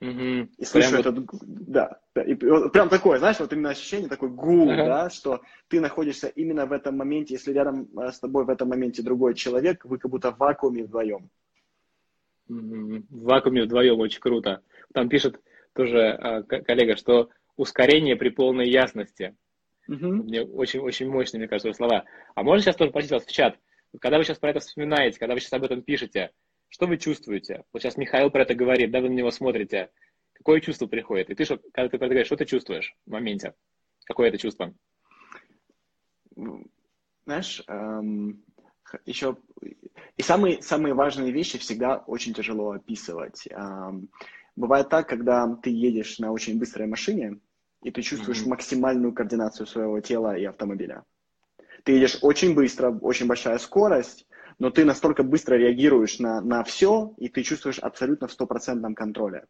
Угу. 0.00 0.48
И 0.58 0.64
слышу 0.64 0.90
прям 0.90 1.00
этот, 1.00 1.18
вот... 1.18 1.40
да, 1.42 2.00
да 2.14 2.22
и, 2.22 2.34
прям 2.34 2.88
такое, 2.88 3.18
знаешь, 3.18 3.38
вот 3.38 3.52
именно 3.52 3.70
ощущение, 3.70 4.08
такой 4.08 4.30
гул, 4.30 4.70
ага. 4.70 4.84
да, 4.84 5.10
что 5.10 5.42
ты 5.68 5.80
находишься 5.80 6.28
именно 6.28 6.66
в 6.66 6.72
этом 6.72 6.96
моменте, 6.96 7.34
если 7.34 7.52
рядом 7.52 7.88
э, 7.96 8.10
с 8.10 8.18
тобой 8.18 8.44
в 8.44 8.50
этом 8.50 8.68
моменте 8.68 9.02
другой 9.02 9.34
человек, 9.34 9.84
вы 9.84 9.98
как 9.98 10.10
будто 10.10 10.32
в 10.32 10.38
вакууме 10.38 10.84
вдвоем. 10.84 11.28
В 12.48 13.24
вакууме 13.24 13.62
вдвоем, 13.62 14.00
очень 14.00 14.20
круто. 14.20 14.62
Там 14.92 15.08
пишет 15.08 15.40
тоже 15.72 15.98
э, 15.98 16.42
коллега, 16.42 16.96
что 16.96 17.30
ускорение 17.56 18.16
при 18.16 18.30
полной 18.30 18.68
ясности. 18.68 19.36
Угу. 19.88 20.06
Мне 20.06 20.42
очень, 20.42 20.80
очень 20.80 21.08
мощные, 21.08 21.40
мне 21.40 21.48
кажется, 21.48 21.72
слова. 21.72 22.04
А 22.34 22.42
можно 22.42 22.62
сейчас 22.62 22.76
тоже 22.76 22.90
почитать 22.90 23.24
в 23.24 23.30
чат? 23.30 23.56
Когда 24.00 24.18
вы 24.18 24.24
сейчас 24.24 24.38
про 24.38 24.50
это 24.50 24.60
вспоминаете, 24.60 25.18
когда 25.18 25.34
вы 25.34 25.40
сейчас 25.40 25.52
об 25.52 25.64
этом 25.64 25.82
пишете, 25.82 26.30
что 26.72 26.86
вы 26.86 26.96
чувствуете? 26.96 27.64
Вот 27.70 27.82
сейчас 27.82 27.98
Михаил 27.98 28.30
про 28.30 28.42
это 28.42 28.54
говорит, 28.54 28.90
да, 28.90 29.02
вы 29.02 29.10
на 29.10 29.14
него 29.14 29.30
смотрите. 29.30 29.90
Какое 30.32 30.58
чувство 30.60 30.86
приходит? 30.86 31.28
И 31.28 31.34
ты, 31.34 31.44
что, 31.44 31.58
когда 31.70 31.90
ты 31.90 31.98
про 31.98 32.06
это 32.06 32.14
говоришь, 32.14 32.26
что 32.26 32.36
ты 32.36 32.46
чувствуешь 32.46 32.96
в 33.04 33.10
моменте? 33.10 33.54
Какое 34.06 34.28
это 34.28 34.38
чувство? 34.38 34.72
Знаешь, 37.26 37.62
эм, 37.68 38.42
еще 39.04 39.36
и 40.16 40.22
самые, 40.22 40.62
самые 40.62 40.94
важные 40.94 41.30
вещи 41.30 41.58
всегда 41.58 41.98
очень 41.98 42.32
тяжело 42.32 42.70
описывать. 42.70 43.46
Эм, 43.50 44.08
бывает 44.56 44.88
так, 44.88 45.06
когда 45.06 45.54
ты 45.62 45.68
едешь 45.68 46.18
на 46.20 46.32
очень 46.32 46.58
быстрой 46.58 46.86
машине, 46.86 47.38
и 47.82 47.90
ты 47.90 48.00
чувствуешь 48.00 48.42
mm-hmm. 48.42 48.48
максимальную 48.48 49.12
координацию 49.12 49.66
своего 49.66 50.00
тела 50.00 50.38
и 50.38 50.44
автомобиля. 50.46 51.04
Ты 51.84 51.92
едешь 51.92 52.18
очень 52.22 52.54
быстро, 52.54 52.90
очень 52.90 53.26
большая 53.26 53.58
скорость, 53.58 54.26
но 54.58 54.70
ты 54.70 54.84
настолько 54.84 55.22
быстро 55.22 55.56
реагируешь 55.56 56.18
на, 56.18 56.40
на 56.40 56.64
все, 56.64 57.14
и 57.18 57.28
ты 57.28 57.42
чувствуешь 57.42 57.78
абсолютно 57.78 58.28
в 58.28 58.32
стопроцентном 58.32 58.94
контроле. 58.94 59.46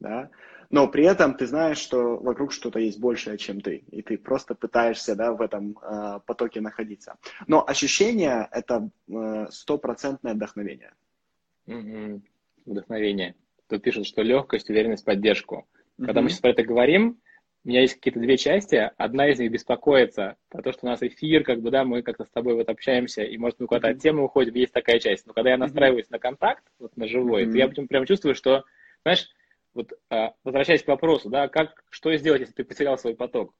Да? 0.00 0.30
Но 0.70 0.86
при 0.86 1.04
этом 1.04 1.34
ты 1.34 1.46
знаешь, 1.46 1.78
что 1.78 2.18
вокруг 2.18 2.52
что-то 2.52 2.78
есть 2.78 3.00
большее, 3.00 3.38
чем 3.38 3.60
ты, 3.60 3.84
и 3.90 4.02
ты 4.02 4.18
просто 4.18 4.54
пытаешься 4.54 5.16
да, 5.16 5.32
в 5.32 5.40
этом 5.40 5.78
э, 5.78 6.20
потоке 6.26 6.60
находиться. 6.60 7.16
Но 7.46 7.66
ощущение– 7.66 8.48
это 8.52 8.90
э, 9.08 9.46
стопроцентное 9.50 10.34
вдохновение. 10.34 10.92
Mm-hmm. 11.66 12.20
Вдохновение. 12.66 13.34
Тут 13.66 13.82
пишут, 13.82 14.06
что 14.06 14.22
легкость, 14.22 14.68
уверенность, 14.68 15.04
поддержку. 15.04 15.66
Когда 15.96 16.20
mm-hmm. 16.20 16.22
мы 16.22 16.28
сейчас 16.28 16.40
про 16.40 16.50
это 16.50 16.62
говорим, 16.62 17.18
у 17.68 17.70
меня 17.70 17.82
есть 17.82 17.96
какие-то 17.96 18.18
две 18.18 18.38
части. 18.38 18.90
Одна 18.96 19.28
из 19.28 19.38
них 19.38 19.52
беспокоится 19.52 20.36
про 20.48 20.62
то, 20.62 20.72
что 20.72 20.86
у 20.86 20.88
нас 20.88 21.02
эфир, 21.02 21.44
как 21.44 21.60
бы, 21.60 21.70
да, 21.70 21.84
мы 21.84 22.00
как-то 22.00 22.24
с 22.24 22.30
тобой 22.30 22.54
вот 22.54 22.70
общаемся, 22.70 23.22
и, 23.22 23.36
может, 23.36 23.60
мы 23.60 23.66
куда-то 23.66 23.88
от 23.88 24.00
темы 24.00 24.24
уходим, 24.24 24.54
есть 24.54 24.72
такая 24.72 24.98
часть. 24.98 25.26
Но 25.26 25.34
когда 25.34 25.50
я 25.50 25.58
настраиваюсь 25.58 26.06
mm-hmm. 26.06 26.12
на 26.12 26.18
контакт, 26.18 26.64
вот 26.78 26.96
на 26.96 27.06
живой, 27.06 27.44
mm-hmm. 27.44 27.52
то 27.52 27.58
я 27.58 27.68
прям 27.68 28.06
чувствую, 28.06 28.34
что, 28.34 28.64
знаешь, 29.02 29.28
вот 29.74 29.92
а, 30.08 30.32
возвращаясь 30.44 30.82
к 30.82 30.88
вопросу, 30.88 31.28
да, 31.28 31.48
как, 31.48 31.84
что 31.90 32.16
сделать, 32.16 32.40
если 32.40 32.54
ты 32.54 32.64
потерял 32.64 32.96
свой 32.96 33.14
поток? 33.14 33.52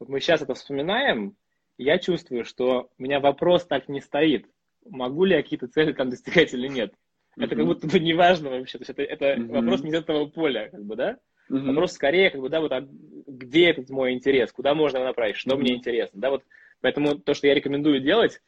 Вот 0.00 0.08
мы 0.08 0.18
сейчас 0.18 0.42
это 0.42 0.54
вспоминаем, 0.54 1.36
я 1.78 1.98
чувствую, 1.98 2.44
что 2.44 2.90
у 2.98 3.02
меня 3.04 3.20
вопрос 3.20 3.64
так 3.64 3.88
не 3.88 4.00
стоит. 4.00 4.50
Могу 4.90 5.24
ли 5.24 5.36
я 5.36 5.42
какие-то 5.44 5.68
цели 5.68 5.92
там 5.92 6.10
достигать 6.10 6.52
или 6.52 6.66
нет? 6.66 6.90
Mm-hmm. 6.90 7.44
Это 7.44 7.54
как 7.54 7.64
будто 7.64 7.86
бы 7.86 8.00
не 8.00 8.12
важно 8.12 8.50
вообще. 8.50 8.78
То 8.78 8.82
есть 8.82 8.90
это, 8.90 9.02
это 9.02 9.40
mm-hmm. 9.40 9.52
вопрос 9.52 9.82
не 9.84 9.90
из 9.90 9.94
этого 9.94 10.26
поля, 10.26 10.68
как 10.68 10.84
бы, 10.84 10.96
да? 10.96 11.20
Mm-hmm. 11.50 11.66
Вопрос 11.66 11.92
скорее, 11.92 12.30
как 12.30 12.40
бы, 12.40 12.48
да, 12.48 12.60
вот 12.60 12.72
а 12.72 12.86
где 13.26 13.70
этот 13.70 13.90
мой 13.90 14.12
интерес, 14.12 14.52
куда 14.52 14.74
можно 14.74 14.98
его 14.98 15.06
направить, 15.06 15.36
что 15.36 15.50
mm-hmm. 15.50 15.58
мне 15.58 15.74
интересно, 15.74 16.20
да, 16.20 16.30
вот 16.30 16.44
поэтому 16.80 17.18
то, 17.18 17.34
что 17.34 17.46
я 17.46 17.54
рекомендую 17.54 18.00
делать, 18.00 18.40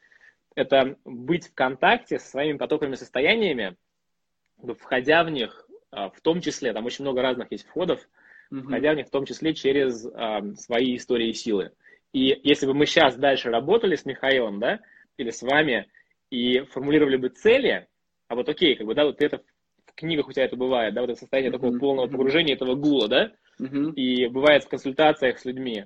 это 0.55 0.97
быть 1.05 1.49
в 1.49 1.55
контакте 1.55 2.19
со 2.19 2.29
своими 2.29 2.59
потоковыми 2.59 2.97
состояниями, 2.97 3.77
входя 4.81 5.23
в 5.23 5.31
них, 5.31 5.69
а, 5.91 6.11
в 6.11 6.21
том 6.21 6.41
числе, 6.41 6.73
там 6.73 6.85
очень 6.87 7.05
много 7.05 7.23
разных 7.23 7.53
есть 7.53 7.67
входов, 7.67 8.01
mm-hmm. 8.53 8.63
входя 8.63 8.93
в 8.93 8.97
них 8.97 9.07
в 9.07 9.11
том 9.11 9.25
числе 9.25 9.55
через 9.55 10.05
а, 10.07 10.43
свои 10.55 10.97
истории 10.97 11.33
силы. 11.33 11.73
И 12.13 12.41
если 12.43 12.67
бы 12.67 12.75
мы 12.75 12.87
сейчас 12.87 13.17
дальше 13.17 13.51
работали 13.51 13.95
с 13.95 14.05
Михаилом, 14.05 14.59
да, 14.59 14.81
или 15.17 15.31
с 15.31 15.43
вами, 15.43 15.87
и 16.31 16.61
формулировали 16.61 17.17
бы 17.17 17.29
цели, 17.29 17.87
а 18.29 18.35
вот 18.35 18.49
окей, 18.49 18.75
как 18.77 18.87
бы, 18.87 18.95
да, 18.95 19.05
вот 19.05 19.21
это 19.23 19.43
книгах 19.99 20.29
у 20.29 20.33
тебя 20.33 20.45
это 20.45 20.57
бывает, 20.57 20.95
да, 20.95 21.03
вот 21.03 21.11
это 21.11 21.19
состояние 21.19 21.51
mm-hmm. 21.51 21.61
такого 21.61 21.79
полного 21.79 22.07
погружения, 22.07 22.55
этого 22.55 22.75
гула, 22.75 23.09
да, 23.09 23.33
mm-hmm. 23.61 23.95
и 23.95 24.27
бывает 24.29 24.65
в 24.65 24.69
консультациях 24.69 25.39
с 25.39 25.45
людьми. 25.45 25.85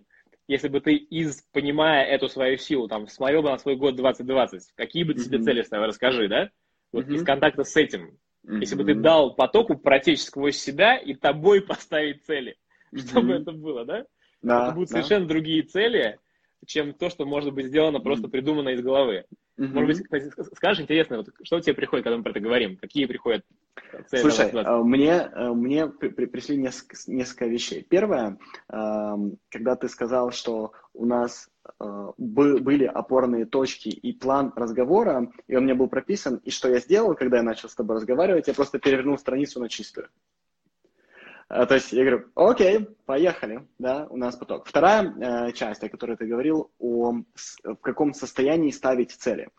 Если 0.48 0.68
бы 0.68 0.80
ты, 0.80 0.94
из, 0.94 1.42
понимая 1.52 2.04
эту 2.04 2.28
свою 2.28 2.58
силу, 2.58 2.88
там, 2.88 3.08
смотрел 3.08 3.42
бы 3.42 3.50
на 3.50 3.58
свой 3.58 3.76
год 3.76 3.96
2020, 3.96 4.72
какие 4.74 5.04
бы 5.04 5.14
ты 5.14 5.20
mm-hmm. 5.20 5.24
себе 5.24 5.38
цели 5.42 5.62
ставил, 5.62 5.86
расскажи, 5.86 6.28
да, 6.28 6.50
вот 6.92 7.06
mm-hmm. 7.06 7.14
из 7.14 7.24
контакта 7.24 7.64
с 7.64 7.76
этим. 7.76 8.18
Mm-hmm. 8.46 8.60
Если 8.60 8.74
бы 8.76 8.84
ты 8.84 8.94
дал 8.94 9.34
потоку 9.34 9.76
протечь 9.76 10.20
сквозь 10.20 10.56
себя 10.56 10.96
и 10.96 11.14
тобой 11.14 11.62
поставить 11.66 12.24
цели, 12.24 12.56
mm-hmm. 12.92 13.08
чтобы 13.08 13.34
это 13.34 13.52
было, 13.52 13.84
да? 13.84 14.04
Да, 14.42 14.66
это 14.66 14.74
будут 14.74 14.90
да. 14.90 14.96
совершенно 14.96 15.26
другие 15.26 15.62
цели, 15.62 16.18
чем 16.66 16.92
то, 16.92 17.08
что 17.08 17.24
может 17.24 17.52
быть 17.54 17.66
сделано, 17.66 18.00
просто 18.00 18.28
придумано 18.28 18.70
из 18.70 18.82
головы. 18.82 19.24
Mm-hmm. 19.58 19.72
Может 19.74 19.86
быть, 19.86 20.02
кстати, 20.04 20.54
скажешь, 20.54 20.82
интересно, 20.82 21.18
вот, 21.18 21.28
что 21.42 21.56
у 21.56 21.60
тебя 21.60 21.74
приходит, 21.74 22.04
когда 22.04 22.16
мы 22.16 22.22
про 22.22 22.30
это 22.30 22.40
говорим? 22.40 22.78
Какие 22.78 23.04
приходят 23.04 23.44
цели? 24.08 24.22
Слушай, 24.22 24.50
э, 24.50 24.76
мне, 24.82 25.10
э, 25.10 25.52
мне 25.52 25.88
пришли 25.88 26.56
несколько, 26.56 26.96
несколько 27.06 27.46
вещей. 27.46 27.86
Первое, 27.86 28.38
эм, 28.70 29.36
когда 29.50 29.76
ты 29.76 29.88
сказал, 29.88 30.30
что 30.30 30.72
у 30.94 31.04
нас 31.04 31.50
э, 31.78 32.12
были 32.16 32.86
опорные 32.86 33.44
точки 33.44 33.88
и 33.88 34.12
план 34.14 34.54
разговора, 34.56 35.30
и 35.48 35.54
он 35.54 35.64
мне 35.64 35.74
был 35.74 35.88
прописан, 35.88 36.36
и 36.36 36.50
что 36.50 36.70
я 36.70 36.80
сделал, 36.80 37.14
когда 37.14 37.36
я 37.36 37.42
начал 37.42 37.68
с 37.68 37.74
тобой 37.74 37.96
разговаривать, 37.96 38.48
я 38.48 38.54
просто 38.54 38.78
перевернул 38.78 39.18
страницу 39.18 39.60
на 39.60 39.68
чистую. 39.68 40.08
А, 41.52 41.66
то 41.66 41.74
есть 41.74 41.92
я 41.92 42.02
говорю, 42.02 42.24
окей, 42.34 42.88
поехали, 43.04 43.68
да, 43.78 44.06
у 44.08 44.16
нас 44.16 44.36
поток. 44.36 44.66
Вторая 44.66 45.04
э, 45.04 45.52
часть, 45.52 45.84
о 45.84 45.90
которой 45.90 46.16
ты 46.16 46.24
говорил, 46.24 46.70
о 46.78 47.12
в 47.62 47.76
каком 47.82 48.14
состоянии 48.14 48.70
ставить 48.70 49.10
цели. 49.10 49.50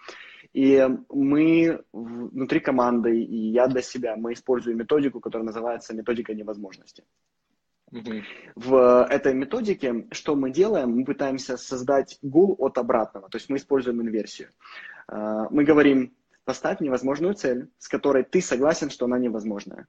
И 0.54 0.88
мы 1.10 1.84
внутри 1.94 2.62
команды, 2.62 3.22
и 3.22 3.52
я 3.52 3.68
для 3.68 3.84
себя, 3.84 4.16
мы 4.16 4.34
используем 4.34 4.80
методику, 4.80 5.20
которая 5.20 5.46
называется 5.46 5.94
методика 5.94 6.34
невозможности. 6.34 7.04
Mm-hmm. 7.92 8.24
В 8.56 9.08
этой 9.08 9.36
методике 9.36 10.08
что 10.10 10.36
мы 10.36 10.50
делаем? 10.50 10.96
Мы 10.96 11.06
пытаемся 11.06 11.58
создать 11.58 12.18
гул 12.24 12.56
от 12.58 12.80
обратного, 12.80 13.30
то 13.30 13.38
есть 13.38 13.50
мы 13.50 13.58
используем 13.58 14.02
инверсию. 14.02 14.50
Э, 15.08 15.46
мы 15.52 15.64
говорим, 15.64 16.16
поставь 16.44 16.80
невозможную 16.80 17.36
цель, 17.36 17.70
с 17.78 17.88
которой 17.88 18.24
ты 18.24 18.42
согласен, 18.42 18.90
что 18.90 19.06
она 19.06 19.20
невозможная. 19.20 19.86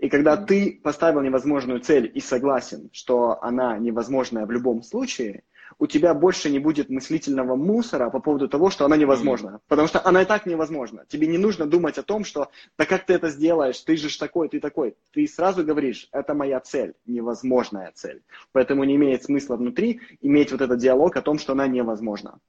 И 0.00 0.08
когда 0.08 0.38
ты 0.38 0.80
поставил 0.82 1.20
невозможную 1.20 1.80
цель 1.80 2.10
и 2.12 2.20
согласен, 2.20 2.88
что 2.90 3.38
она 3.42 3.76
невозможная 3.76 4.46
в 4.46 4.50
любом 4.50 4.82
случае, 4.82 5.44
у 5.78 5.86
тебя 5.86 6.14
больше 6.14 6.50
не 6.50 6.58
будет 6.58 6.88
мыслительного 6.88 7.54
мусора 7.54 8.08
по 8.08 8.18
поводу 8.18 8.48
того, 8.48 8.70
что 8.70 8.86
она 8.86 8.96
невозможна. 8.96 9.48
Mm-hmm. 9.48 9.60
Потому 9.68 9.88
что 9.88 10.04
она 10.06 10.22
и 10.22 10.24
так 10.24 10.46
невозможна. 10.46 11.04
Тебе 11.06 11.26
не 11.26 11.36
нужно 11.36 11.66
думать 11.66 11.98
о 11.98 12.02
том, 12.02 12.24
что 12.24 12.50
да 12.78 12.86
как 12.86 13.04
ты 13.04 13.12
это 13.12 13.28
сделаешь, 13.28 13.78
ты 13.80 13.96
же 13.96 14.18
такой, 14.18 14.48
ты 14.48 14.58
такой. 14.58 14.96
Ты 15.12 15.26
сразу 15.26 15.64
говоришь, 15.64 16.08
это 16.12 16.32
моя 16.32 16.60
цель, 16.60 16.94
невозможная 17.04 17.92
цель. 17.94 18.22
Поэтому 18.52 18.84
не 18.84 18.96
имеет 18.96 19.24
смысла 19.24 19.56
внутри 19.56 20.00
иметь 20.22 20.50
вот 20.50 20.62
этот 20.62 20.78
диалог 20.78 21.14
о 21.16 21.22
том, 21.22 21.38
что 21.38 21.52
она 21.52 21.66
невозможна. 21.66 22.40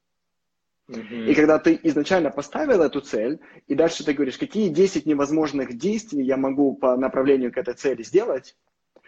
И 0.97 1.33
когда 1.35 1.59
ты 1.59 1.79
изначально 1.83 2.31
поставил 2.31 2.81
эту 2.81 3.01
цель, 3.01 3.39
и 3.67 3.75
дальше 3.75 4.03
ты 4.03 4.13
говоришь, 4.13 4.37
какие 4.37 4.69
10 4.69 5.05
невозможных 5.05 5.77
действий 5.77 6.23
я 6.23 6.37
могу 6.37 6.75
по 6.75 6.97
направлению 6.97 7.51
к 7.51 7.57
этой 7.57 7.73
цели 7.73 8.03
сделать, 8.03 8.55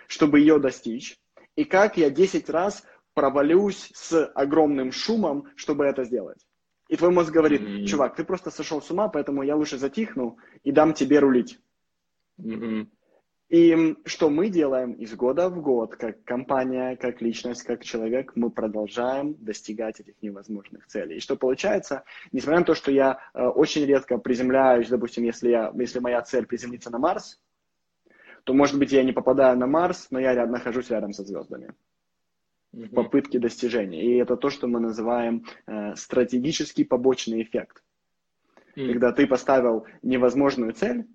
чтобы 0.08 0.40
ее 0.40 0.60
достичь, 0.60 1.20
и 1.56 1.66
как 1.66 1.98
я 1.98 2.10
10 2.10 2.50
раз 2.50 2.84
провалюсь 3.14 3.92
с 3.94 4.26
огромным 4.34 4.92
шумом, 4.92 5.48
чтобы 5.56 5.86
это 5.86 6.04
сделать. 6.04 6.40
И 6.90 6.96
твой 6.96 7.12
мозг 7.12 7.32
говорит, 7.32 7.62
mm-hmm. 7.62 7.86
чувак, 7.86 8.16
ты 8.16 8.24
просто 8.24 8.52
сошел 8.52 8.82
с 8.82 8.92
ума, 8.92 9.08
поэтому 9.08 9.44
я 9.44 9.56
лучше 9.56 9.78
затихну 9.78 10.38
и 10.64 10.72
дам 10.72 10.94
тебе 10.94 11.20
рулить. 11.20 11.60
Mm-hmm. 12.40 12.88
И 13.50 13.96
что 14.06 14.30
мы 14.30 14.50
делаем 14.50 14.94
из 14.94 15.14
года 15.16 15.50
в 15.50 15.62
год, 15.62 15.96
как 15.96 16.24
компания, 16.24 16.96
как 16.96 17.22
личность, 17.22 17.64
как 17.64 17.84
человек, 17.84 18.32
мы 18.36 18.50
продолжаем 18.50 19.36
достигать 19.36 20.00
этих 20.00 20.16
невозможных 20.22 20.88
целей. 20.88 21.18
И 21.18 21.20
что 21.20 21.36
получается, 21.36 22.04
несмотря 22.32 22.60
на 22.60 22.66
то, 22.66 22.74
что 22.74 22.92
я 22.92 23.20
э, 23.34 23.46
очень 23.46 23.86
редко 23.86 24.18
приземляюсь, 24.18 24.90
допустим, 24.90 25.24
если, 25.24 25.50
я, 25.50 25.72
если 25.76 26.00
моя 26.00 26.22
цель 26.22 26.46
приземлиться 26.46 26.90
на 26.90 26.98
Марс, 26.98 27.40
то, 28.44 28.54
может 28.54 28.80
быть, 28.80 28.92
я 28.92 29.04
не 29.04 29.12
попадаю 29.12 29.58
на 29.58 29.68
Марс, 29.68 30.08
но 30.10 30.20
я 30.20 30.34
ряд, 30.34 30.50
нахожусь 30.50 30.90
рядом 30.90 31.14
со 31.14 31.24
звездами 31.24 31.74
в 32.74 32.90
попытке 32.90 33.40
достижения. 33.40 34.04
И 34.04 34.18
это 34.18 34.36
то, 34.36 34.50
что 34.50 34.68
мы 34.68 34.80
называем 34.80 35.46
э, 35.68 35.96
стратегический 35.96 36.84
побочный 36.84 37.44
эффект. 37.44 37.84
Mm. 38.76 38.94
Когда 38.94 39.12
ты 39.12 39.28
поставил 39.28 39.86
невозможную 40.02 40.74
цель, 40.74 41.06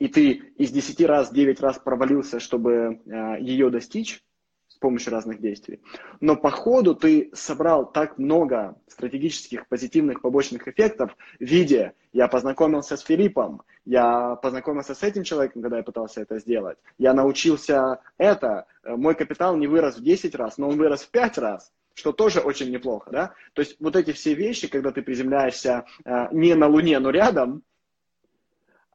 и 0.00 0.08
ты 0.08 0.30
из 0.56 0.72
10 0.72 1.00
раз 1.02 1.30
9 1.30 1.60
раз 1.60 1.78
провалился, 1.78 2.40
чтобы 2.40 3.00
э, 3.04 3.36
ее 3.40 3.70
достичь 3.70 4.24
с 4.66 4.76
помощью 4.76 5.12
разных 5.12 5.40
действий, 5.40 5.80
но 6.20 6.36
по 6.36 6.50
ходу 6.50 6.94
ты 6.94 7.30
собрал 7.34 7.90
так 7.90 8.18
много 8.18 8.80
стратегических 8.88 9.68
позитивных 9.68 10.22
побочных 10.22 10.66
эффектов 10.68 11.14
в 11.38 11.44
виде 11.44 11.92
я 12.12 12.28
познакомился 12.28 12.96
с 12.96 13.02
Филиппом, 13.02 13.62
я 13.84 14.36
познакомился 14.36 14.94
с 14.94 15.02
этим 15.02 15.22
человеком, 15.22 15.60
когда 15.60 15.76
я 15.76 15.82
пытался 15.82 16.22
это 16.22 16.38
сделать, 16.38 16.78
я 16.96 17.12
научился 17.12 18.00
это, 18.16 18.66
э, 18.82 18.96
мой 18.96 19.14
капитал 19.14 19.54
не 19.56 19.66
вырос 19.66 19.98
в 19.98 20.02
10 20.02 20.34
раз, 20.34 20.56
но 20.56 20.70
он 20.70 20.78
вырос 20.78 21.02
в 21.02 21.10
5 21.10 21.38
раз, 21.38 21.72
что 21.92 22.12
тоже 22.12 22.40
очень 22.40 22.70
неплохо, 22.70 23.10
да? 23.10 23.34
То 23.52 23.60
есть 23.60 23.76
вот 23.80 23.96
эти 23.96 24.12
все 24.12 24.32
вещи, 24.32 24.66
когда 24.66 24.92
ты 24.92 25.02
приземляешься 25.02 25.84
э, 26.06 26.28
не 26.32 26.54
на 26.54 26.68
Луне, 26.68 26.98
но 27.00 27.10
рядом, 27.10 27.64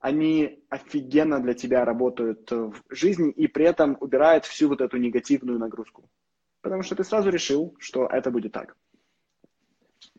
они 0.05 0.59
офигенно 0.69 1.39
для 1.39 1.55
тебя 1.55 1.83
работают 1.83 2.51
в 2.51 2.75
жизни 2.91 3.31
и 3.31 3.47
при 3.47 3.65
этом 3.65 3.97
убирают 3.99 4.45
всю 4.45 4.69
вот 4.69 4.79
эту 4.79 4.97
негативную 4.97 5.57
нагрузку. 5.57 6.07
Потому 6.61 6.83
что 6.83 6.95
ты 6.95 7.03
сразу 7.03 7.31
решил, 7.31 7.75
что 7.79 8.05
это 8.05 8.29
будет 8.29 8.51
так. 8.51 8.77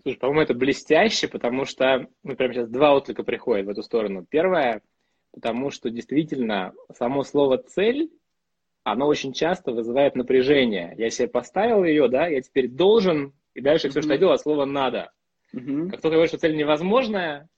Слушай, 0.03 0.19
по-моему, 0.19 0.41
это 0.41 0.55
блестяще, 0.55 1.29
потому 1.29 1.67
что, 1.67 2.09
ну, 2.25 2.35
прямо 2.35 2.53
сейчас 2.53 2.69
два 2.69 2.97
отклика 2.97 3.23
приходят 3.23 3.67
в 3.67 3.71
эту 3.71 3.85
сторону. 3.85 4.27
Первое, 4.29 4.83
потому 5.33 5.71
что 5.71 5.89
действительно 5.89 6.73
само 6.93 7.23
слово 7.23 7.59
«цель», 7.59 8.11
оно 8.83 9.07
очень 9.07 9.33
часто 9.33 9.71
вызывает 9.71 10.17
напряжение. 10.17 10.97
Я 10.99 11.11
себе 11.11 11.29
поставил 11.29 11.85
ее, 11.85 12.09
да, 12.09 12.27
я 12.27 12.43
теперь 12.43 12.67
должен, 12.69 13.35
и 13.55 13.61
дальше 13.61 13.87
mm-hmm. 13.87 13.91
все, 13.91 14.03
что 14.03 14.13
я 14.15 14.19
делаю, 14.19 14.39
слово 14.39 14.65
«надо». 14.65 15.13
Mm-hmm. 15.55 15.91
Как 15.91 16.01
только 16.01 16.15
я 16.15 16.19
говорю, 16.19 16.29
что 16.29 16.39
цель 16.39 16.57
невозможная, 16.57 17.49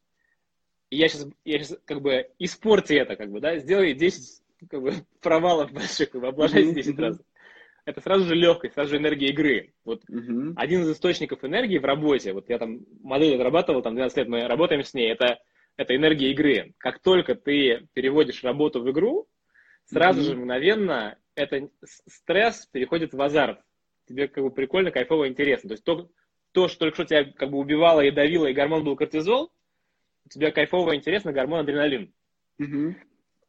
и 0.90 0.96
я 0.96 1.09
сейчас, 1.09 1.27
я 1.44 1.59
сейчас 1.59 1.79
как 1.85 2.01
бы 2.01 2.29
испорти 2.38 2.94
это, 2.94 3.16
как 3.16 3.31
бы, 3.31 3.40
да, 3.40 3.59
сделай 3.59 3.94
10 3.94 4.42
как 4.68 4.83
бы, 4.83 4.92
провалов 5.20 5.72
больших, 5.72 6.11
как 6.11 6.20
бы, 6.20 6.29
облажайся 6.29 6.72
10 6.72 6.98
раз. 6.98 7.20
это 7.85 8.01
сразу 8.01 8.24
же 8.24 8.35
легкость, 8.35 8.74
сразу 8.74 8.90
же 8.90 8.96
энергия 8.96 9.29
игры. 9.29 9.72
Вот 9.85 10.03
угу. 10.09 10.55
один 10.57 10.83
из 10.83 10.90
источников 10.90 11.44
энергии 11.44 11.79
в 11.79 11.85
работе, 11.85 12.33
вот 12.33 12.48
я 12.48 12.59
там 12.59 12.81
модель 13.03 13.37
отрабатывал, 13.37 13.83
там 13.83 13.94
12 13.94 14.16
лет 14.18 14.29
мы 14.29 14.46
работаем 14.46 14.83
с 14.83 14.94
ней, 14.94 15.11
это, 15.11 15.38
это 15.77 15.94
энергия 15.94 16.31
игры. 16.31 16.74
Как 16.79 17.01
только 17.01 17.35
ты 17.35 17.87
переводишь 17.92 18.44
работу 18.44 18.83
в 18.83 18.90
игру, 18.90 19.29
сразу 19.85 20.20
угу. 20.20 20.27
же 20.27 20.37
мгновенно 20.37 21.18
это 21.35 21.68
стресс 22.07 22.66
переходит 22.66 23.14
в 23.14 23.22
азарт. 23.22 23.61
Тебе 24.07 24.27
как 24.27 24.42
бы 24.42 24.51
прикольно, 24.51 24.90
кайфово, 24.90 25.29
интересно. 25.29 25.68
То 25.68 25.74
есть 25.74 25.85
то, 25.85 26.09
то, 26.53 26.68
что 26.68 26.79
только 26.81 26.94
что 26.94 27.05
тебя 27.05 27.24
как 27.24 27.51
бы 27.51 27.59
убивало 27.59 28.01
и 28.01 28.11
давило, 28.11 28.46
и 28.46 28.55
гормон 28.55 28.85
был 28.85 28.96
кортизол, 28.96 29.53
у 30.29 30.38
тебя 30.38 30.51
кайфово, 30.51 30.95
интересно, 30.95 31.33
гормон 31.33 31.61
адреналин. 31.61 32.12
Угу. 32.59 32.95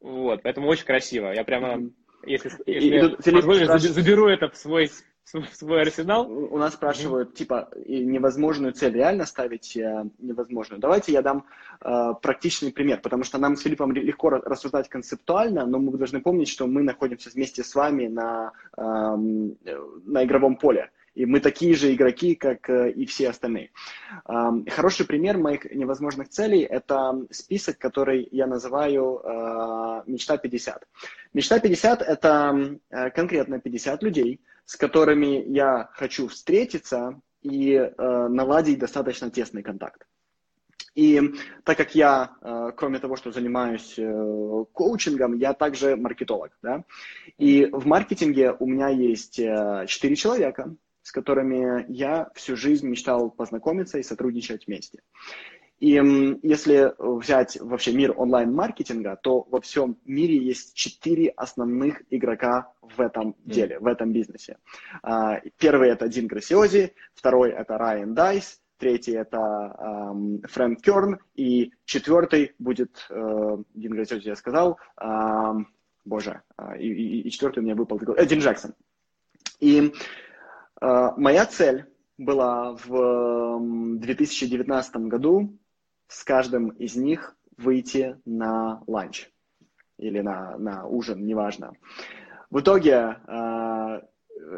Вот, 0.00 0.42
поэтому 0.42 0.68
очень 0.68 0.86
красиво. 0.86 1.32
Я 1.32 1.44
прямо 1.44 1.76
угу. 1.76 1.92
Если, 2.24 2.50
если 2.66 2.96
и, 2.96 3.00
тут, 3.00 3.16
позволишь, 3.16 3.64
спрашивает... 3.64 3.94
заберу 3.94 4.28
это 4.28 4.50
в 4.50 4.56
свой, 4.56 4.90
в 5.32 5.54
свой 5.54 5.82
арсенал. 5.82 6.30
У 6.30 6.58
нас 6.58 6.74
спрашивают, 6.74 7.30
mm-hmm. 7.30 7.34
типа, 7.34 7.70
невозможную 7.86 8.72
цель 8.72 8.92
реально 8.92 9.24
ставить 9.24 9.76
э, 9.76 10.04
невозможную. 10.18 10.80
Давайте 10.80 11.12
я 11.12 11.22
дам 11.22 11.46
э, 11.80 12.14
практичный 12.20 12.72
пример, 12.72 13.00
потому 13.00 13.24
что 13.24 13.38
нам 13.38 13.56
с 13.56 13.62
Филиппом 13.62 13.92
легко 13.92 14.28
рассуждать 14.30 14.88
концептуально, 14.88 15.66
но 15.66 15.78
мы 15.78 15.96
должны 15.96 16.20
помнить, 16.20 16.48
что 16.48 16.66
мы 16.66 16.82
находимся 16.82 17.30
вместе 17.30 17.64
с 17.64 17.74
вами 17.74 18.06
на, 18.06 18.52
э, 18.76 18.82
на 18.82 20.24
игровом 20.24 20.56
поле. 20.56 20.90
И 21.14 21.26
мы 21.26 21.40
такие 21.40 21.74
же 21.74 21.92
игроки, 21.92 22.34
как 22.34 22.70
э, 22.70 22.92
и 22.92 23.04
все 23.04 23.30
остальные. 23.30 23.70
Хороший 24.24 25.06
пример 25.06 25.38
моих 25.38 25.64
невозможных 25.64 26.28
целей– 26.28 26.60
это 26.70 27.26
список, 27.30 27.78
который 27.78 28.28
я 28.30 28.46
называю 28.46 29.20
э, 29.22 30.02
«Мечта 30.06 30.36
50». 30.36 30.82
Мечта 31.34 31.58
50– 31.58 32.02
это 32.08 32.78
э, 32.90 33.10
конкретно 33.10 33.58
50 33.58 34.02
людей, 34.04 34.40
с 34.64 34.76
которыми 34.76 35.44
я 35.48 35.90
хочу 35.94 36.28
встретиться 36.28 37.20
и 37.42 37.90
наладить 37.98 38.78
достаточно 38.78 39.30
тесный 39.30 39.62
контакт. 39.62 40.06
И 40.94 41.20
так 41.64 41.78
как 41.78 41.94
я, 41.94 42.36
кроме 42.76 42.98
того, 42.98 43.16
что 43.16 43.32
занимаюсь 43.32 43.98
коучингом, 44.72 45.38
я 45.38 45.54
также 45.54 45.96
маркетолог. 45.96 46.50
Да? 46.62 46.84
И 47.38 47.64
в 47.72 47.86
маркетинге 47.86 48.52
у 48.52 48.66
меня 48.66 48.88
есть 48.90 49.36
4 49.36 50.16
человека, 50.16 50.76
с 51.10 51.12
которыми 51.12 51.86
я 51.88 52.30
всю 52.36 52.54
жизнь 52.54 52.86
мечтал 52.86 53.32
познакомиться 53.32 53.98
и 53.98 54.04
сотрудничать 54.04 54.68
вместе. 54.68 55.00
И 55.80 56.00
если 56.44 56.94
взять 56.98 57.60
вообще 57.60 57.92
мир 57.92 58.14
онлайн-маркетинга, 58.16 59.18
то 59.20 59.42
во 59.50 59.60
всем 59.60 59.96
мире 60.04 60.36
есть 60.36 60.76
четыре 60.76 61.30
основных 61.30 62.02
игрока 62.10 62.72
в 62.80 63.00
этом 63.00 63.34
деле, 63.44 63.80
в 63.80 63.88
этом 63.88 64.12
бизнесе. 64.12 64.58
А, 65.02 65.40
первый 65.58 65.88
это 65.88 66.06
Дин 66.06 66.28
Грасиози, 66.28 66.92
второй 67.14 67.50
это 67.50 67.76
Райан 67.76 68.14
Дайс, 68.14 68.60
третий 68.78 69.14
это 69.14 69.38
эм, 69.40 70.42
Фрэнк 70.42 70.80
Керн, 70.80 71.18
и 71.34 71.72
четвертый 71.86 72.52
будет, 72.60 73.04
э, 73.10 73.56
Дин 73.74 73.92
Грасиози 73.94 74.28
я 74.28 74.36
сказал, 74.36 74.78
э, 75.00 75.06
боже, 76.04 76.42
э, 76.56 76.78
и, 76.78 76.86
и, 76.86 77.20
и 77.22 77.30
четвертый 77.32 77.60
у 77.60 77.62
меня 77.62 77.74
выпал, 77.74 78.00
э, 78.16 78.26
Дин 78.26 78.38
Джексон. 78.38 78.74
И 79.60 79.92
моя 80.80 81.46
цель 81.46 81.86
была 82.18 82.76
в 82.84 83.98
2019 83.98 84.96
году 84.96 85.58
с 86.08 86.24
каждым 86.24 86.70
из 86.70 86.96
них 86.96 87.36
выйти 87.56 88.18
на 88.24 88.82
ланч 88.86 89.30
или 89.98 90.20
на, 90.20 90.56
на 90.58 90.86
ужин, 90.86 91.24
неважно. 91.24 91.72
В 92.50 92.60
итоге 92.60 92.94
а, 93.26 94.02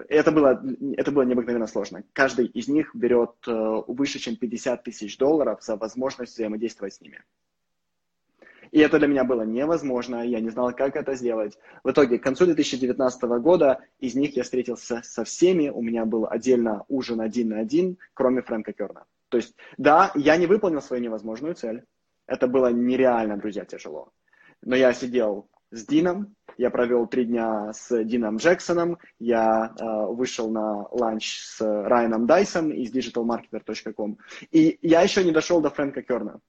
это 0.09 0.31
было, 0.31 0.63
это 0.97 1.11
было 1.11 1.23
необыкновенно 1.23 1.67
сложно. 1.67 2.05
Каждый 2.13 2.47
из 2.47 2.69
них 2.69 2.95
берет 2.95 3.33
э, 3.47 3.83
выше, 3.87 4.19
чем 4.19 4.37
50 4.37 4.85
тысяч 4.85 5.19
долларов 5.19 5.63
за 5.63 5.77
возможность 5.77 6.35
взаимодействовать 6.35 6.95
с 6.95 7.01
ними. 7.01 7.23
И 8.73 8.81
это 8.81 8.99
для 8.99 9.07
меня 9.07 9.23
было 9.23 9.43
невозможно, 9.43 10.27
я 10.27 10.41
не 10.41 10.49
знал, 10.49 10.73
как 10.73 10.97
это 10.97 11.15
сделать. 11.15 11.59
В 11.85 11.91
итоге, 11.91 12.19
к 12.19 12.23
концу 12.23 12.47
2019 12.47 13.23
года 13.41 13.81
из 14.01 14.15
них 14.15 14.35
я 14.35 14.43
встретился 14.43 15.03
со 15.05 15.25
всеми, 15.25 15.69
у 15.69 15.83
меня 15.83 16.07
был 16.07 16.27
отдельно 16.29 16.85
ужин 16.89 17.21
один 17.21 17.51
на 17.51 17.61
один, 17.61 17.99
кроме 18.15 18.41
Фрэнка 18.41 18.73
Керна. 18.73 19.05
То 19.29 19.37
есть, 19.37 19.55
да, 19.77 20.11
я 20.15 20.39
не 20.39 20.47
выполнил 20.47 20.81
свою 20.81 21.03
невозможную 21.03 21.55
цель. 21.55 21.85
Это 22.27 22.47
было 22.47 22.73
нереально, 22.73 23.37
друзья, 23.37 23.67
тяжело. 23.67 24.11
Но 24.63 24.75
я 24.75 24.95
сидел 24.95 25.49
с 25.71 25.85
Дином, 25.87 26.35
я 26.57 26.71
провел 26.71 27.07
три 27.07 27.27
дня 27.27 27.75
с 27.75 28.05
Дином 28.05 28.39
Джексоном, 28.39 28.99
я 29.19 29.75
э, 29.79 30.07
вышел 30.07 30.51
на 30.51 30.89
ланч 30.91 31.41
с 31.41 31.61
Райаном 31.61 32.27
Дайсом 32.27 32.71
из 32.71 32.91
digitalmarketer.com, 32.91 34.19
и 34.51 34.79
я 34.81 35.03
еще 35.03 35.25
не 35.25 35.31
дошел 35.31 35.61
до 35.61 35.69
Фрэнка 35.69 36.03
Керна. 36.03 36.41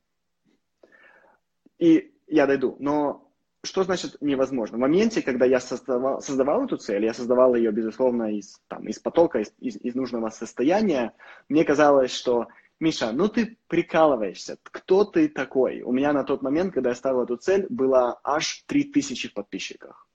И 1.80 2.13
я 2.34 2.48
дойду. 2.48 2.76
Но 2.80 3.32
что 3.64 3.84
значит 3.84 4.18
невозможно? 4.22 4.78
В 4.78 4.82
моменте, 4.82 5.22
когда 5.22 5.46
я 5.46 5.60
создавал, 5.60 6.22
создавал 6.22 6.66
эту 6.66 6.78
цель, 6.78 7.06
я 7.06 7.14
создавал 7.14 7.56
ее, 7.56 7.72
безусловно, 7.72 8.36
из, 8.36 8.60
там, 8.68 8.88
из 8.88 9.00
потока, 9.00 9.40
из, 9.40 9.54
из, 9.60 9.78
из 9.78 9.96
нужного 9.96 10.30
состояния, 10.30 11.14
мне 11.48 11.64
казалось, 11.64 12.14
что 12.14 12.48
Миша, 12.80 13.12
ну 13.14 13.30
ты 13.30 13.58
прикалываешься, 13.68 14.58
кто 14.64 15.06
ты 15.06 15.30
такой? 15.30 15.82
У 15.84 15.92
меня 15.94 16.12
на 16.12 16.24
тот 16.24 16.42
момент, 16.42 16.74
когда 16.74 16.90
я 16.90 16.96
ставил 16.96 17.24
эту 17.24 17.38
цель, 17.38 17.68
было 17.70 18.20
аж 18.24 18.64
3000 18.68 19.30
в 19.30 19.34
подписчиках. 19.34 20.08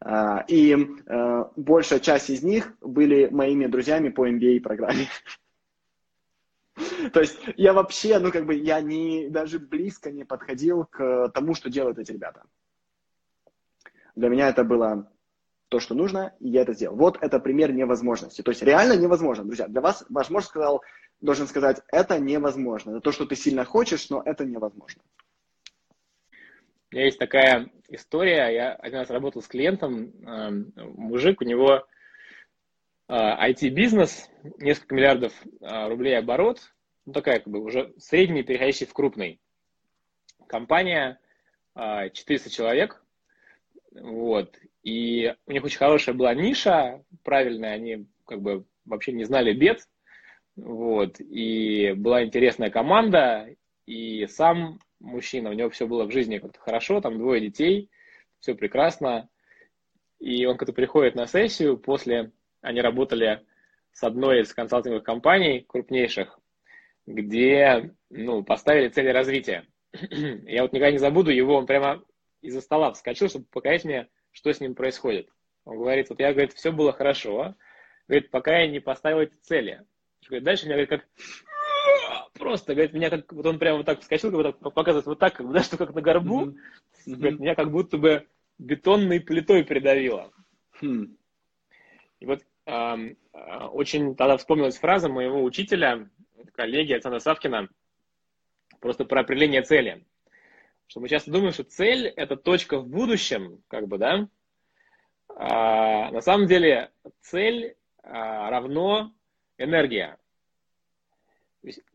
А, 0.00 0.44
и 0.48 0.74
э, 0.74 1.44
большая 1.56 2.00
часть 2.00 2.28
из 2.28 2.42
них 2.42 2.74
были 2.80 3.28
моими 3.28 3.66
друзьями 3.66 4.08
по 4.08 4.28
MBA-программе. 4.28 5.06
То 7.12 7.20
есть 7.20 7.38
я 7.56 7.72
вообще, 7.72 8.18
ну 8.18 8.30
как 8.30 8.46
бы, 8.46 8.54
я 8.54 8.80
не, 8.80 9.28
даже 9.28 9.58
близко 9.58 10.10
не 10.10 10.24
подходил 10.24 10.86
к 10.86 11.28
тому, 11.34 11.54
что 11.54 11.70
делают 11.70 11.98
эти 11.98 12.12
ребята. 12.12 12.44
Для 14.14 14.28
меня 14.28 14.48
это 14.48 14.64
было 14.64 15.10
то, 15.68 15.80
что 15.80 15.94
нужно, 15.94 16.34
и 16.38 16.50
я 16.50 16.62
это 16.62 16.74
сделал. 16.74 16.96
Вот 16.96 17.18
это 17.20 17.40
пример 17.40 17.72
невозможности. 17.72 18.42
То 18.42 18.50
есть 18.50 18.62
реально 18.62 18.94
невозможно, 18.94 19.44
друзья. 19.44 19.68
Для 19.68 19.80
вас 19.80 20.04
ваш 20.10 20.28
мозг 20.28 20.48
сказал, 20.48 20.82
должен 21.20 21.46
сказать, 21.46 21.80
это 21.88 22.18
невозможно. 22.18 22.90
Это 22.90 23.00
то, 23.00 23.12
что 23.12 23.24
ты 23.24 23.36
сильно 23.36 23.64
хочешь, 23.64 24.10
но 24.10 24.22
это 24.24 24.44
невозможно. 24.44 25.02
У 26.90 26.94
меня 26.94 27.06
есть 27.06 27.18
такая 27.18 27.70
история. 27.88 28.48
Я 28.50 28.74
один 28.74 28.98
раз 28.98 29.08
работал 29.08 29.40
с 29.40 29.46
клиентом, 29.46 30.12
эм, 30.26 30.72
мужик, 30.76 31.40
у 31.40 31.44
него 31.44 31.86
IT-бизнес, 33.08 34.30
а, 34.42 34.48
несколько 34.58 34.94
миллиардов 34.94 35.32
а, 35.60 35.88
рублей 35.88 36.18
оборот, 36.18 36.60
ну 37.04 37.12
такая 37.12 37.40
как 37.40 37.52
бы 37.52 37.60
уже 37.60 37.92
средний, 37.98 38.42
переходящий 38.42 38.86
в 38.86 38.92
крупный. 38.92 39.40
Компания 40.46 41.18
400 41.74 42.48
а, 42.48 42.50
человек, 42.50 43.04
вот, 43.92 44.56
и 44.82 45.34
у 45.46 45.52
них 45.52 45.64
очень 45.64 45.78
хорошая 45.78 46.14
была 46.14 46.34
ниша, 46.34 47.04
правильная, 47.22 47.72
они 47.72 48.06
как 48.26 48.40
бы 48.40 48.64
вообще 48.84 49.12
не 49.12 49.24
знали 49.24 49.52
бед, 49.52 49.88
вот, 50.56 51.20
и 51.20 51.92
была 51.96 52.24
интересная 52.24 52.70
команда, 52.70 53.54
и 53.86 54.26
сам 54.26 54.78
мужчина, 55.00 55.50
у 55.50 55.54
него 55.54 55.70
все 55.70 55.86
было 55.86 56.04
в 56.04 56.12
жизни 56.12 56.38
как-то 56.38 56.58
хорошо, 56.60 57.00
там 57.00 57.18
двое 57.18 57.40
детей, 57.40 57.90
все 58.40 58.54
прекрасно, 58.54 59.28
и 60.18 60.46
он 60.46 60.56
когда 60.56 60.72
приходит 60.72 61.14
на 61.14 61.26
сессию 61.26 61.76
после 61.76 62.32
они 62.62 62.80
работали 62.80 63.44
с 63.92 64.02
одной 64.02 64.40
из 64.40 64.54
консалтинговых 64.54 65.04
компаний 65.04 65.64
крупнейших, 65.68 66.38
где 67.06 67.94
ну, 68.08 68.42
поставили 68.42 68.88
цели 68.88 69.08
развития. 69.08 69.66
Я 69.92 70.62
вот 70.62 70.72
никогда 70.72 70.90
не 70.90 70.98
забуду 70.98 71.30
его, 71.30 71.56
он 71.56 71.66
прямо 71.66 72.02
из-за 72.40 72.60
стола 72.60 72.92
вскочил, 72.92 73.28
чтобы 73.28 73.44
показать 73.50 73.84
мне, 73.84 74.08
что 74.32 74.52
с 74.52 74.60
ним 74.60 74.74
происходит. 74.74 75.28
Он 75.64 75.76
говорит, 75.76 76.08
вот 76.10 76.18
я, 76.18 76.32
говорит, 76.32 76.54
все 76.54 76.72
было 76.72 76.92
хорошо, 76.92 77.54
говорит, 78.08 78.30
пока 78.30 78.58
я 78.58 78.66
не 78.66 78.80
поставил 78.80 79.20
эти 79.20 79.34
цели. 79.42 79.84
Говорит, 80.26 80.44
дальше 80.44 80.64
меня, 80.64 80.74
говорит, 80.74 80.90
как 80.90 81.08
просто, 82.34 82.74
говорит, 82.74 82.94
меня 82.94 83.10
как, 83.10 83.32
вот 83.32 83.46
он 83.46 83.60
прямо 83.60 83.76
вот 83.76 83.86
так 83.86 84.00
вскочил, 84.00 84.32
вот 84.32 84.42
так, 84.42 84.58
показывает 84.58 85.06
вот 85.06 85.18
так, 85.20 85.34
как 85.34 85.46
бы, 85.46 85.52
да, 85.52 85.62
что 85.62 85.76
как 85.76 85.94
на 85.94 86.00
горбу, 86.00 86.46
mm-hmm. 86.46 87.14
говорит, 87.14 87.38
меня 87.38 87.54
как 87.54 87.70
будто 87.70 87.96
бы 87.96 88.26
бетонной 88.58 89.20
плитой 89.20 89.64
придавило. 89.64 90.32
Mm. 90.82 91.14
И 92.18 92.26
вот 92.26 92.42
очень 92.64 94.14
тогда 94.14 94.36
вспомнилась 94.36 94.78
фраза 94.78 95.08
моего 95.08 95.42
учителя, 95.42 96.08
коллеги 96.54 96.92
Александра 96.92 97.18
Савкина, 97.18 97.68
просто 98.80 99.04
про 99.04 99.20
определение 99.20 99.62
цели. 99.62 100.04
Что 100.86 101.00
мы 101.00 101.08
часто 101.08 101.30
думаем, 101.30 101.52
что 101.52 101.64
цель– 101.64 102.06
это 102.16 102.36
точка 102.36 102.78
в 102.78 102.88
будущем, 102.88 103.62
как 103.68 103.88
бы, 103.88 103.98
да? 103.98 104.28
А, 105.28 106.10
на 106.10 106.20
самом 106.20 106.46
деле 106.46 106.90
цель 107.20 107.76
а, 108.02 108.50
равно 108.50 109.12
энергия. 109.56 110.18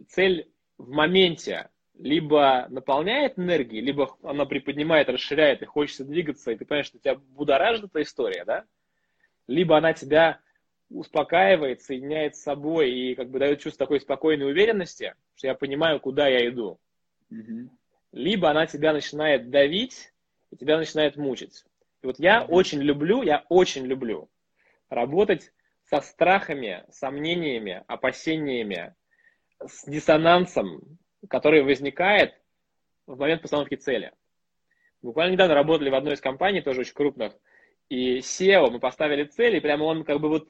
Цель 0.08 0.50
в 0.78 0.90
моменте 0.90 1.70
либо 1.94 2.68
наполняет 2.70 3.38
энергией, 3.38 3.82
либо 3.82 4.18
она 4.24 4.46
приподнимает, 4.46 5.10
расширяет, 5.10 5.62
и 5.62 5.66
хочется 5.66 6.06
двигаться, 6.06 6.52
и 6.52 6.56
ты 6.56 6.66
понимаешь, 6.66 6.88
что 6.88 7.00
тебя 7.00 7.16
будоражит 7.16 7.86
эта 7.86 8.02
история, 8.02 8.46
да? 8.46 8.66
либо 9.48 9.78
она 9.78 9.94
тебя 9.94 10.40
успокаивает, 10.90 11.82
соединяет 11.82 12.36
с 12.36 12.44
собой 12.44 12.92
и 12.92 13.16
как 13.16 13.30
бы 13.30 13.40
дает 13.40 13.60
чувство 13.60 13.86
такой 13.86 14.00
спокойной 14.00 14.50
уверенности, 14.50 15.16
что 15.36 15.48
я 15.48 15.56
понимаю, 15.56 16.00
куда 16.00 16.28
я 16.28 16.48
иду. 16.48 16.80
Mm-hmm. 17.32 17.70
Либо 18.14 18.50
она 18.50 18.66
тебя 18.68 18.94
начинает 18.94 19.50
давить 19.50 20.14
и 20.52 20.56
тебя 20.56 20.78
начинает 20.78 21.18
мучить. 21.18 21.66
И 22.02 22.08
вот 22.08 22.20
я 22.20 22.42
mm-hmm. 22.42 22.48
очень 22.50 22.82
люблю, 22.82 23.22
я 23.22 23.46
очень 23.50 23.86
люблю 23.86 24.30
работать 24.90 25.52
со 25.90 26.02
страхами, 26.02 26.84
сомнениями, 26.90 27.84
опасениями, 27.88 28.96
с 29.66 29.86
диссонансом, 29.86 31.00
который 31.30 31.64
возникает 31.64 32.36
в 33.06 33.18
момент 33.18 33.42
постановки 33.42 33.76
цели. 33.76 34.12
Буквально 35.02 35.34
недавно 35.34 35.56
работали 35.56 35.90
в 35.90 35.96
одной 35.96 36.16
из 36.16 36.22
компаний, 36.22 36.62
тоже 36.62 36.82
очень 36.82 36.94
крупных, 36.94 37.34
и 37.90 38.18
SEO 38.20 38.70
мы 38.70 38.80
поставили 38.80 39.24
цель, 39.24 39.56
и 39.56 39.62
прямо 39.62 39.84
он 39.84 40.04
как 40.04 40.20
бы 40.20 40.30
вот, 40.30 40.50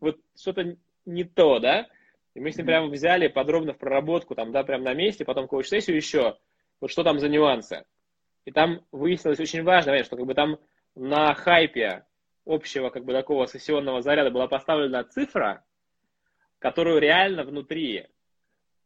вот 0.00 0.18
что-то 0.36 0.76
не 1.04 1.24
то, 1.24 1.58
да? 1.58 1.88
И 2.34 2.40
мы 2.40 2.50
с 2.50 2.56
ним 2.56 2.66
прямо 2.66 2.88
взяли 2.88 3.28
подробно 3.28 3.74
в 3.74 3.78
проработку, 3.78 4.34
там, 4.34 4.52
да, 4.52 4.64
прямо 4.64 4.84
на 4.84 4.94
месте, 4.94 5.24
потом 5.24 5.48
коуч-сессию 5.48 5.96
еще, 5.96 6.38
вот 6.80 6.90
что 6.90 7.04
там 7.04 7.18
за 7.18 7.28
нюансы. 7.28 7.84
И 8.44 8.50
там 8.50 8.84
выяснилось 8.90 9.40
очень 9.40 9.62
важно, 9.62 10.02
что 10.02 10.16
как 10.16 10.26
бы 10.26 10.34
там 10.34 10.58
на 10.94 11.34
хайпе 11.34 12.04
общего 12.44 12.90
как 12.90 13.04
бы 13.04 13.12
такого 13.12 13.46
сессионного 13.46 14.02
заряда 14.02 14.30
была 14.30 14.48
поставлена 14.48 15.04
цифра, 15.04 15.64
которую 16.58 17.00
реально 17.00 17.44
внутри 17.44 18.08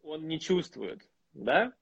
он 0.02 0.26
не 0.26 0.38
чувствует, 0.38 1.02
да? 1.32 1.72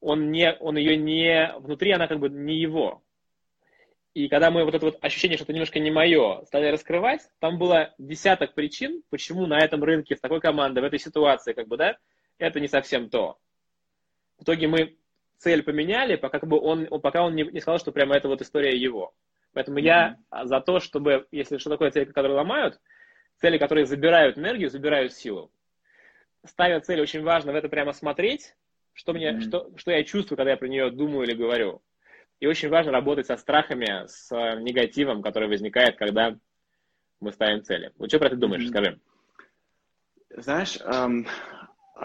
Он, 0.00 0.30
не, 0.30 0.54
он 0.54 0.76
ее 0.76 0.96
не... 0.96 1.52
Внутри 1.58 1.90
она 1.92 2.06
как 2.06 2.20
бы 2.20 2.28
не 2.28 2.56
его. 2.56 3.02
И 4.16 4.28
когда 4.30 4.50
мы 4.50 4.64
вот 4.64 4.74
это 4.74 4.86
вот 4.86 4.96
ощущение, 5.02 5.36
что 5.36 5.44
это 5.44 5.52
немножко 5.52 5.78
не 5.78 5.90
мое, 5.90 6.42
стали 6.46 6.68
раскрывать, 6.68 7.28
там 7.38 7.58
было 7.58 7.94
десяток 7.98 8.54
причин, 8.54 9.02
почему 9.10 9.44
на 9.44 9.58
этом 9.58 9.84
рынке, 9.84 10.16
с 10.16 10.20
такой 10.20 10.40
командой, 10.40 10.80
в 10.80 10.84
этой 10.84 10.98
ситуации, 10.98 11.52
как 11.52 11.68
бы, 11.68 11.76
да, 11.76 11.98
это 12.38 12.58
не 12.58 12.66
совсем 12.66 13.10
то. 13.10 13.36
В 14.38 14.44
итоге 14.44 14.68
мы 14.68 14.96
цель 15.36 15.62
поменяли, 15.62 16.16
пока, 16.16 16.38
как 16.38 16.48
бы 16.48 16.58
он, 16.58 16.86
пока 17.02 17.24
он 17.24 17.34
не, 17.34 17.42
не 17.42 17.60
сказал, 17.60 17.78
что 17.78 17.92
прямо 17.92 18.16
это 18.16 18.28
вот 18.28 18.40
история 18.40 18.74
его. 18.74 19.12
Поэтому 19.52 19.80
mm-hmm. 19.80 19.82
я 19.82 20.16
за 20.44 20.62
то, 20.62 20.80
чтобы, 20.80 21.26
если 21.30 21.58
что 21.58 21.68
такое 21.68 21.90
цели, 21.90 22.06
которые 22.06 22.36
ломают, 22.36 22.80
цели, 23.42 23.58
которые 23.58 23.84
забирают 23.84 24.38
энергию, 24.38 24.70
забирают 24.70 25.12
силу. 25.12 25.52
Ставя 26.42 26.80
цель, 26.80 27.02
очень 27.02 27.22
важно 27.22 27.52
в 27.52 27.54
это 27.54 27.68
прямо 27.68 27.92
смотреть, 27.92 28.54
что, 28.94 29.12
мне, 29.12 29.32
mm-hmm. 29.32 29.40
что, 29.42 29.70
что 29.76 29.90
я 29.90 30.02
чувствую, 30.04 30.38
когда 30.38 30.52
я 30.52 30.56
про 30.56 30.68
нее 30.68 30.90
думаю 30.90 31.24
или 31.24 31.34
говорю. 31.34 31.82
И 32.40 32.46
очень 32.46 32.68
важно 32.68 32.92
работать 32.92 33.26
со 33.26 33.36
страхами, 33.36 34.06
с 34.06 34.30
негативом, 34.60 35.22
который 35.22 35.48
возникает, 35.48 35.96
когда 35.96 36.38
мы 37.20 37.32
ставим 37.32 37.62
цели. 37.62 37.92
Вот 37.96 38.08
что 38.10 38.18
про 38.18 38.26
это 38.26 38.36
думаешь, 38.36 38.68
скажи. 38.68 39.00
Знаешь, 40.30 40.78
эм, 40.84 41.26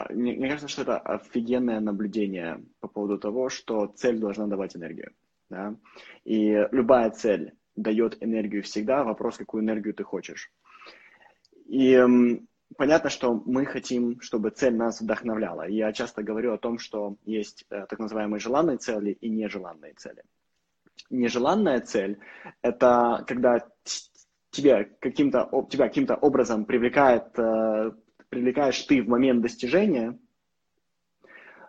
мне, 0.09 0.33
мне 0.33 0.47
кажется, 0.47 0.69
что 0.69 0.83
это 0.83 0.97
офигенное 0.97 1.81
наблюдение 1.81 2.63
по 2.79 2.87
поводу 2.87 3.17
того, 3.17 3.49
что 3.49 3.87
цель 3.87 4.19
должна 4.19 4.47
давать 4.47 4.75
энергию. 4.75 5.13
Да? 5.49 5.75
И 6.23 6.65
любая 6.71 7.09
цель 7.11 7.53
дает 7.75 8.23
энергию 8.23 8.63
всегда, 8.63 9.03
вопрос, 9.03 9.37
какую 9.37 9.63
энергию 9.63 9.93
ты 9.93 10.03
хочешь. 10.03 10.49
И 11.65 11.93
м, 11.93 12.47
понятно, 12.81 13.11
что 13.11 13.43
мы 13.45 13.65
хотим, 13.65 14.19
чтобы 14.21 14.49
цель 14.49 14.75
нас 14.75 15.01
вдохновляла. 15.01 15.67
Я 15.67 15.93
часто 15.93 16.23
говорю 16.23 16.51
о 16.51 16.57
том, 16.57 16.79
что 16.79 17.15
есть 17.25 17.63
э, 17.69 17.85
так 17.87 17.99
называемые 17.99 18.39
желанные 18.39 18.77
цели 18.77 19.11
и 19.21 19.29
нежеланные 19.29 19.93
цели. 19.93 20.23
Нежеланная 21.11 21.81
цель– 21.81 22.17
это 22.63 23.23
когда 23.27 23.59
тебе 24.49 24.85
каким-то, 24.99 25.47
тебя 25.69 25.89
каким-то 25.89 26.15
образом 26.15 26.65
привлекает, 26.65 27.37
э, 27.37 27.91
привлекаешь 28.29 28.81
ты 28.81 29.03
в 29.03 29.07
момент 29.07 29.43
достижения, 29.43 30.17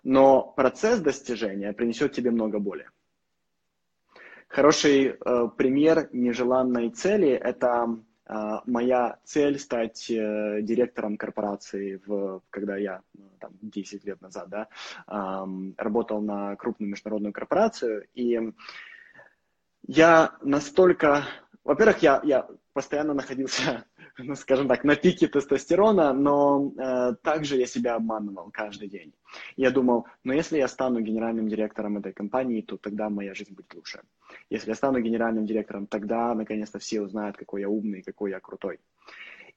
но 0.02 0.50
процесс 0.56 0.98
достижения 1.00 1.74
принесет 1.74 2.12
тебе 2.12 2.30
много 2.30 2.58
боли. 2.58 2.88
Хороший 4.48 5.08
э, 5.08 5.48
пример 5.58 6.08
нежеланной 6.14 6.88
цели– 6.88 7.28
это 7.32 7.98
моя 8.66 9.18
цель 9.24 9.58
стать 9.58 10.10
э, 10.10 10.60
директором 10.62 11.16
корпорации, 11.16 12.00
в, 12.06 12.42
когда 12.50 12.76
я 12.76 13.02
ну, 13.14 13.30
там, 13.38 13.52
10 13.60 14.04
лет 14.04 14.20
назад 14.20 14.48
да, 14.48 14.68
работал 15.76 16.20
на 16.20 16.56
крупную 16.56 16.90
международную 16.90 17.32
корпорацию. 17.32 18.06
И 18.14 18.52
я 19.86 20.32
настолько... 20.42 21.24
Во-первых, 21.64 22.02
я, 22.02 22.20
я 22.24 22.48
постоянно 22.72 23.14
находился 23.14 23.84
ну, 24.18 24.34
скажем 24.34 24.68
так, 24.68 24.84
на 24.84 24.96
пике 24.96 25.26
тестостерона, 25.26 26.12
но 26.12 26.72
э, 26.76 27.14
также 27.22 27.56
я 27.56 27.66
себя 27.66 27.94
обманывал 27.94 28.50
каждый 28.50 28.88
день. 28.88 29.12
Я 29.56 29.70
думал, 29.70 30.06
ну 30.24 30.32
если 30.32 30.58
я 30.58 30.68
стану 30.68 31.00
генеральным 31.00 31.48
директором 31.48 31.98
этой 31.98 32.12
компании, 32.12 32.62
то 32.62 32.76
тогда 32.76 33.08
моя 33.08 33.34
жизнь 33.34 33.54
будет 33.54 33.74
лучше. 33.74 34.02
Если 34.50 34.70
я 34.70 34.74
стану 34.74 35.00
генеральным 35.00 35.46
директором, 35.46 35.86
тогда 35.86 36.34
наконец-то 36.34 36.78
все 36.78 37.00
узнают, 37.00 37.36
какой 37.36 37.62
я 37.62 37.68
умный, 37.68 38.02
какой 38.02 38.30
я 38.30 38.40
крутой. 38.40 38.80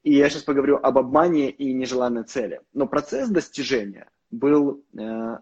И 0.03 0.13
я 0.13 0.29
сейчас 0.29 0.43
поговорю 0.43 0.77
об 0.77 0.97
обмане 0.97 1.49
и 1.49 1.73
нежеланной 1.73 2.23
цели. 2.23 2.61
Но 2.73 2.87
процесс 2.87 3.29
достижения 3.29 4.07
был 4.29 4.83
э, 4.97 5.37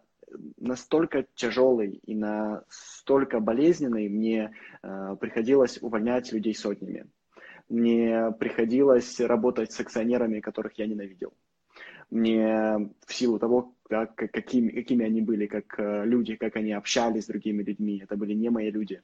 настолько 0.57 1.25
тяжелый 1.35 1.99
и 2.05 2.15
настолько 2.15 3.39
болезненный, 3.39 4.09
мне 4.09 4.55
э, 4.81 5.15
приходилось 5.19 5.77
увольнять 5.81 6.31
людей 6.31 6.55
сотнями 6.55 7.05
мне 7.69 8.31
приходилось 8.39 9.19
работать 9.19 9.71
с 9.71 9.79
акционерами, 9.79 10.39
которых 10.39 10.77
я 10.77 10.87
ненавидел. 10.87 11.33
Мне 12.09 12.91
в 13.07 13.13
силу 13.13 13.39
того, 13.39 13.73
как, 13.89 14.15
какими, 14.15 14.69
какими 14.69 15.05
они 15.05 15.21
были, 15.21 15.47
как 15.47 15.79
э, 15.79 16.05
люди, 16.05 16.35
как 16.35 16.55
они 16.55 16.71
общались 16.73 17.23
с 17.23 17.27
другими 17.27 17.63
людьми, 17.63 18.01
это 18.03 18.15
были 18.15 18.33
не 18.33 18.49
мои 18.49 18.69
люди. 18.69 19.01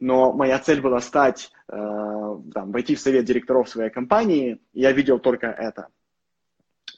Но 0.00 0.32
моя 0.32 0.58
цель 0.58 0.80
была 0.80 1.00
стать, 1.00 1.52
э, 1.68 1.72
там, 1.72 2.72
войти 2.72 2.94
в 2.94 3.00
совет 3.00 3.24
директоров 3.24 3.68
своей 3.68 3.90
компании, 3.90 4.60
и 4.72 4.80
я 4.80 4.92
видел 4.92 5.18
только 5.18 5.46
это. 5.46 5.88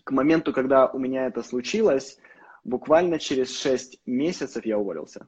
К 0.05 0.13
моменту, 0.13 0.53
когда 0.53 0.87
у 0.87 0.99
меня 0.99 1.27
это 1.27 1.43
случилось, 1.43 2.19
буквально 2.65 3.19
через 3.19 3.55
6 3.61 4.01
месяцев 4.07 4.65
я 4.65 4.79
уволился. 4.79 5.27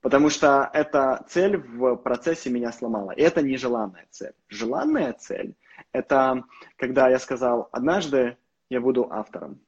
Потому 0.00 0.30
что 0.30 0.70
эта 0.72 1.24
цель 1.28 1.56
в 1.56 1.96
процессе 1.96 2.50
меня 2.50 2.72
сломала. 2.72 3.10
И 3.12 3.20
это 3.20 3.42
нежеланная 3.42 4.06
цель. 4.10 4.34
Желанная 4.48 5.12
цель– 5.12 5.56
это 5.92 6.44
когда 6.76 7.08
я 7.08 7.18
сказал, 7.18 7.68
однажды 7.72 8.36
я 8.70 8.80
буду 8.80 9.10
автором. 9.10 9.60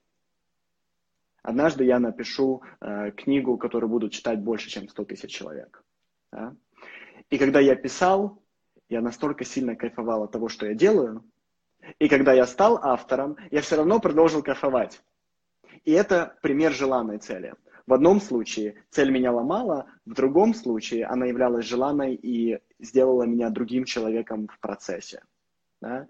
Однажды 1.43 1.85
я 1.85 1.99
напишу 1.99 2.62
э, 2.81 3.12
книгу, 3.12 3.57
которую 3.57 3.91
будут 3.91 4.12
читать 4.12 4.41
больше, 4.41 4.68
чем 4.68 4.89
100 4.89 5.05
тысяч 5.05 5.31
человек. 5.33 5.83
Да? 6.31 6.55
И 7.31 7.39
когда 7.39 7.61
я 7.61 7.74
писал, 7.74 8.43
я 8.89 9.01
настолько 9.01 9.45
сильно 9.45 9.74
кайфовал 9.74 10.24
от 10.24 10.33
того, 10.33 10.49
что 10.49 10.66
я 10.66 10.74
делаю. 10.74 11.24
И 11.99 12.09
когда 12.09 12.33
я 12.35 12.47
стал 12.47 12.78
автором, 12.83 13.37
я 13.51 13.62
все 13.62 13.76
равно 13.76 14.01
продолжил 14.01 14.43
кайфовать. 14.43 15.03
И 15.85 15.93
это 15.93 16.37
пример 16.43 16.72
желанной 16.72 17.18
цели. 17.18 17.55
В 17.91 17.93
одном 17.93 18.20
случае 18.20 18.84
цель 18.91 19.11
меня 19.11 19.32
ломала, 19.32 19.86
в 20.07 20.14
другом 20.14 20.55
случае 20.55 21.07
она 21.07 21.26
являлась 21.26 21.66
желанной 21.66 22.14
и 22.14 22.61
сделала 22.78 23.24
меня 23.24 23.51
другим 23.51 23.84
человеком 23.84 24.47
в 24.47 24.61
процессе. 24.61 25.24
Да? 25.80 26.07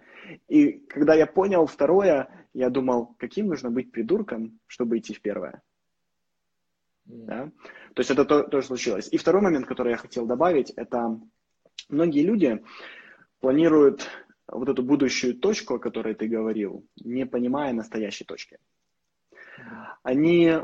И 0.47 0.73
когда 0.73 1.15
я 1.15 1.27
понял 1.27 1.65
второе, 1.65 2.29
я 2.53 2.69
думал, 2.69 3.15
каким 3.17 3.47
нужно 3.47 3.71
быть 3.71 3.93
придурком, 3.93 4.61
чтобы 4.67 4.99
идти 4.99 5.15
в 5.15 5.23
первое. 5.23 5.63
Да? 7.07 7.51
То 7.95 8.01
есть 8.01 8.11
это 8.11 8.27
то, 8.27 8.43
тоже 8.43 8.67
случилось. 8.67 9.09
И 9.11 9.17
второй 9.17 9.41
момент, 9.41 9.65
который 9.67 9.93
я 9.93 9.97
хотел 9.97 10.27
добавить, 10.27 10.69
это 10.77 11.19
многие 11.89 12.25
люди 12.27 12.63
планируют 13.41 14.07
вот 14.47 14.69
эту 14.69 14.83
будущую 14.83 15.35
точку, 15.35 15.77
о 15.77 15.79
которой 15.79 16.15
ты 16.15 16.29
говорил, 16.29 16.85
не 17.03 17.25
понимая 17.25 17.73
настоящей 17.73 18.25
точки. 18.25 18.59
Они 20.03 20.59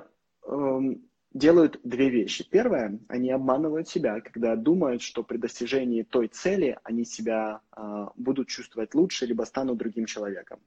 делают 1.36 1.80
две 1.84 2.08
вещи. 2.08 2.48
Первое, 2.48 2.98
они 3.08 3.30
обманывают 3.30 3.88
себя, 3.88 4.20
когда 4.20 4.56
думают, 4.56 5.02
что 5.02 5.22
при 5.22 5.36
достижении 5.36 6.02
той 6.02 6.28
цели 6.28 6.78
они 6.82 7.04
себя 7.04 7.60
э, 7.76 8.06
будут 8.16 8.48
чувствовать 8.48 8.94
лучше, 8.94 9.26
либо 9.26 9.42
станут 9.42 9.76
другим 9.76 10.06
человеком. 10.06 10.60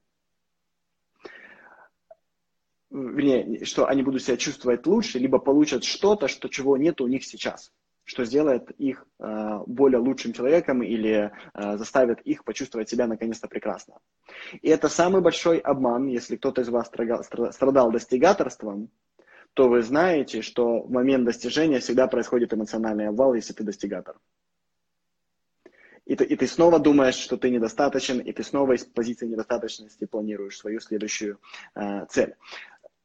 Вернее, 2.91 3.65
что 3.65 3.87
они 3.87 4.03
будут 4.03 4.23
себя 4.23 4.37
чувствовать 4.37 4.85
лучше, 4.87 5.19
либо 5.19 5.39
получат 5.39 5.83
что-то, 5.83 6.27
что 6.27 6.49
чего 6.49 6.75
нет 6.77 7.01
у 7.01 7.07
них 7.07 7.23
сейчас, 7.23 7.71
что 8.03 8.25
сделает 8.25 8.71
их 8.71 9.05
э, 9.19 9.59
более 9.65 9.99
лучшим 9.99 10.33
человеком 10.33 10.83
или 10.83 11.31
э, 11.53 11.77
заставит 11.77 12.21
их 12.21 12.43
почувствовать 12.43 12.89
себя 12.89 13.07
наконец-то 13.07 13.47
прекрасно. 13.47 13.95
И 14.61 14.69
это 14.69 14.87
самый 14.89 15.21
большой 15.21 15.57
обман, 15.57 16.07
если 16.07 16.35
кто-то 16.35 16.61
из 16.61 16.69
вас 16.69 16.87
страдал 16.87 17.91
достигаторством, 17.91 18.89
то 19.59 19.67
вы 19.67 19.81
знаете, 19.81 20.41
что 20.41 20.83
в 20.83 20.89
момент 20.89 21.25
достижения 21.25 21.81
всегда 21.81 22.07
происходит 22.07 22.53
эмоциональный 22.53 23.09
обвал, 23.09 23.33
если 23.33 23.51
ты 23.51 23.65
достигатор. 23.65 24.17
И 26.05 26.15
ты, 26.15 26.23
и 26.23 26.37
ты 26.37 26.47
снова 26.47 26.79
думаешь, 26.79 27.15
что 27.15 27.35
ты 27.35 27.49
недостаточен, 27.49 28.19
и 28.19 28.31
ты 28.31 28.41
снова 28.41 28.71
из 28.77 28.85
позиции 28.85 29.27
недостаточности 29.27 30.05
планируешь 30.05 30.57
свою 30.57 30.79
следующую 30.79 31.41
э, 31.75 32.05
цель. 32.05 32.37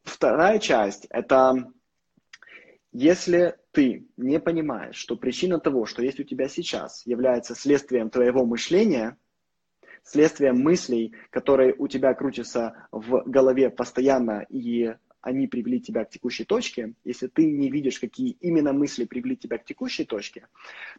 Вторая 0.05 0.61
часть– 0.61 1.07
это 1.11 1.73
если 2.93 3.57
ты 3.73 4.07
не 4.17 4.39
понимаешь, 4.39 4.95
что 4.95 5.17
причина 5.17 5.59
того, 5.59 5.87
что 5.87 6.05
есть 6.05 6.21
у 6.21 6.23
тебя 6.23 6.47
сейчас, 6.47 7.05
является 7.05 7.57
следствием 7.57 8.11
твоего 8.11 8.47
мышления, 8.47 9.19
следствием 10.05 10.61
мыслей, 10.61 11.17
которые 11.31 11.75
у 11.77 11.89
тебя 11.89 12.15
крутятся 12.15 12.87
в 12.93 13.25
голове 13.27 13.71
постоянно 13.71 14.47
и 14.49 14.95
они 15.25 15.47
привели 15.47 15.81
тебя 15.81 16.05
к 16.05 16.11
текущей 16.11 16.45
точке, 16.45 16.93
если 17.03 17.29
ты 17.29 17.47
не 17.47 17.71
видишь, 17.71 17.99
какие 17.99 18.37
именно 18.41 18.75
мысли 18.75 19.05
привели 19.05 19.37
тебя 19.37 19.57
к 19.57 19.65
текущей 19.65 20.05
точке, 20.05 20.49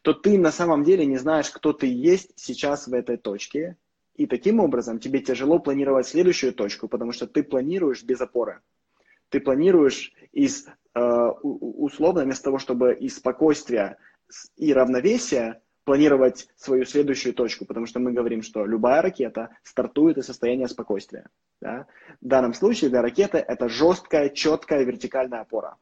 то 0.02 0.14
ты 0.14 0.40
на 0.40 0.52
самом 0.52 0.84
деле 0.84 1.06
не 1.06 1.18
знаешь, 1.18 1.52
кто 1.52 1.74
ты 1.74 1.86
есть 1.86 2.32
сейчас 2.36 2.88
в 2.88 2.94
этой 2.94 3.18
точке, 3.18 3.78
и 4.16 4.26
таким 4.26 4.60
образом 4.60 5.00
тебе 5.00 5.20
тяжело 5.20 5.60
планировать 5.60 6.08
следующую 6.08 6.54
точку, 6.54 6.88
потому 6.88 7.12
что 7.12 7.28
ты 7.28 7.44
планируешь 7.44 8.04
без 8.04 8.20
опоры. 8.20 8.62
Ты 9.30 9.40
планируешь 9.40 10.12
из, 10.32 10.66
э, 10.96 11.00
условно, 11.44 12.24
вместо 12.24 12.46
того, 12.46 12.58
чтобы 12.58 12.96
из 12.96 13.18
спокойствия 13.18 13.98
и 14.56 14.74
равновесия 14.74 15.62
планировать 15.86 16.48
свою 16.58 16.84
следующую 16.84 17.34
точку, 17.34 17.66
потому 17.66 17.86
что 17.86 18.00
мы 18.00 18.12
говорим, 18.12 18.42
что 18.42 18.66
любая 18.66 19.02
ракета 19.02 19.56
стартует 19.64 20.18
из 20.18 20.26
состояния 20.26 20.68
спокойствия. 20.68 21.30
Да? 21.62 21.86
В 22.22 22.28
данном 22.28 22.54
случае 22.54 22.90
для 22.90 23.02
ракеты 23.02 23.38
это 23.38 23.70
жесткая, 23.70 24.30
четкая 24.30 24.84
вертикальная 24.84 25.42
опора, 25.42 25.78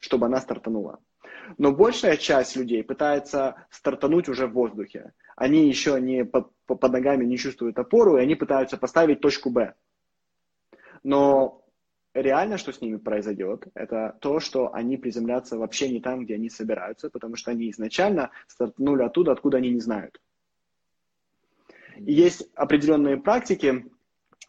чтобы 0.00 0.26
она 0.26 0.40
стартанула. 0.40 0.98
Но 1.58 1.70
большая 1.70 2.16
часть 2.16 2.56
людей 2.56 2.82
пытается 2.82 3.66
стартануть 3.70 4.28
уже 4.28 4.46
в 4.46 4.52
воздухе. 4.52 5.12
Они 5.36 5.68
еще 5.68 6.00
не 6.00 6.24
под, 6.24 6.50
под 6.66 6.82
ногами 6.90 7.24
не 7.24 7.36
чувствуют 7.36 7.78
опору, 7.78 8.16
и 8.16 8.22
они 8.22 8.34
пытаются 8.34 8.78
поставить 8.78 9.20
точку 9.20 9.50
Б. 9.50 9.74
Но 11.02 11.62
реально, 12.22 12.58
что 12.58 12.72
с 12.72 12.80
ними 12.80 12.96
произойдет, 12.96 13.66
это 13.74 14.16
то, 14.20 14.40
что 14.40 14.72
они 14.74 14.96
приземлятся 14.96 15.58
вообще 15.58 15.88
не 15.88 16.00
там, 16.00 16.24
где 16.24 16.34
они 16.34 16.48
собираются, 16.48 17.10
потому 17.10 17.36
что 17.36 17.50
они 17.50 17.70
изначально 17.70 18.30
стартнули 18.48 19.02
оттуда, 19.02 19.32
откуда 19.32 19.58
они 19.58 19.70
не 19.70 19.80
знают. 19.80 20.20
И 21.96 22.12
есть 22.12 22.48
определенные 22.54 23.16
практики, 23.16 23.86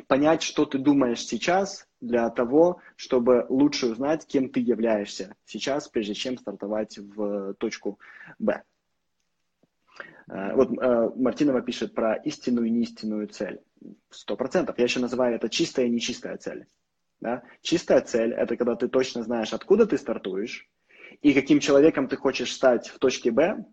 понять, 0.08 0.42
что 0.44 0.66
ты 0.66 0.78
думаешь 0.78 1.26
сейчас, 1.26 1.88
для 2.00 2.30
того, 2.30 2.80
чтобы 2.96 3.46
лучше 3.50 3.88
узнать, 3.88 4.26
кем 4.28 4.50
ты 4.50 4.60
являешься 4.60 5.36
сейчас, 5.46 5.88
прежде 5.88 6.14
чем 6.14 6.38
стартовать 6.38 6.98
в 6.98 7.56
точку 7.56 8.00
Б. 8.38 8.62
Э, 10.30 10.54
вот 10.54 10.78
э, 10.78 11.10
Мартинова 11.16 11.62
пишет 11.62 11.96
про 11.96 12.14
истинную 12.16 12.68
и 12.68 12.72
неистинную 12.72 13.28
цель. 13.28 13.62
Сто 14.10 14.36
процентов. 14.36 14.78
Я 14.78 14.84
еще 14.84 15.00
называю 15.00 15.36
это 15.36 15.50
чистая 15.50 15.88
и 15.88 15.90
нечистая 15.90 16.38
цель. 16.38 16.68
Да? 17.20 17.44
Чистая 17.62 18.02
цель– 18.02 18.34
это 18.38 18.56
когда 18.58 18.76
ты 18.76 18.88
точно 18.88 19.24
знаешь, 19.24 19.54
откуда 19.54 19.86
ты 19.86 19.98
стартуешь 19.98 20.70
и 21.22 21.34
каким 21.34 21.60
человеком 21.60 22.08
ты 22.08 22.16
хочешь 22.16 22.54
стать 22.54 22.90
в 22.90 23.00
точке 23.00 23.32
Б. 23.32 23.66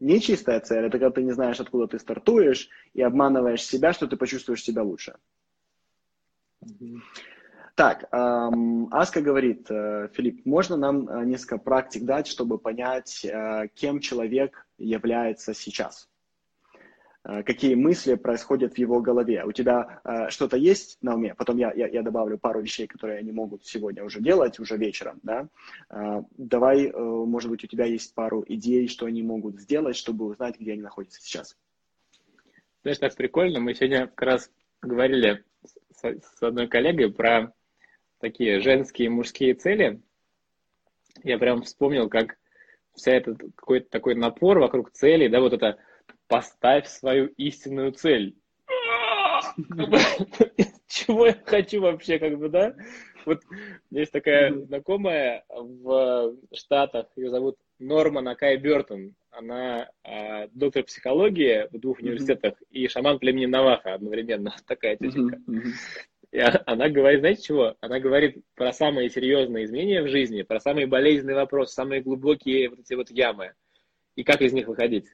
Нечистая 0.00 0.60
цель– 0.60 0.84
это 0.86 0.98
когда 0.98 1.10
ты 1.10 1.22
не 1.22 1.32
знаешь, 1.32 1.60
откуда 1.60 1.86
ты 1.86 1.98
стартуешь 1.98 2.68
и 2.94 3.02
обманываешь 3.02 3.62
себя, 3.62 3.92
что 3.92 4.06
ты 4.06 4.16
почувствуешь 4.16 4.62
себя 4.62 4.82
лучше. 4.82 5.16
Так, 7.74 8.08
эм, 8.12 8.88
Аска 8.92 9.22
говорит, 9.22 9.70
э, 9.70 10.08
Филипп, 10.12 10.44
можно 10.44 10.76
нам 10.76 11.08
э, 11.08 11.24
несколько 11.24 11.56
практик 11.56 12.04
дать, 12.04 12.26
чтобы 12.26 12.58
понять, 12.58 13.24
э, 13.24 13.68
кем 13.74 14.00
человек 14.00 14.66
является 14.76 15.54
сейчас? 15.54 16.09
Э, 17.22 17.42
какие 17.42 17.74
мысли 17.74 18.14
происходят 18.14 18.74
в 18.74 18.78
его 18.78 19.00
голове. 19.00 19.44
У 19.44 19.52
тебя 19.52 20.00
э, 20.04 20.30
что-то 20.30 20.56
есть 20.56 20.98
на 21.02 21.14
уме? 21.14 21.34
Потом 21.34 21.58
я, 21.58 21.72
я, 21.72 21.86
я 21.86 22.02
добавлю 22.02 22.38
пару 22.38 22.62
вещей, 22.62 22.86
которые 22.86 23.18
они 23.18 23.30
могут 23.30 23.66
сегодня 23.66 24.04
уже 24.04 24.20
делать, 24.20 24.58
уже 24.58 24.76
вечером. 24.76 25.20
Да? 25.22 25.48
Э, 25.90 26.22
давай, 26.38 26.86
э, 26.86 26.98
может 26.98 27.50
быть, 27.50 27.62
у 27.64 27.66
тебя 27.66 27.84
есть 27.84 28.14
пару 28.14 28.44
идей, 28.48 28.88
что 28.88 29.06
они 29.06 29.22
могут 29.22 29.60
сделать, 29.60 29.96
чтобы 29.96 30.26
узнать, 30.26 30.58
где 30.58 30.72
они 30.72 30.82
находятся 30.82 31.20
сейчас. 31.20 31.56
Знаешь, 32.82 32.98
так 32.98 33.14
прикольно. 33.14 33.60
Мы 33.60 33.74
сегодня 33.74 34.06
как 34.06 34.22
раз 34.22 34.50
говорили 34.80 35.44
с, 35.90 36.02
с 36.02 36.42
одной 36.42 36.68
коллегой 36.68 37.12
про 37.12 37.52
такие 38.18 38.60
женские 38.60 39.06
и 39.06 39.10
мужские 39.10 39.54
цели. 39.54 40.00
Я 41.22 41.36
прям 41.38 41.62
вспомнил, 41.62 42.08
как 42.08 42.38
вся 42.94 43.12
этот 43.12 43.38
какой-то 43.54 43.90
такой 43.90 44.14
напор 44.14 44.58
вокруг 44.58 44.90
целей, 44.92 45.28
да, 45.28 45.40
вот 45.40 45.52
это 45.52 45.78
поставь 46.30 46.86
свою 46.86 47.26
истинную 47.36 47.92
цель. 47.92 48.36
Чего 50.88 51.26
я 51.26 51.36
хочу 51.44 51.80
вообще, 51.82 52.18
как 52.18 52.38
бы, 52.38 52.48
да? 52.48 52.74
Вот 53.26 53.40
есть 53.90 54.12
такая 54.12 54.54
знакомая 54.54 55.44
в 55.48 56.36
Штатах, 56.54 57.06
ее 57.16 57.30
зовут 57.30 57.58
Норма 57.78 58.22
Накай 58.22 58.56
Бертон. 58.56 59.14
Она 59.30 59.90
э, 60.04 60.48
доктор 60.52 60.84
психологии 60.84 61.68
в 61.70 61.78
двух 61.78 61.98
университетах 62.00 62.54
и 62.70 62.88
шаман 62.88 63.18
племени 63.18 63.46
Наваха 63.46 63.94
одновременно. 63.94 64.54
Такая 64.66 64.96
тетенька. 64.96 65.38
И 66.32 66.38
она 66.38 66.88
говорит, 66.88 67.20
знаете 67.20 67.42
чего? 67.42 67.76
Она 67.80 67.98
говорит 67.98 68.38
про 68.54 68.72
самые 68.72 69.10
серьезные 69.10 69.64
изменения 69.64 70.02
в 70.02 70.08
жизни, 70.08 70.42
про 70.42 70.60
самые 70.60 70.86
болезненные 70.86 71.36
вопросы, 71.36 71.74
самые 71.74 72.02
глубокие 72.02 72.70
вот 72.70 72.80
эти 72.80 72.94
вот 72.94 73.10
ямы. 73.10 73.52
И 74.14 74.22
как 74.22 74.40
из 74.40 74.52
них 74.52 74.68
выходить. 74.68 75.06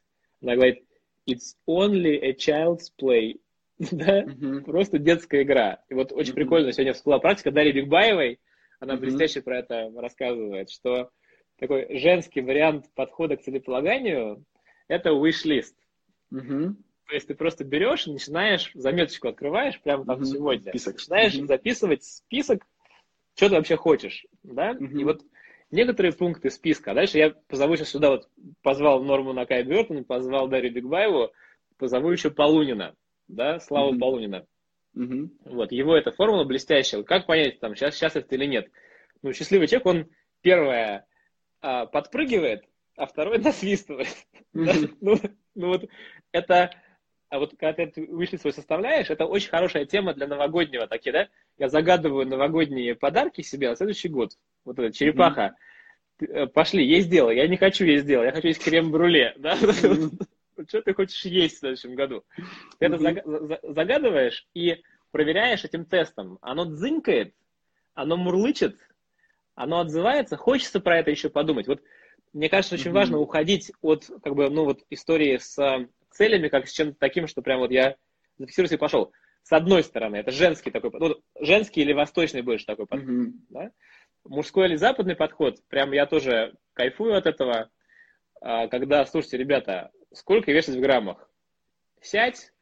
Она 0.43 0.55
говорит, 0.55 0.85
It's 1.27 1.57
only 1.66 2.20
a 2.22 2.35
child's 2.35 2.91
play. 2.99 3.37
да? 3.79 4.22
Uh-huh. 4.22 4.62
Просто 4.62 4.99
детская 4.99 5.43
игра. 5.43 5.83
И 5.89 5.95
вот 5.95 6.12
очень 6.12 6.33
uh-huh. 6.33 6.37
прикольно 6.37 6.72
сегодня 6.72 6.95
всплыла 6.95 7.18
практика 7.18 7.51
Дарьи 7.51 7.72
Бигбаевой. 7.72 8.41
Она 8.81 8.95
uh-huh. 8.95 8.99
блестяще 8.99 9.43
про 9.43 9.59
это 9.59 9.91
рассказывает, 9.97 10.70
что 10.70 11.11
такой 11.59 11.99
женский 11.99 12.41
вариант 12.41 12.87
подхода 12.95 13.37
к 13.37 13.43
целеполаганию– 13.43 14.45
это 14.89 15.11
wish-list. 15.11 15.74
Uh-huh. 16.33 16.74
То 17.09 17.14
есть 17.14 17.29
ты 17.29 17.35
просто 17.35 17.64
берешь 17.64 18.07
и 18.07 18.12
начинаешь, 18.12 18.70
заметочку 18.74 19.29
открываешь 19.29 19.81
прямо 19.81 20.05
там 20.05 20.20
uh-huh. 20.20 20.24
сегодня. 20.24 20.70
Список. 20.70 20.95
Начинаешь 20.95 21.35
uh-huh. 21.35 21.47
записывать 21.47 22.05
список, 22.05 22.66
что 23.35 23.49
ты 23.49 23.57
вообще 23.57 23.77
хочешь. 23.77 24.27
Да? 24.43 24.72
Uh-huh. 24.72 25.01
И 25.01 25.05
вот 25.05 25.22
некоторые 25.71 26.12
пункты 26.12 26.51
списка. 26.51 26.93
А 26.93 26.95
дальше 26.95 27.19
я 27.19 27.35
позову 27.49 27.77
сейчас 27.77 27.91
сюда, 27.91 28.11
вот 28.11 28.29
позвал 28.62 29.03
Норму 29.03 29.33
Накай 29.33 29.62
Бертон, 29.62 30.05
позвал 30.05 30.49
Дарью 30.49 30.73
Бигбаеву, 30.73 31.33
позову 31.77 32.11
еще 32.11 32.31
Полунина, 32.31 32.95
да, 33.29 33.61
Славу 33.61 33.95
mm-hmm. 33.95 33.99
Полунина. 33.99 34.47
Mm-hmm. 34.97 35.29
Вот, 35.47 35.73
его 35.73 35.97
эта 35.97 36.11
формула 36.11 36.45
блестящая. 36.45 37.03
Как 37.03 37.27
понять, 37.27 37.61
там, 37.61 37.75
сейчас, 37.75 37.97
сейчас 37.97 38.17
это 38.17 38.35
или 38.35 38.47
нет? 38.47 38.71
Ну, 39.23 39.33
счастливый 39.33 39.67
человек, 39.67 39.87
он 39.87 40.07
первое 40.41 41.07
а, 41.61 41.87
подпрыгивает, 41.87 42.64
а 42.97 43.07
второй 43.07 43.39
насвистывает. 43.43 44.14
Mm-hmm. 44.55 44.97
ну, 45.01 45.17
ну, 45.55 45.69
вот 45.69 45.89
это 46.33 46.71
а 47.29 47.39
вот 47.39 47.55
когда 47.59 47.87
ты 47.87 48.07
вышли 48.07 48.37
свой 48.37 48.53
составляешь, 48.53 49.11
это 49.11 49.27
очень 49.27 49.51
хорошая 49.51 49.85
тема 49.85 50.14
для 50.14 50.29
новогоднего, 50.29 50.87
такие, 50.87 51.12
да? 51.12 51.29
Я 51.59 51.69
загадываю 51.69 52.27
новогодние 52.27 52.95
подарки 52.95 53.43
себе 53.43 53.69
на 53.69 53.77
следующий 53.77 54.09
год. 54.09 54.33
Вот 54.67 54.79
эта 54.79 54.93
черепаха. 54.93 55.57
Mm-hmm. 56.21 56.49
Пошли, 56.49 56.87
есть 56.87 57.09
дело. 57.09 57.31
Я 57.31 57.47
не 57.47 57.57
хочу 57.57 57.85
есть 57.85 58.07
дело, 58.07 58.25
я 58.25 58.33
хочу 58.33 58.49
есть 58.49 58.62
крем-бруле, 58.62 59.35
да? 59.39 59.57
Mm-hmm. 59.57 60.67
Что 60.69 60.83
ты 60.83 60.95
хочешь 60.95 61.25
есть 61.25 61.57
в 61.57 61.59
следующем 61.61 61.95
году? 61.95 62.25
Ты 62.79 62.87
mm-hmm. 62.87 63.59
это 63.59 63.73
загадываешь 63.73 64.47
и 64.55 64.83
проверяешь 65.11 65.64
этим 65.64 65.85
тестом. 65.85 66.39
Оно 66.41 66.64
дзынькает, 66.64 67.35
оно 67.95 68.17
мурлычет, 68.17 68.77
оно 69.55 69.81
отзывается, 69.81 70.37
хочется 70.37 70.81
про 70.81 70.99
это 70.99 71.11
еще 71.11 71.31
подумать. 71.31 71.67
Вот 71.67 71.83
мне 72.33 72.49
кажется, 72.49 72.75
очень 72.75 72.91
mm-hmm. 72.91 72.95
важно 72.95 73.19
уходить 73.19 73.73
от 73.81 74.11
как 74.23 74.35
бы, 74.35 74.51
ну, 74.51 74.64
вот, 74.64 74.81
истории 74.91 75.39
с 75.39 75.57
целями, 76.11 76.49
как 76.49 76.69
с 76.69 76.73
чем-то 76.73 76.97
таким, 76.99 77.27
что 77.27 77.43
прям 77.43 77.61
вот 77.61 77.71
я 77.71 77.97
зафиксировался 78.39 78.75
и 78.75 78.79
пошел. 78.79 79.12
С 79.43 79.53
одной 79.53 79.85
стороны, 79.85 80.17
это 80.17 80.33
женский 80.33 80.71
такой, 80.71 80.91
ну, 80.93 81.17
женский 81.41 81.83
или 81.83 81.93
восточный 81.93 82.43
больше 82.43 82.67
такой 82.67 82.87
подход. 82.87 83.09
Mm-hmm. 83.09 83.33
Да? 83.51 83.71
Мужской 84.29 84.66
или 84.66 84.77
западный 84.77 85.16
подход, 85.16 85.62
прям 85.68 85.93
я 85.93 86.07
тоже 86.07 86.55
кайфую 86.74 87.16
от 87.16 87.27
этого, 87.27 87.70
а, 88.41 88.68
когда, 88.68 89.05
слушайте, 89.07 89.39
ребята, 89.39 89.91
сколько 90.12 90.53
весить 90.53 90.77
в 90.77 90.81
граммах? 90.81 91.29
Сядь, 92.01 92.53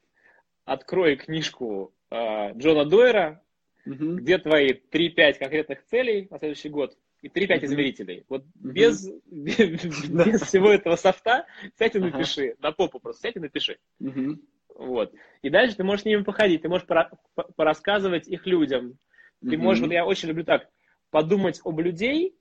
открой 0.64 1.16
книжку 1.16 1.94
а, 2.10 2.52
Джона 2.52 2.84
Дойера, 2.84 3.42
mm-hmm. 3.86 4.14
где 4.16 4.38
твои 4.38 4.72
3-5 4.72 5.38
конкретных 5.38 5.84
целей 5.84 6.28
на 6.30 6.38
следующий 6.38 6.68
год, 6.68 6.96
и 7.22 7.28
3-5 7.28 7.32
mm-hmm. 7.32 7.64
измерителей. 7.64 8.24
Вот 8.28 8.42
mm-hmm. 8.44 8.72
без, 8.72 9.08
без, 9.30 10.08
без 10.08 10.42
всего 10.42 10.70
этого 10.70 10.96
софта 10.96 11.46
сядь 11.78 11.96
и 11.96 11.98
напиши. 11.98 12.50
Uh-huh. 12.50 12.56
На 12.60 12.72
попу 12.72 13.00
просто 13.00 13.22
сядь 13.22 13.36
и 13.36 13.40
напиши. 13.40 13.78
Mm-hmm. 14.00 14.36
Вот. 14.76 15.14
И 15.42 15.50
дальше 15.50 15.76
ты 15.76 15.84
можешь 15.84 16.02
с 16.02 16.04
ними 16.04 16.22
походить, 16.22 16.62
ты 16.62 16.68
можешь 16.68 16.86
пора, 16.86 17.10
порассказывать 17.56 18.28
их 18.28 18.46
людям. 18.46 18.98
Ты 19.40 19.58
можешь, 19.58 19.82
вот 19.82 19.92
я 19.92 20.06
очень 20.06 20.28
люблю 20.28 20.44
так, 20.44 20.70
подумать 21.14 21.60
об 21.62 21.78
людей 21.78 22.34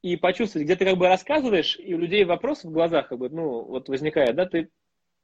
и 0.00 0.16
почувствовать, 0.16 0.64
где 0.64 0.76
ты 0.76 0.86
как 0.86 0.96
бы 0.96 1.08
рассказываешь, 1.08 1.78
и 1.78 1.92
у 1.92 1.98
людей 1.98 2.24
вопрос 2.24 2.64
в 2.64 2.70
глазах, 2.70 3.08
как 3.08 3.18
бы, 3.18 3.28
ну, 3.28 3.64
вот 3.64 3.90
возникает, 3.90 4.34
да, 4.34 4.46
ты 4.46 4.70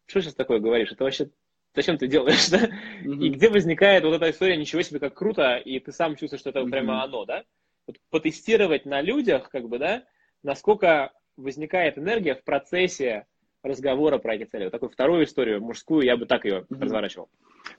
что 0.04 0.20
сейчас 0.20 0.34
такое 0.34 0.58
говоришь? 0.58 0.92
Это 0.92 1.04
вообще 1.04 1.30
зачем 1.74 1.96
ты 1.96 2.08
делаешь, 2.08 2.48
да? 2.50 2.58
Mm-hmm. 2.58 3.24
И 3.24 3.30
где 3.30 3.48
возникает 3.48 4.04
вот 4.04 4.12
эта 4.12 4.30
история, 4.30 4.58
ничего 4.58 4.82
себе, 4.82 5.00
как 5.00 5.14
круто, 5.14 5.56
и 5.56 5.80
ты 5.80 5.92
сам 5.92 6.14
чувствуешь, 6.14 6.42
что 6.42 6.50
это 6.50 6.60
mm-hmm. 6.60 6.70
прямо 6.70 7.02
оно, 7.02 7.24
да? 7.24 7.44
Вот 7.86 7.96
потестировать 8.10 8.84
на 8.84 9.00
людях, 9.00 9.48
как 9.48 9.66
бы, 9.66 9.78
да, 9.78 10.04
насколько 10.42 11.14
возникает 11.38 11.96
энергия 11.96 12.34
в 12.34 12.44
процессе 12.44 13.24
разговора 13.62 14.18
про 14.18 14.34
эти 14.34 14.44
цели. 14.44 14.64
Вот 14.64 14.72
такую 14.72 14.90
вторую 14.90 15.24
историю, 15.24 15.62
мужскую, 15.62 16.04
я 16.04 16.18
бы 16.18 16.26
так 16.26 16.44
ее 16.44 16.66
mm-hmm. 16.68 16.82
разворачивал. 16.82 17.30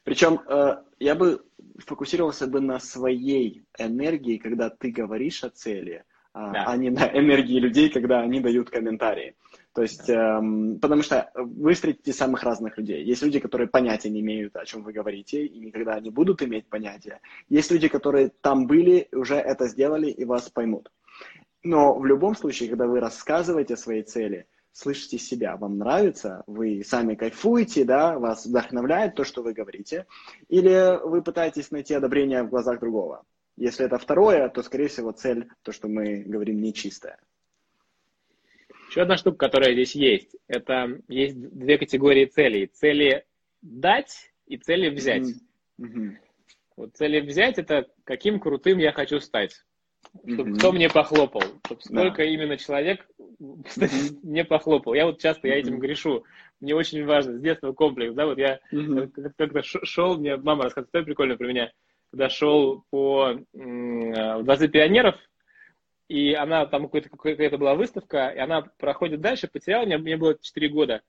Причем 0.04 0.42
э, 0.48 0.78
я 1.00 1.16
бы 1.16 1.44
фокусировался 1.80 2.48
бы 2.48 2.62
на 2.62 2.80
своей 2.80 3.64
энергии, 3.78 4.38
когда 4.38 4.70
ты 4.70 4.92
говоришь 4.92 5.44
о 5.44 5.50
цели, 5.50 6.04
а, 6.34 6.52
да. 6.52 6.64
а 6.68 6.78
не 6.78 6.90
на 6.90 7.08
энергии 7.08 7.60
людей, 7.60 7.90
когда 7.90 8.22
они 8.22 8.40
дают 8.40 8.70
комментарии. 8.70 9.36
То 9.74 9.82
есть, 9.82 10.08
да. 10.08 10.40
эм, 10.40 10.80
потому 10.80 11.02
что 11.02 11.32
вы 11.36 11.74
встретите 11.74 12.14
самых 12.14 12.44
разных 12.44 12.78
людей. 12.78 13.04
Есть 13.04 13.22
люди, 13.22 13.40
которые 13.40 13.68
понятия 13.68 14.10
не 14.10 14.20
имеют, 14.22 14.56
о 14.56 14.66
чем 14.66 14.84
вы 14.84 14.94
говорите, 14.94 15.46
и 15.46 15.60
никогда 15.60 16.00
не 16.00 16.10
будут 16.10 16.42
иметь 16.42 16.68
понятия. 16.68 17.20
Есть 17.50 17.72
люди, 17.72 17.88
которые 17.88 18.32
там 18.42 18.68
были, 18.68 19.08
уже 19.12 19.36
это 19.36 19.68
сделали 19.68 20.10
и 20.10 20.26
вас 20.26 20.50
поймут. 20.50 20.92
Но 21.64 21.98
в 21.98 22.06
любом 22.06 22.36
случае, 22.36 22.70
когда 22.70 22.88
вы 22.88 23.00
рассказываете 23.00 23.76
о 23.76 23.78
своей 23.78 24.04
цели, 24.04 24.48
слышите 24.74 25.18
себя, 25.18 25.58
вам 25.58 25.78
нравится, 25.78 26.44
вы 26.48 26.84
сами 26.84 27.16
кайфуете, 27.16 27.84
да, 27.84 28.18
вас 28.18 28.46
вдохновляет 28.46 29.16
то, 29.16 29.24
что 29.24 29.44
вы 29.44 29.54
говорите, 29.54 30.06
или 30.50 31.00
вы 31.06 31.22
пытаетесь 31.22 31.72
найти 31.72 31.94
одобрение 31.94 32.44
в 32.44 32.50
глазах 32.50 32.80
другого. 32.80 33.24
Если 33.58 33.86
это 33.86 33.98
второе, 33.98 34.50
то, 34.50 34.64
скорее 34.64 34.88
всего, 34.88 35.12
цель, 35.12 35.50
то, 35.62 35.72
что 35.72 35.88
мы 35.88 36.24
говорим, 36.26 36.62
нечистая. 36.62 37.20
Еще 38.90 39.02
одна 39.02 39.18
штука, 39.18 39.38
которая 39.38 39.74
здесь 39.74 39.96
есть, 39.96 40.36
это 40.48 41.00
есть 41.08 41.40
две 41.40 41.78
категории 41.78 42.26
целей. 42.26 42.68
Цели 42.68 43.26
дать 43.62 44.32
и 44.48 44.58
цели 44.58 44.90
взять. 44.90 45.28
Mm-hmm. 45.80 46.18
Вот 46.76 46.96
цели 46.96 47.20
взять 47.22 47.58
это 47.58 47.88
каким 48.04 48.40
крутым 48.40 48.80
я 48.80 48.92
хочу 48.92 49.20
стать. 49.20 49.64
Чтобы 50.28 50.52
mm-hmm. 50.52 50.58
кто 50.58 50.72
мне 50.72 50.90
похлопал. 50.90 51.44
Чтобы 51.66 51.82
сколько 51.82 52.18
да. 52.18 52.24
именно 52.24 52.58
человек 52.58 53.08
mm-hmm. 53.40 54.20
мне 54.24 54.44
похлопал. 54.44 54.94
Я 54.94 55.06
вот 55.06 55.20
часто 55.20 55.48
я 55.48 55.60
этим 55.60 55.80
грешу. 55.80 56.24
Мне 56.60 56.76
очень 56.76 57.06
важно, 57.06 57.38
с 57.38 57.42
детства 57.42 57.72
комплекс. 57.72 58.14
Да, 58.14 58.26
вот 58.26 58.38
я 58.38 58.60
mm-hmm. 58.74 59.34
как-то 59.38 59.62
шел, 59.64 60.18
мне 60.18 60.38
мама 60.38 60.66
рассказывала, 60.66 61.04
прикольно 61.04 61.38
про 61.38 61.48
меня, 61.48 61.72
когда 62.12 62.30
шел 62.30 62.84
по 62.92 63.40
в 63.54 64.44
Дворце 64.44 64.68
пионеров, 64.68 65.16
и 66.12 66.34
она, 66.34 66.66
там 66.66 66.90
какая-то 66.90 67.58
была 67.58 67.74
выставка, 67.74 68.28
и 68.36 68.38
она 68.38 68.64
проходит 68.78 69.22
дальше, 69.22 69.48
потеряла, 69.48 69.86
мне, 69.86 69.98
мне 69.98 70.18
было 70.18 70.38
4 70.38 70.68
года, 70.68 71.02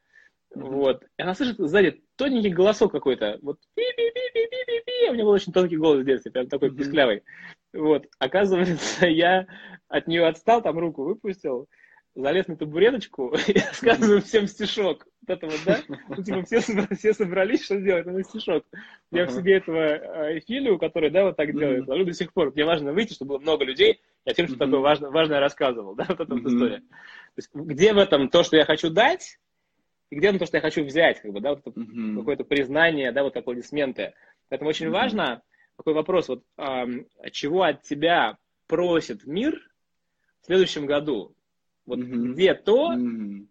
mm-hmm. 0.55 0.62
вот, 0.62 1.03
и 1.03 1.22
она 1.22 1.34
слышит 1.34 1.59
сзади 1.59 2.05
тоненький 2.14 2.51
голосок 2.51 2.93
какой-то, 2.93 3.38
вот, 3.43 3.59
пи-пи-пи-пи-пи-пи, 3.74 5.11
у 5.11 5.14
меня 5.14 5.24
был 5.24 5.32
очень 5.32 5.53
тонкий 5.53 5.76
голос 5.76 6.03
в 6.03 6.05
детстве, 6.05 6.30
прям 6.30 6.47
такой 6.47 6.68
mm-hmm. 6.68 6.76
писклявый, 6.76 7.24
вот, 7.72 8.06
оказывается, 8.18 9.06
я 9.06 9.46
от 9.88 10.06
нее 10.06 10.26
отстал, 10.26 10.62
там 10.62 10.78
руку 10.78 11.04
выпустил, 11.04 11.68
залез 12.14 12.46
на 12.46 12.56
табуреточку 12.56 13.34
и 13.46 13.54
рассказываю 13.54 14.22
всем 14.22 14.46
стишок. 14.46 15.06
Вот 15.26 15.36
это 15.36 15.46
вот, 15.46 15.60
да? 15.64 15.78
Ну, 16.08 16.22
типа, 16.22 16.42
все, 16.42 16.60
все 16.60 17.14
собрались, 17.14 17.64
что 17.64 17.78
сделать? 17.78 18.06
Ну, 18.06 18.22
стишок. 18.22 18.64
Я 19.10 19.26
в 19.26 19.30
себе 19.30 19.56
этого 19.56 20.38
Эфилию, 20.38 20.78
который, 20.78 21.10
да, 21.10 21.24
вот 21.24 21.36
так 21.36 21.56
делает, 21.56 21.86
ловлю 21.86 22.04
до 22.04 22.12
сих 22.12 22.32
пор. 22.32 22.52
Мне 22.52 22.64
важно 22.64 22.92
выйти, 22.92 23.14
чтобы 23.14 23.30
было 23.30 23.38
много 23.38 23.64
людей, 23.64 24.00
я 24.24 24.34
всем 24.34 24.48
что 24.48 24.58
такое 24.58 24.80
важное, 24.80 25.10
важное 25.10 25.40
рассказывал, 25.40 25.94
да, 25.94 26.06
вот 26.08 26.20
эта 26.20 26.34
вот 26.34 26.44
история. 26.44 26.78
То 26.78 27.38
есть, 27.38 27.50
где 27.54 27.92
в 27.92 27.98
этом 27.98 28.28
то, 28.28 28.42
что 28.42 28.56
я 28.56 28.64
хочу 28.64 28.90
дать, 28.90 29.38
и 30.10 30.16
где 30.16 30.32
то, 30.32 30.44
что 30.44 30.58
я 30.58 30.60
хочу 30.60 30.84
взять, 30.84 31.22
как 31.22 31.32
бы, 31.32 31.40
да, 31.40 31.50
вот 31.50 31.60
это 31.66 31.72
какое-то 32.16 32.44
признание, 32.44 33.12
да, 33.12 33.22
вот 33.22 33.36
аплодисменты. 33.36 34.12
Поэтому 34.48 34.68
очень 34.68 34.90
важно 34.90 35.42
такой 35.76 35.94
вопрос, 35.94 36.28
вот 36.28 36.44
э, 36.56 37.30
чего 37.30 37.62
от 37.62 37.82
тебя 37.82 38.38
просит 38.66 39.26
мир 39.26 39.60
в 40.42 40.46
следующем 40.46 40.86
году? 40.86 41.34
Вот 41.86 41.98
mm-hmm. 41.98 42.32
где 42.32 42.54
то, 42.54 42.92
mm-hmm. 42.92 43.46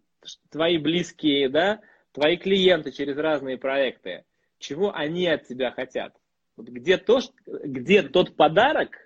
твои 0.50 0.78
близкие, 0.78 1.50
да, 1.50 1.82
твои 2.12 2.38
клиенты 2.38 2.92
через 2.92 3.18
разные 3.18 3.58
проекты, 3.58 4.26
чего 4.60 4.96
они 4.96 5.28
от 5.28 5.48
тебя 5.48 5.72
хотят? 5.72 6.16
Вот 6.56 6.68
где, 6.68 6.98
то, 6.98 7.20
где 7.46 8.04
тот 8.04 8.36
подарок, 8.36 8.98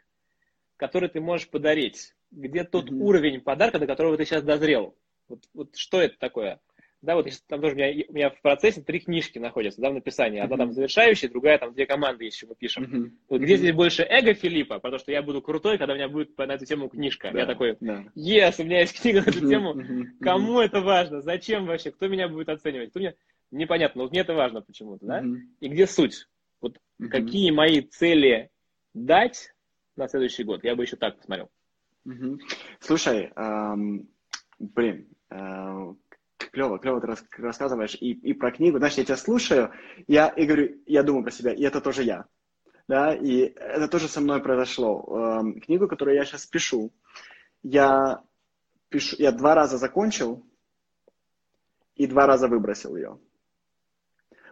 который 0.78 1.10
ты 1.10 1.22
можешь 1.22 1.50
подарить? 1.50 2.14
Где 2.32 2.64
тот 2.64 2.90
mm-hmm. 2.90 2.98
уровень 2.98 3.42
подарка, 3.42 3.80
до 3.80 3.88
которого 3.88 4.18
ты 4.18 4.26
сейчас 4.26 4.44
дозрел? 4.44 4.96
Вот, 5.28 5.44
вот 5.54 5.76
что 5.76 6.02
это 6.02 6.18
такое? 6.20 6.60
Да, 7.06 7.16
вот 7.16 7.28
там 7.48 7.62
тоже 7.62 7.76
у 7.76 7.78
меня, 7.78 8.04
у 8.08 8.14
меня 8.14 8.30
в 8.32 8.42
процессе 8.42 8.82
три 8.82 9.00
книжки 9.00 9.38
находятся, 9.38 9.80
да, 9.80 9.92
в 9.92 9.94
написании. 9.94 10.40
Одна 10.40 10.56
mm-hmm. 10.56 10.60
там 10.60 10.72
завершающая, 10.74 11.30
другая 11.30 11.60
там 11.60 11.74
две 11.74 11.86
команды 11.86 12.26
еще 12.26 12.48
мы 12.48 12.56
пишем. 12.56 12.84
Mm-hmm. 12.84 13.12
Вот 13.30 13.42
где 13.42 13.58
здесь 13.58 13.74
больше 13.74 14.04
эго 14.04 14.34
Филиппа, 14.34 14.80
потому 14.80 15.00
что 15.00 15.12
я 15.12 15.22
буду 15.22 15.42
крутой, 15.42 15.78
когда 15.78 15.94
у 15.94 15.98
меня 15.98 16.10
будет 16.10 16.38
на 16.38 16.54
эту 16.54 16.66
тему 16.66 16.90
книжка. 16.90 17.32
Да, 17.32 17.42
я 17.42 17.46
такой, 17.46 17.78
да. 17.80 18.04
yes, 18.16 18.56
у 18.60 18.64
меня 18.64 18.80
есть 18.80 19.00
книга 19.00 19.22
на 19.22 19.30
эту 19.30 19.48
тему. 19.48 19.76
Кому 20.20 20.60
это 20.60 20.82
важно? 20.82 21.22
Зачем 21.22 21.66
вообще? 21.66 21.92
Кто 21.92 22.08
меня 22.08 22.28
будет 22.28 22.50
оценивать? 22.50 22.90
Кто 22.90 23.00
меня... 23.00 23.14
Непонятно, 23.52 24.04
но 24.04 24.10
мне 24.10 24.22
это 24.22 24.34
важно 24.34 24.62
почему-то, 24.62 25.06
да? 25.06 25.24
И 25.60 25.70
где 25.70 25.86
суть? 25.86 26.28
Вот 26.62 26.80
какие 27.12 27.52
мои 27.52 27.82
цели 27.82 28.50
дать 28.94 29.54
на 29.96 30.08
следующий 30.08 30.44
год? 30.44 30.64
Я 30.64 30.76
бы 30.76 30.84
еще 30.84 30.96
так 30.96 31.18
посмотрел. 31.18 31.50
Слушай, 32.80 33.32
эм, 33.36 34.10
блин, 34.60 35.08
э, 35.30 35.94
клево, 36.56 36.80
клево 36.80 37.02
ты 37.02 37.08
рассказываешь 37.42 37.96
и, 38.00 38.14
и 38.14 38.34
про 38.34 38.52
книгу. 38.52 38.78
Знаешь, 38.78 38.96
я 38.96 39.04
тебя 39.04 39.18
слушаю, 39.18 39.72
я 40.08 40.30
и 40.30 40.46
говорю, 40.46 40.78
я 40.86 41.04
думаю 41.04 41.24
про 41.24 41.32
себя, 41.32 41.54
и 41.54 41.62
это 41.64 41.82
тоже 41.82 42.04
я. 42.04 42.26
Да, 42.88 43.14
и 43.14 43.40
это 43.40 43.88
тоже 43.88 44.08
со 44.08 44.22
мной 44.22 44.42
произошло. 44.42 45.04
Эм, 45.08 45.60
книгу, 45.60 45.88
которую 45.88 46.16
я 46.16 46.24
сейчас 46.24 46.46
пишу, 46.46 46.94
я 47.64 48.22
пишу, 48.90 49.16
я 49.20 49.32
два 49.32 49.56
раза 49.56 49.78
закончил 49.78 50.46
и 51.96 52.08
два 52.08 52.26
раза 52.26 52.48
выбросил 52.48 52.96
ее. 52.96 53.20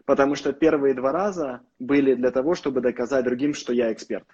Потому 0.06 0.36
что 0.36 0.52
первые 0.52 0.96
два 0.96 1.12
раза 1.12 1.62
были 1.80 2.16
для 2.16 2.32
того, 2.32 2.56
чтобы 2.56 2.82
доказать 2.82 3.24
другим, 3.24 3.54
что 3.54 3.72
я 3.72 3.94
эксперт. 3.94 4.28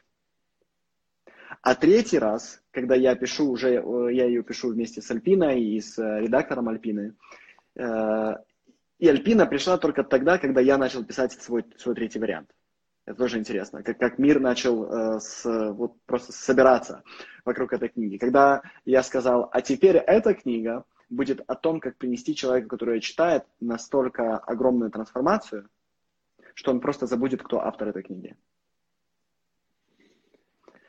А 1.61 1.75
третий 1.75 2.17
раз, 2.17 2.61
когда 2.71 2.95
я 2.95 3.15
пишу 3.15 3.51
уже, 3.51 3.75
э, 3.75 4.13
я 4.13 4.25
ее 4.25 4.43
пишу 4.43 4.69
вместе 4.71 5.01
с 5.01 5.11
Альпиной 5.11 5.61
и 5.61 5.81
с 5.81 5.99
э, 5.99 6.21
редактором 6.21 6.69
Альпины, 6.69 7.15
и 7.79 9.07
Альпина 9.07 9.45
пришла 9.45 9.77
только 9.77 10.03
тогда, 10.03 10.37
когда 10.37 10.59
я 10.61 10.77
начал 10.77 11.05
писать 11.05 11.31
свой, 11.33 11.63
свой 11.77 11.95
третий 11.95 12.19
вариант. 12.19 12.49
Это 13.05 13.17
тоже 13.17 13.39
интересно, 13.39 13.81
как, 13.81 13.97
как 13.97 14.19
мир 14.19 14.39
начал 14.39 15.19
с, 15.19 15.43
вот, 15.45 15.99
просто 16.05 16.31
собираться 16.31 17.03
вокруг 17.45 17.73
этой 17.73 17.89
книги. 17.89 18.17
Когда 18.17 18.61
я 18.85 19.01
сказал, 19.01 19.49
а 19.51 19.61
теперь 19.61 19.97
эта 19.97 20.33
книга 20.33 20.83
будет 21.09 21.41
о 21.47 21.55
том, 21.55 21.79
как 21.79 21.97
принести 21.97 22.35
человеку, 22.35 22.67
который 22.67 22.95
ее 22.95 23.01
читает, 23.01 23.45
настолько 23.59 24.37
огромную 24.37 24.91
трансформацию, 24.91 25.67
что 26.53 26.71
он 26.71 26.81
просто 26.81 27.07
забудет, 27.07 27.41
кто 27.41 27.61
автор 27.61 27.87
этой 27.87 28.03
книги. 28.03 28.35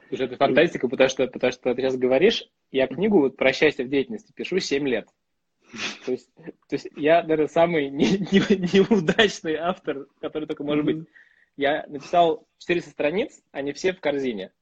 Слушай, 0.09 0.27
это 0.27 0.37
фантастика, 0.37 0.89
потому 0.89 1.09
что, 1.09 1.27
потому 1.29 1.53
что 1.53 1.75
ты 1.75 1.81
сейчас 1.81 1.97
говоришь, 1.97 2.51
я 2.73 2.89
книгу 2.89 3.21
вот 3.21 3.37
про 3.37 3.53
счастье 3.53 3.85
в 3.85 3.89
деятельности 3.89 4.33
пишу 4.33 4.59
7 4.59 4.87
лет. 4.89 5.09
То 6.05 6.13
есть, 6.13 6.29
то 6.35 6.73
есть 6.73 6.89
я, 6.97 7.23
наверное, 7.23 7.49
самый 7.49 7.91
не, 7.91 8.19
не, 8.19 8.39
неудачный 8.75 9.55
автор, 9.55 10.07
который 10.21 10.47
только 10.47 10.65
может 10.65 10.85
быть. 10.85 11.07
Я 11.57 11.85
написал 11.89 12.47
400 12.59 12.91
страниц, 12.91 13.43
они 13.53 13.73
все 13.73 13.93
в 13.93 14.01
корзине. 14.01 14.53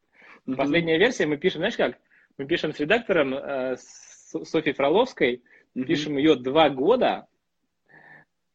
Последняя 0.56 0.98
версия 0.98 1.26
мы 1.26 1.36
пишем, 1.36 1.60
знаешь 1.60 1.76
как? 1.76 1.98
Мы 2.38 2.46
пишем 2.46 2.72
с 2.72 2.80
редактором, 2.80 3.34
э, 3.34 3.76
с 3.76 4.32
Софьей 4.44 4.74
Фроловской, 4.74 5.42
пишем 5.74 6.16
ее 6.16 6.36
два 6.36 6.70
года, 6.70 7.26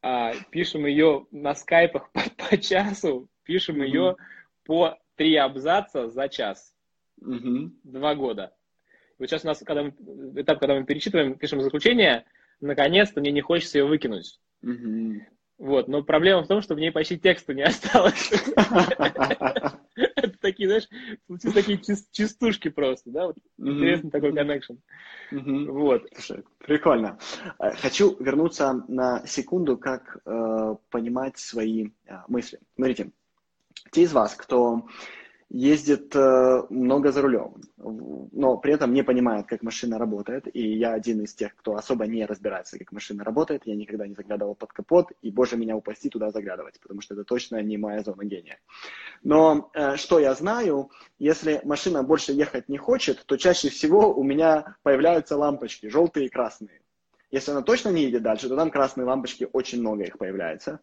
э, 0.01 0.31
пишем 0.49 0.85
ее 0.85 1.27
на 1.31 1.53
скайпах 1.53 2.11
по, 2.11 2.21
по 2.49 2.57
часу, 2.57 3.29
пишем 3.43 3.81
ее 3.81 4.15
по 4.65 4.97
три 5.15 5.35
абзаца 5.35 6.09
за 6.09 6.29
час. 6.29 6.73
Угу. 7.21 7.71
Два 7.83 8.15
года. 8.15 8.53
вот 9.19 9.29
сейчас 9.29 9.43
у 9.43 9.47
нас, 9.47 9.59
когда 9.59 9.83
мы, 9.83 9.93
этап, 10.41 10.59
когда 10.59 10.75
мы 10.75 10.85
перечитываем, 10.85 11.37
пишем 11.37 11.61
заключение, 11.61 12.25
наконец-то 12.63 13.19
мне 13.19 13.31
не 13.31 13.41
хочется 13.41 13.77
ее 13.77 13.85
выкинуть. 13.85 14.39
Угу. 14.63 15.21
Вот, 15.59 15.87
но 15.87 16.03
проблема 16.03 16.43
в 16.43 16.47
том, 16.47 16.61
что 16.61 16.75
в 16.75 16.79
ней 16.79 16.91
почти 16.91 17.17
текста 17.17 17.53
не 17.53 17.61
осталось. 17.61 18.31
Это 19.95 20.37
такие, 20.39 20.67
знаешь, 20.67 20.89
получились 21.27 21.53
такие 21.53 21.79
частушки 22.11 22.69
просто, 22.69 23.11
да, 23.11 23.27
вот 23.27 23.37
интересный 23.57 24.09
такой 24.09 24.33
коннекшн. 24.33 24.73
Вот. 25.31 26.03
Прикольно. 26.59 27.19
Э, 27.59 27.71
хочу 27.71 28.15
вернуться 28.19 28.83
на 28.87 29.25
секунду, 29.25 29.77
как 29.77 30.17
э, 30.25 30.75
понимать 30.89 31.37
свои 31.37 31.89
э, 32.05 32.15
мысли. 32.27 32.59
Смотрите, 32.75 33.11
те 33.91 34.03
из 34.03 34.13
вас, 34.13 34.35
кто 34.35 34.87
ездит 35.49 36.15
э, 36.15 36.63
много 36.69 37.11
за 37.11 37.21
рулем, 37.21 37.55
но 37.77 38.57
при 38.57 38.73
этом 38.73 38.93
не 38.93 39.03
понимает, 39.03 39.47
как 39.47 39.63
машина 39.63 39.97
работает. 39.97 40.47
И 40.53 40.77
я 40.77 40.93
один 40.93 41.21
из 41.21 41.33
тех, 41.33 41.55
кто 41.55 41.75
особо 41.75 42.07
не 42.07 42.25
разбирается, 42.25 42.79
как 42.79 42.91
машина 42.91 43.23
работает. 43.23 43.63
Я 43.65 43.75
никогда 43.75 44.07
не 44.07 44.15
заглядывал 44.15 44.55
под 44.55 44.73
капот, 44.73 45.11
и, 45.21 45.31
боже, 45.31 45.57
меня 45.57 45.75
упаси 45.75 46.09
туда 46.09 46.31
заглядывать, 46.31 46.79
потому 46.79 47.01
что 47.01 47.13
это 47.13 47.23
точно 47.23 47.61
не 47.61 47.77
моя 47.77 48.03
зона 48.03 48.23
гения. 48.23 48.59
Но 49.23 49.69
э, 49.73 49.95
что 49.97 50.19
я 50.19 50.33
знаю, 50.33 50.89
если 51.19 51.61
машина 51.63 52.03
больше 52.03 52.31
ехать 52.33 52.69
не 52.69 52.77
хочет, 52.77 53.23
то 53.25 53.37
чаще 53.37 53.69
всего 53.69 54.13
у 54.13 54.23
меня 54.23 54.75
появляются 54.83 55.37
лампочки, 55.37 55.87
желтые 55.87 56.27
и 56.27 56.29
красные. 56.29 56.81
Если 57.31 57.51
она 57.51 57.63
точно 57.63 57.89
не 57.89 58.03
едет 58.03 58.21
дальше, 58.21 58.47
то 58.47 58.55
там 58.55 58.69
красные 58.69 59.05
лампочки, 59.05 59.47
очень 59.51 59.79
много 59.79 60.03
их 60.03 60.17
появляется. 60.17 60.81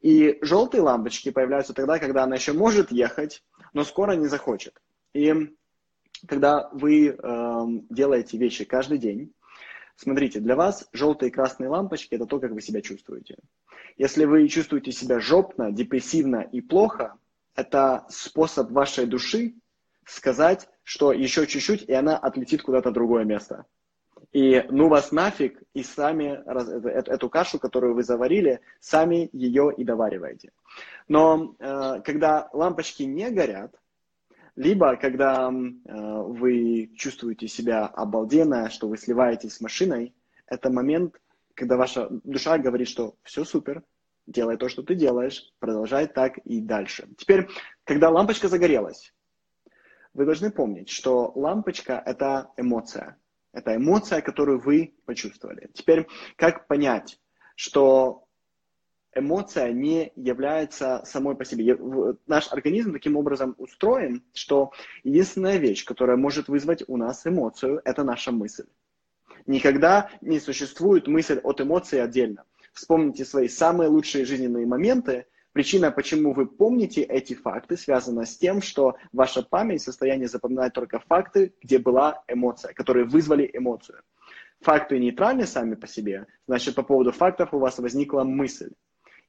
И 0.00 0.38
желтые 0.42 0.82
лампочки 0.82 1.30
появляются 1.30 1.74
тогда, 1.74 1.98
когда 1.98 2.22
она 2.22 2.36
еще 2.36 2.52
может 2.52 2.92
ехать, 2.92 3.42
но 3.78 3.84
скоро 3.84 4.14
не 4.16 4.26
захочет. 4.26 4.82
И 5.14 5.32
когда 6.26 6.68
вы 6.72 7.10
э, 7.10 7.14
делаете 7.90 8.36
вещи 8.36 8.64
каждый 8.64 8.98
день, 8.98 9.32
смотрите, 9.94 10.40
для 10.40 10.56
вас 10.56 10.88
желтые 10.92 11.30
и 11.30 11.32
красные 11.32 11.68
лампочки– 11.68 12.12
это 12.16 12.26
то, 12.26 12.40
как 12.40 12.50
вы 12.50 12.60
себя 12.60 12.80
чувствуете. 12.80 13.36
Если 13.96 14.24
вы 14.24 14.48
чувствуете 14.48 14.90
себя 14.90 15.20
жопно, 15.20 15.70
депрессивно 15.70 16.40
и 16.40 16.60
плохо, 16.60 17.18
это 17.54 18.04
способ 18.08 18.72
вашей 18.72 19.06
души 19.06 19.54
сказать, 20.04 20.68
что 20.82 21.12
еще 21.12 21.46
чуть-чуть, 21.46 21.82
и 21.82 21.92
она 21.92 22.18
отлетит 22.18 22.62
куда-то 22.62 22.90
в 22.90 22.94
другое 22.94 23.24
место. 23.24 23.64
И 24.32 24.62
ну 24.68 24.88
вас 24.88 25.10
нафиг, 25.10 25.62
и 25.72 25.82
сами 25.82 26.42
эту, 26.46 26.88
эту 26.88 27.30
кашу, 27.30 27.58
которую 27.58 27.94
вы 27.94 28.02
заварили, 28.02 28.60
сами 28.78 29.30
ее 29.32 29.72
и 29.74 29.84
довариваете. 29.84 30.52
Но 31.08 31.54
э, 31.58 32.02
когда 32.04 32.50
лампочки 32.52 33.04
не 33.04 33.30
горят, 33.30 33.74
либо 34.54 34.96
когда 34.96 35.50
э, 35.50 36.22
вы 36.22 36.90
чувствуете 36.94 37.48
себя 37.48 37.86
обалденно, 37.86 38.68
что 38.68 38.88
вы 38.88 38.98
сливаетесь 38.98 39.54
с 39.54 39.60
машиной, 39.62 40.14
это 40.46 40.70
момент, 40.70 41.18
когда 41.54 41.78
ваша 41.78 42.08
душа 42.24 42.58
говорит, 42.58 42.88
что 42.88 43.14
все 43.22 43.44
супер, 43.44 43.82
делай 44.26 44.58
то, 44.58 44.68
что 44.68 44.82
ты 44.82 44.94
делаешь, 44.94 45.54
продолжай 45.58 46.06
так 46.06 46.36
и 46.38 46.60
дальше. 46.60 47.08
Теперь, 47.16 47.48
когда 47.84 48.10
лампочка 48.10 48.48
загорелась, 48.48 49.14
вы 50.12 50.26
должны 50.26 50.50
помнить, 50.50 50.90
что 50.90 51.32
лампочка– 51.34 52.02
это 52.04 52.50
эмоция– 52.58 53.16
это 53.52 53.76
эмоция, 53.76 54.20
которую 54.20 54.60
вы 54.60 54.94
почувствовали. 55.04 55.70
Теперь, 55.74 56.06
как 56.36 56.66
понять, 56.66 57.18
что 57.56 58.24
эмоция 59.14 59.72
не 59.72 60.12
является 60.16 61.02
самой 61.04 61.36
по 61.36 61.44
себе. 61.44 61.76
Наш 62.26 62.52
организм 62.52 62.92
таким 62.92 63.16
образом 63.16 63.54
устроен, 63.58 64.22
что 64.34 64.72
единственная 65.02 65.56
вещь, 65.56 65.84
которая 65.84 66.16
может 66.16 66.48
вызвать 66.48 66.84
у 66.86 66.96
нас 66.96 67.26
эмоцию, 67.26 67.80
это 67.84 68.04
наша 68.04 68.32
мысль. 68.32 68.66
Никогда 69.46 70.10
не 70.20 70.40
существует 70.40 71.06
мысль 71.06 71.38
от 71.42 71.60
эмоции 71.60 71.98
отдельно. 71.98 72.44
Вспомните 72.72 73.24
свои 73.24 73.48
самые 73.48 73.88
лучшие 73.88 74.24
жизненные 74.24 74.66
моменты, 74.66 75.26
Причина, 75.58 75.90
почему 75.90 76.34
вы 76.34 76.46
помните 76.46 77.02
эти 77.02 77.34
факты, 77.34 77.76
связана 77.76 78.26
с 78.26 78.36
тем, 78.36 78.62
что 78.62 78.94
ваша 79.12 79.42
память 79.42 79.80
в 79.80 79.84
состоянии 79.86 80.26
запоминать 80.26 80.72
только 80.72 81.00
факты, 81.00 81.52
где 81.60 81.80
была 81.80 82.22
эмоция, 82.28 82.72
которые 82.72 83.06
вызвали 83.06 83.50
эмоцию. 83.52 84.02
Факты 84.60 85.00
нейтральны 85.00 85.46
сами 85.48 85.74
по 85.74 85.88
себе, 85.88 86.26
значит, 86.46 86.76
по 86.76 86.84
поводу 86.84 87.10
фактов 87.10 87.52
у 87.52 87.58
вас 87.58 87.76
возникла 87.80 88.22
мысль. 88.22 88.70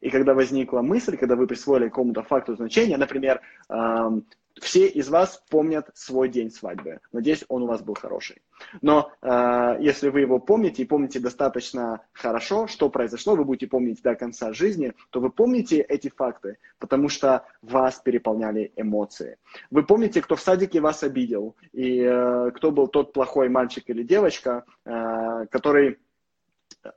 И 0.01 0.11
когда 0.11 0.35
возникла 0.35 0.83
мысль, 0.83 1.17
когда 1.17 1.35
вы 1.35 1.47
присвоили 1.47 1.85
какому-то 1.85 2.21
факту 2.21 2.55
значение, 2.55 2.97
например, 2.97 3.41
эм, 3.69 4.23
все 4.59 4.87
из 4.87 5.09
вас 5.09 5.43
помнят 5.49 5.89
свой 5.93 6.29
день 6.29 6.51
свадьбы. 6.51 6.99
Надеюсь, 7.11 7.45
он 7.47 7.63
у 7.63 7.67
вас 7.67 7.81
был 7.81 7.95
хороший. 7.95 8.41
Но 8.81 9.11
э, 9.21 9.77
если 9.79 10.09
вы 10.09 10.21
его 10.21 10.39
помните 10.39 10.83
и 10.83 10.85
помните 10.85 11.19
достаточно 11.19 12.01
хорошо, 12.13 12.67
что 12.67 12.89
произошло, 12.89 13.35
вы 13.35 13.45
будете 13.45 13.67
помнить 13.67 14.01
до 14.01 14.15
конца 14.15 14.53
жизни, 14.53 14.93
то 15.09 15.19
вы 15.19 15.29
помните 15.29 15.79
эти 15.79 16.09
факты, 16.09 16.57
потому 16.77 17.09
что 17.09 17.45
вас 17.61 17.99
переполняли 17.99 18.71
эмоции. 18.75 19.37
Вы 19.71 19.83
помните, 19.83 20.21
кто 20.21 20.35
в 20.35 20.41
садике 20.41 20.81
вас 20.81 21.03
обидел, 21.03 21.55
и 21.71 22.01
э, 22.01 22.51
кто 22.55 22.71
был 22.71 22.87
тот 22.87 23.13
плохой 23.13 23.49
мальчик 23.49 23.89
или 23.89 24.03
девочка, 24.03 24.65
э, 24.85 25.45
который 25.49 25.99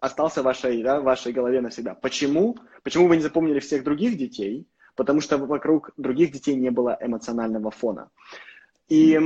остался 0.00 0.42
в 0.42 0.44
вашей, 0.44 0.82
да, 0.82 1.00
в 1.00 1.04
вашей 1.04 1.32
голове 1.32 1.60
навсегда. 1.60 1.94
Почему? 1.94 2.56
Почему 2.82 3.08
вы 3.08 3.16
не 3.16 3.22
запомнили 3.22 3.60
всех 3.60 3.84
других 3.84 4.16
детей? 4.16 4.66
Потому 4.94 5.20
что 5.20 5.38
вокруг 5.38 5.90
других 5.96 6.32
детей 6.32 6.56
не 6.56 6.70
было 6.70 6.96
эмоционального 7.00 7.70
фона. 7.70 8.10
И 8.88 9.18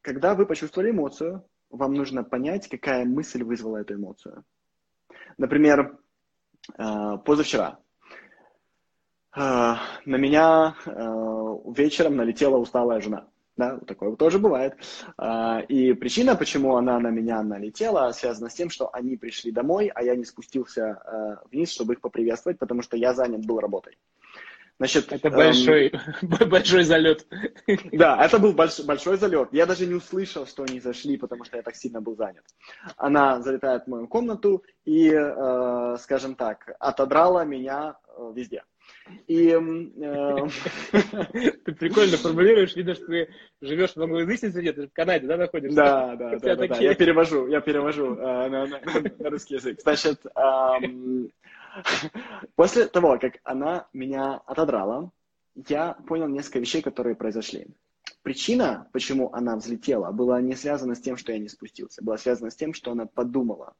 когда 0.00 0.34
вы 0.34 0.46
почувствовали 0.46 0.90
эмоцию, 0.90 1.44
вам 1.70 1.94
нужно 1.94 2.22
понять, 2.22 2.68
какая 2.68 3.04
мысль 3.04 3.42
вызвала 3.42 3.78
эту 3.78 3.94
эмоцию. 3.94 4.44
Например, 5.38 5.98
э, 6.78 7.18
позавчера 7.24 7.78
э, 9.34 9.40
на 9.40 10.16
меня 10.16 10.76
э, 10.84 10.90
вечером 11.74 12.16
налетела 12.16 12.58
усталая 12.58 13.00
жена. 13.00 13.28
Да, 13.54 13.78
такое 13.86 14.16
тоже 14.16 14.38
бывает. 14.38 14.78
И 15.68 15.92
причина, 15.92 16.36
почему 16.36 16.76
она 16.76 16.98
на 16.98 17.08
меня 17.08 17.42
налетела, 17.42 18.10
связана 18.12 18.48
с 18.48 18.54
тем, 18.54 18.70
что 18.70 18.88
они 18.94 19.18
пришли 19.18 19.52
домой, 19.52 19.88
а 19.94 20.02
я 20.02 20.16
не 20.16 20.24
спустился 20.24 21.42
вниз, 21.50 21.70
чтобы 21.70 21.92
их 21.92 22.00
поприветствовать, 22.00 22.58
потому 22.58 22.80
что 22.80 22.96
я 22.96 23.12
занят 23.12 23.44
был 23.44 23.60
работой. 23.60 23.98
Значит, 24.78 25.12
это 25.12 25.30
большой, 25.30 25.88
эм... 25.88 26.48
большой 26.48 26.82
залет. 26.84 27.26
Да, 27.92 28.24
это 28.24 28.38
был 28.38 28.52
больш, 28.52 28.80
большой 28.80 29.16
залет. 29.16 29.48
Я 29.52 29.66
даже 29.66 29.86
не 29.86 29.94
услышал, 29.94 30.46
что 30.46 30.64
они 30.64 30.80
зашли, 30.80 31.16
потому 31.16 31.44
что 31.44 31.56
я 31.56 31.62
так 31.62 31.76
сильно 31.76 32.00
был 32.00 32.16
занят. 32.16 32.44
Она 32.96 33.40
залетает 33.42 33.84
в 33.84 33.88
мою 33.88 34.08
комнату 34.08 34.64
и, 34.84 35.10
э, 35.10 35.96
скажем 36.00 36.34
так, 36.34 36.74
отодрала 36.80 37.44
меня 37.44 37.96
э, 38.06 38.32
везде. 38.34 38.64
И, 39.26 39.48
э... 39.48 39.56
Ты 41.64 41.74
прикольно 41.74 42.16
формулируешь, 42.16 42.76
видно, 42.76 42.94
что 42.94 43.06
ты 43.06 43.28
живешь 43.60 43.94
в 43.94 44.02
англоязычной 44.02 44.52
среде, 44.52 44.72
ты 44.72 44.86
в 44.86 44.92
Канаде, 44.92 45.26
да, 45.26 45.36
находишься? 45.36 45.76
Да, 45.76 46.16
да, 46.16 46.38
да, 46.38 46.56
да, 46.56 46.66
да, 46.68 46.76
я 46.78 46.94
перевожу, 46.94 47.46
я 47.48 47.60
перевожу 47.60 48.14
э, 48.14 48.48
на, 48.48 48.66
на, 48.66 48.80
на 49.18 49.30
русский 49.30 49.54
язык. 49.54 49.80
Значит, 49.80 50.20
эм, 50.34 51.30
После 52.56 52.86
того, 52.86 53.18
как 53.18 53.38
она 53.44 53.88
меня 53.92 54.36
отодрала, 54.46 55.10
я 55.54 55.94
понял 56.06 56.28
несколько 56.28 56.60
вещей, 56.60 56.82
которые 56.82 57.14
произошли. 57.14 57.68
Причина, 58.22 58.88
почему 58.92 59.32
она 59.32 59.56
взлетела, 59.56 60.12
была 60.12 60.40
не 60.40 60.54
связана 60.54 60.94
с 60.94 61.00
тем, 61.00 61.16
что 61.16 61.32
я 61.32 61.38
не 61.38 61.48
спустился, 61.48 62.02
была 62.02 62.18
связана 62.18 62.50
с 62.50 62.56
тем, 62.56 62.72
что 62.72 62.92
она 62.92 63.06
подумала 63.06 63.74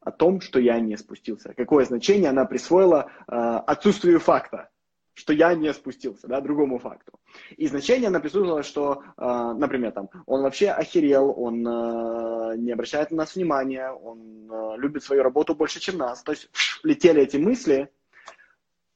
о 0.00 0.10
том, 0.10 0.40
что 0.40 0.58
я 0.58 0.80
не 0.80 0.96
спустился. 0.96 1.54
Какое 1.54 1.84
значение 1.84 2.30
она 2.30 2.44
присвоила 2.44 3.08
э, 3.28 3.34
отсутствию 3.34 4.18
факта 4.18 4.71
что 5.14 5.32
я 5.32 5.54
не 5.54 5.72
спустился, 5.74 6.26
да, 6.26 6.40
другому 6.40 6.78
факту. 6.78 7.12
И 7.56 7.66
значение 7.66 8.10
присутствовало, 8.10 8.62
что, 8.62 9.02
э, 9.16 9.52
например, 9.56 9.92
там, 9.92 10.08
он 10.26 10.42
вообще 10.42 10.70
охерел, 10.70 11.34
он 11.36 11.66
э, 11.66 12.56
не 12.56 12.72
обращает 12.72 13.10
на 13.10 13.18
нас 13.18 13.34
внимания, 13.34 13.90
он 13.90 14.50
э, 14.50 14.76
любит 14.78 15.04
свою 15.04 15.22
работу 15.22 15.54
больше, 15.54 15.80
чем 15.80 15.98
нас. 15.98 16.22
То 16.22 16.32
есть 16.32 16.50
летели 16.82 17.22
эти 17.22 17.36
мысли, 17.36 17.90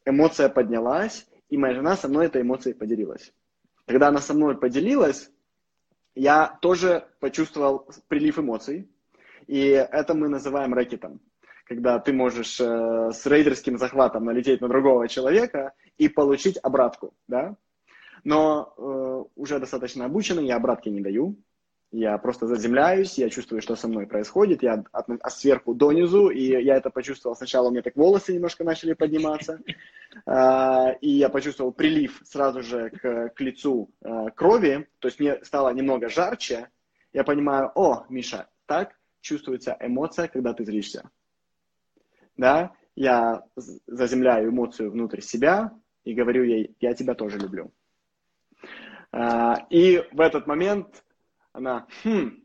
эмоция 0.04 0.48
поднялась, 0.48 1.26
и 1.50 1.58
моя 1.58 1.74
жена 1.74 1.96
со 1.96 2.08
мной 2.08 2.26
этой 2.26 2.42
эмоцией 2.42 2.74
поделилась. 2.74 3.32
Когда 3.86 4.08
она 4.08 4.20
со 4.20 4.34
мной 4.34 4.58
поделилась, 4.58 5.30
я 6.14 6.58
тоже 6.62 7.06
почувствовал 7.20 7.88
прилив 8.08 8.38
эмоций, 8.38 8.88
и 9.46 9.60
это 9.68 10.14
мы 10.14 10.28
называем 10.28 10.72
рэкетом 10.72 11.20
когда 11.66 11.98
ты 11.98 12.12
можешь 12.12 12.60
э, 12.60 13.10
с 13.12 13.26
рейдерским 13.26 13.76
захватом 13.76 14.24
налететь 14.24 14.60
на 14.60 14.68
другого 14.68 15.08
человека 15.08 15.72
и 15.98 16.08
получить 16.08 16.58
обратку, 16.62 17.12
да. 17.26 17.56
Но 18.24 18.72
э, 18.76 19.24
уже 19.34 19.58
достаточно 19.58 20.04
обученный, 20.04 20.46
я 20.46 20.56
обратки 20.56 20.88
не 20.88 21.00
даю. 21.00 21.36
Я 21.92 22.18
просто 22.18 22.46
заземляюсь, 22.46 23.16
я 23.16 23.30
чувствую, 23.30 23.62
что 23.62 23.76
со 23.76 23.88
мной 23.88 24.06
происходит, 24.06 24.62
я 24.62 24.84
от, 24.92 25.08
от 25.08 25.32
сверху 25.32 25.72
донизу, 25.72 26.28
и 26.28 26.42
я 26.42 26.76
это 26.76 26.90
почувствовал. 26.90 27.36
Сначала 27.36 27.68
у 27.68 27.70
меня 27.70 27.82
так 27.82 27.96
волосы 27.96 28.34
немножко 28.34 28.64
начали 28.64 28.92
подниматься, 28.92 29.60
э, 30.24 30.98
и 31.00 31.10
я 31.10 31.28
почувствовал 31.28 31.72
прилив 31.72 32.20
сразу 32.24 32.62
же 32.62 32.90
к, 32.90 33.30
к 33.30 33.40
лицу 33.40 33.90
э, 34.02 34.30
крови, 34.34 34.88
то 35.00 35.08
есть 35.08 35.18
мне 35.18 35.44
стало 35.44 35.70
немного 35.70 36.08
жарче. 36.08 36.68
Я 37.12 37.24
понимаю, 37.24 37.72
о, 37.74 38.04
Миша, 38.08 38.48
так 38.66 38.94
чувствуется 39.20 39.76
эмоция, 39.80 40.28
когда 40.28 40.52
ты 40.52 40.64
злишься 40.64 41.10
да, 42.36 42.72
я 42.94 43.44
заземляю 43.86 44.50
эмоцию 44.50 44.90
внутрь 44.90 45.20
себя 45.20 45.72
и 46.04 46.14
говорю 46.14 46.44
ей, 46.44 46.76
я 46.80 46.94
тебя 46.94 47.14
тоже 47.14 47.38
люблю. 47.38 47.72
А, 49.12 49.66
и 49.70 50.02
в 50.12 50.20
этот 50.20 50.46
момент 50.46 51.04
она, 51.52 51.86
хм, 52.04 52.42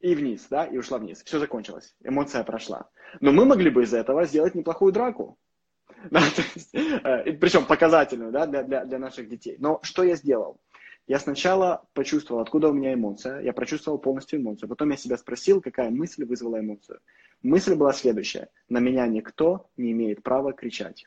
и 0.00 0.14
вниз, 0.14 0.46
да, 0.50 0.64
и 0.64 0.76
ушла 0.76 0.98
вниз. 0.98 1.22
Все 1.24 1.38
закончилось, 1.38 1.94
эмоция 2.02 2.44
прошла. 2.44 2.88
Но 3.20 3.32
мы 3.32 3.44
могли 3.44 3.70
бы 3.70 3.82
из 3.84 3.94
этого 3.94 4.24
сделать 4.24 4.54
неплохую 4.54 4.92
драку. 4.92 5.38
Да, 6.10 6.20
есть, 6.56 6.74
э, 6.74 7.32
причем 7.34 7.64
показательную 7.64 8.32
да, 8.32 8.46
для, 8.46 8.64
для, 8.64 8.84
для 8.84 8.98
наших 8.98 9.28
детей. 9.28 9.56
Но 9.60 9.78
что 9.82 10.02
я 10.02 10.16
сделал? 10.16 10.60
Я 11.08 11.18
сначала 11.18 11.84
почувствовал, 11.94 12.40
откуда 12.40 12.68
у 12.68 12.72
меня 12.72 12.94
эмоция, 12.94 13.40
я 13.40 13.52
прочувствовал 13.52 13.98
полностью 13.98 14.40
эмоцию. 14.40 14.68
Потом 14.68 14.90
я 14.90 14.96
себя 14.96 15.16
спросил, 15.16 15.60
какая 15.60 15.90
мысль 15.90 16.24
вызвала 16.24 16.60
эмоцию. 16.60 17.00
Мысль 17.42 17.74
была 17.74 17.92
следующая. 17.92 18.48
На 18.68 18.78
меня 18.78 19.06
никто 19.06 19.68
не 19.76 19.92
имеет 19.92 20.22
права 20.22 20.52
кричать. 20.52 21.06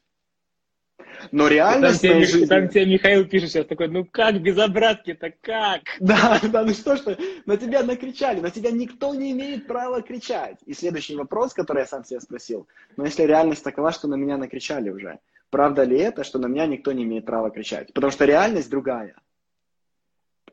Но 1.32 1.48
реальность 1.48 2.02
там 2.02 2.12
тебе, 2.12 2.26
жизни... 2.26 2.46
Там 2.46 2.70
тебе 2.70 2.86
Михаил 2.86 3.26
пишет 3.26 3.50
сейчас 3.50 3.66
такой, 3.66 3.88
ну 3.88 4.06
как 4.06 4.42
без 4.42 4.58
обратки-то, 4.58 5.34
как? 5.42 5.82
Да, 6.00 6.40
да, 6.44 6.64
ну 6.64 6.74
что 6.74 6.96
ж, 6.96 7.18
на 7.46 7.58
тебя 7.58 7.84
накричали, 7.84 8.40
на 8.40 8.52
тебя 8.52 8.72
никто 8.72 9.14
не 9.14 9.32
имеет 9.32 9.68
права 9.68 10.02
кричать. 10.02 10.58
И 10.66 10.74
следующий 10.74 11.16
вопрос, 11.16 11.54
который 11.54 11.80
я 11.80 11.86
сам 11.86 12.04
себя 12.06 12.20
спросил, 12.20 12.68
но 12.98 13.06
если 13.06 13.24
реальность 13.24 13.64
такова, 13.64 13.92
что 13.92 14.08
на 14.08 14.16
меня 14.16 14.38
накричали 14.38 14.90
уже, 14.90 15.20
правда 15.50 15.84
ли 15.84 15.98
это, 15.98 16.24
что 16.24 16.40
на 16.40 16.48
меня 16.48 16.66
никто 16.66 16.92
не 16.92 17.04
имеет 17.04 17.26
права 17.26 17.50
кричать? 17.50 17.94
Потому 17.94 18.12
что 18.12 18.26
реальность 18.26 18.70
другая. 18.70 19.16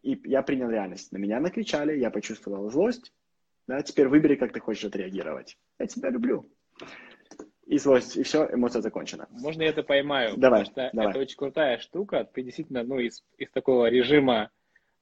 И 0.03 0.20
я 0.24 0.42
принял 0.42 0.68
реальность. 0.68 1.12
На 1.12 1.18
меня 1.18 1.40
накричали, 1.40 1.98
я 1.98 2.11
почувствовал 2.11 2.70
злость. 2.70 3.12
Да, 3.68 3.80
теперь 3.82 4.09
выбери, 4.09 4.34
как 4.34 4.53
ты 4.53 4.61
хочешь 4.61 4.84
отреагировать. 4.84 5.57
Я 5.78 5.86
тебя 5.86 6.11
люблю 6.11 6.46
и 7.72 7.78
злость, 7.78 8.16
и 8.18 8.22
все, 8.22 8.48
эмоция 8.53 8.82
закончена. 8.82 9.28
Можно 9.30 9.62
я 9.62 9.68
это 9.70 9.82
поймаю? 9.82 10.36
Давай, 10.36 10.64
потому 10.64 10.64
что 10.64 10.90
давай. 10.92 11.11
это 11.11 11.18
очень 11.20 11.36
крутая 11.36 11.78
штука. 11.78 12.28
Ты 12.30 12.42
действительно, 12.42 12.82
ну, 12.82 12.98
из, 12.98 13.24
из 13.38 13.50
такого 13.50 13.86
режима 13.86 14.50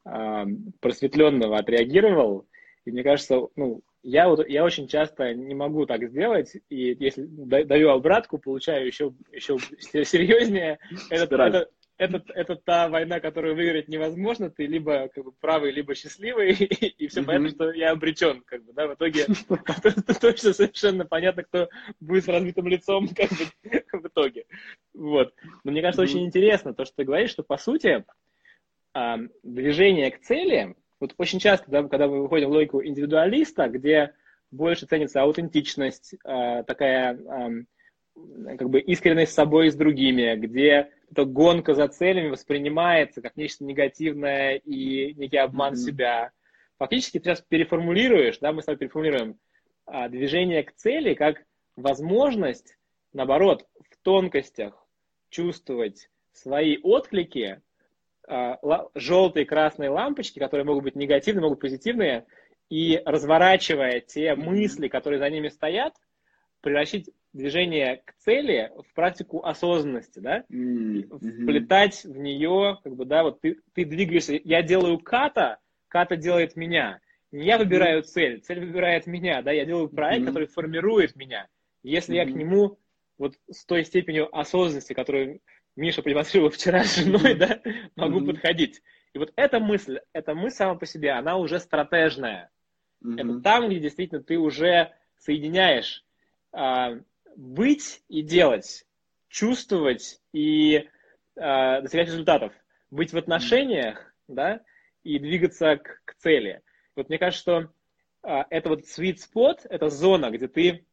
э, 0.04 0.44
просветленного 0.80 1.58
отреагировал. 1.58 2.46
И 2.84 2.92
мне 2.92 3.02
кажется, 3.02 3.48
ну, 3.56 3.82
я, 4.04 4.28
вот, 4.28 4.48
я 4.48 4.64
очень 4.64 4.86
часто 4.86 5.34
не 5.34 5.54
могу 5.54 5.84
так 5.84 6.08
сделать, 6.08 6.56
и 6.68 6.96
если 6.98 7.26
даю 7.26 7.90
обратку, 7.90 8.38
получаю 8.38 8.86
еще, 8.86 9.12
еще 9.32 9.58
серьезнее. 10.04 10.78
Это, 11.10 11.34
это, 11.42 11.68
это, 12.00 12.22
это 12.32 12.56
та 12.56 12.88
война, 12.88 13.20
которую 13.20 13.54
выиграть 13.54 13.88
невозможно, 13.88 14.48
ты 14.50 14.64
либо 14.64 15.08
как 15.08 15.22
бы 15.22 15.32
правый, 15.32 15.70
либо 15.70 15.94
счастливый, 15.94 16.52
и, 16.58 16.64
и 16.64 17.08
все 17.08 17.20
mm-hmm. 17.20 17.24
понятно, 17.26 17.50
что 17.50 17.72
я 17.72 17.90
обречен, 17.90 18.42
как 18.46 18.64
бы, 18.64 18.72
да, 18.72 18.86
в 18.86 18.94
итоге 18.94 19.26
точно 20.20 20.52
совершенно 20.54 21.04
понятно, 21.04 21.42
кто 21.42 21.68
будет 22.00 22.24
с 22.24 22.28
разбитым 22.28 22.68
лицом, 22.68 23.06
как 23.08 23.28
бы, 23.28 24.00
в 24.02 24.06
итоге, 24.06 24.46
вот. 24.94 25.34
Но 25.62 25.72
мне 25.72 25.82
кажется, 25.82 26.02
очень 26.02 26.24
интересно 26.24 26.72
то, 26.72 26.86
что 26.86 26.96
ты 26.96 27.04
говоришь, 27.04 27.30
что, 27.30 27.42
по 27.42 27.58
сути, 27.58 28.04
движение 29.42 30.10
к 30.10 30.20
цели, 30.22 30.74
вот 31.00 31.14
очень 31.18 31.38
часто, 31.38 31.70
да, 31.70 31.82
когда 31.82 32.08
мы 32.08 32.22
выходим 32.22 32.48
в 32.48 32.52
логику 32.52 32.82
индивидуалиста, 32.82 33.68
где 33.68 34.14
больше 34.50 34.86
ценится 34.86 35.22
аутентичность, 35.22 36.14
а, 36.24 36.62
такая 36.64 37.66
как 38.58 38.68
бы 38.68 38.80
искренность 38.80 39.32
с 39.32 39.36
собой 39.36 39.68
и 39.68 39.70
с 39.70 39.76
другими, 39.76 40.34
где 40.34 40.90
эта 41.10 41.24
гонка 41.24 41.74
за 41.74 41.88
целями 41.88 42.28
воспринимается 42.28 43.20
как 43.20 43.36
нечто 43.36 43.64
негативное 43.64 44.56
и 44.56 45.14
некий 45.14 45.38
обман 45.38 45.74
mm-hmm. 45.74 45.76
себя. 45.76 46.30
Фактически 46.78 47.18
ты 47.18 47.24
сейчас 47.24 47.42
переформулируешь, 47.42 48.38
да, 48.38 48.52
мы 48.52 48.62
с 48.62 48.66
тобой 48.66 48.78
переформулируем 48.78 49.38
а, 49.86 50.08
движение 50.08 50.62
к 50.62 50.72
цели 50.74 51.14
как 51.14 51.42
возможность, 51.76 52.78
наоборот, 53.12 53.66
в 53.90 53.96
тонкостях 54.02 54.86
чувствовать 55.30 56.08
свои 56.32 56.78
отклики, 56.82 57.60
а, 58.28 58.58
желтые, 58.94 59.46
красные 59.46 59.90
лампочки, 59.90 60.38
которые 60.38 60.64
могут 60.64 60.84
быть 60.84 60.96
негативные, 60.96 61.42
могут 61.42 61.58
быть 61.58 61.70
позитивные, 61.70 62.26
и 62.68 63.02
разворачивая 63.04 64.00
те 64.00 64.36
мысли, 64.36 64.86
которые 64.86 65.18
за 65.18 65.28
ними 65.28 65.48
стоят, 65.48 65.94
превратить 66.60 67.10
движение 67.32 68.02
к 68.04 68.14
цели 68.18 68.72
в 68.76 68.92
практику 68.94 69.44
осознанности, 69.44 70.18
да, 70.18 70.44
mm-hmm. 70.50 71.42
вплетать 71.42 72.04
в 72.04 72.18
нее, 72.18 72.78
как 72.82 72.96
бы, 72.96 73.04
да, 73.04 73.22
вот 73.22 73.40
ты, 73.40 73.58
ты 73.72 73.84
двигаешься, 73.84 74.40
я 74.42 74.62
делаю 74.62 74.98
ката, 74.98 75.58
ката 75.88 76.16
делает 76.16 76.56
меня. 76.56 77.00
Не 77.30 77.46
я 77.46 77.58
выбираю 77.58 78.00
mm-hmm. 78.00 78.06
цель, 78.06 78.40
цель 78.40 78.60
выбирает 78.60 79.06
меня, 79.06 79.42
да, 79.42 79.52
я 79.52 79.64
делаю 79.64 79.88
проект, 79.88 80.22
mm-hmm. 80.22 80.26
который 80.26 80.48
формирует 80.48 81.14
меня. 81.14 81.46
Если 81.82 82.14
mm-hmm. 82.14 82.26
я 82.26 82.32
к 82.32 82.36
нему 82.36 82.78
вот 83.18 83.34
с 83.48 83.64
той 83.64 83.84
степенью 83.84 84.36
осознанности, 84.36 84.92
которую 84.92 85.40
Миша 85.76 86.02
продемонстрировал 86.02 86.50
вчера 86.50 86.82
с 86.82 86.96
женой, 86.96 87.34
да, 87.34 87.60
могу 87.94 88.20
mm-hmm. 88.20 88.26
подходить. 88.26 88.82
И 89.12 89.18
вот 89.18 89.32
эта 89.36 89.60
мысль, 89.60 90.00
эта 90.12 90.34
мысль 90.34 90.56
сама 90.56 90.74
по 90.74 90.86
себе, 90.86 91.12
она 91.12 91.36
уже 91.36 91.60
стратежная. 91.60 92.50
Mm-hmm. 93.04 93.20
Это 93.20 93.40
там, 93.40 93.68
где 93.68 93.78
действительно 93.78 94.22
ты 94.22 94.36
уже 94.36 94.92
соединяешь 95.18 96.04
а, 96.52 96.98
быть 97.36 98.02
и 98.08 98.22
делать, 98.22 98.84
чувствовать 99.28 100.20
и 100.32 100.88
э, 101.36 101.80
достигать 101.82 102.08
результатов, 102.08 102.52
быть 102.90 103.12
в 103.12 103.16
отношениях, 103.16 104.12
да, 104.28 104.60
и 105.02 105.18
двигаться 105.18 105.76
к, 105.76 106.02
к 106.04 106.14
цели. 106.16 106.62
Вот 106.96 107.08
мне 107.08 107.18
кажется, 107.18 107.40
что 107.40 107.72
э, 108.28 108.44
это 108.50 108.68
вот 108.68 108.80
sweet 108.80 109.18
spot, 109.18 109.60
это 109.70 109.88
зона, 109.88 110.30
где 110.30 110.48
ты, 110.48 110.86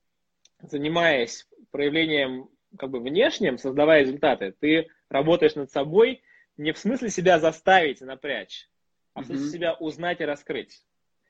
занимаясь 0.61 1.47
проявлением 1.71 2.49
как 2.77 2.91
бы 2.91 2.99
внешним, 2.99 3.57
создавая 3.57 4.01
результаты, 4.01 4.53
ты 4.59 4.87
работаешь 5.09 5.55
над 5.55 5.71
собой 5.71 6.21
не 6.57 6.71
в 6.71 6.77
смысле 6.77 7.09
себя 7.09 7.39
заставить 7.39 8.01
и 8.01 8.05
напрячь, 8.05 8.69
а 9.13 9.21
в 9.21 9.25
смысле 9.25 9.45
mm-hmm. 9.45 9.51
себя 9.51 9.73
узнать 9.73 10.21
и 10.21 10.25
раскрыть. 10.25 10.83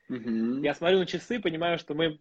Mm-hmm. 0.09 0.63
Я 0.63 0.73
смотрю 0.73 0.99
на 0.99 1.05
часы, 1.05 1.39
понимаю, 1.39 1.77
что 1.77 1.93
мы 1.93 2.19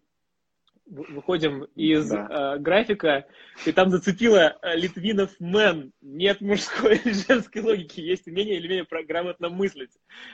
выходим 0.87 1.65
из 1.75 2.09
да. 2.09 2.55
э, 2.57 2.59
графика, 2.59 3.27
и 3.65 3.73
там 3.73 3.91
зацепило 3.91 4.57
э, 4.63 4.77
Литвинов 4.77 5.31
мэн. 5.41 5.93
Нет 6.01 6.41
мужской 6.41 6.97
или 7.05 7.13
женской 7.29 7.63
логики, 7.63 8.01
есть 8.01 8.27
умение 8.27 8.57
или 8.57 8.67
умение 8.67 8.87
грамотно 9.07 9.49
мыслить. 9.49 9.91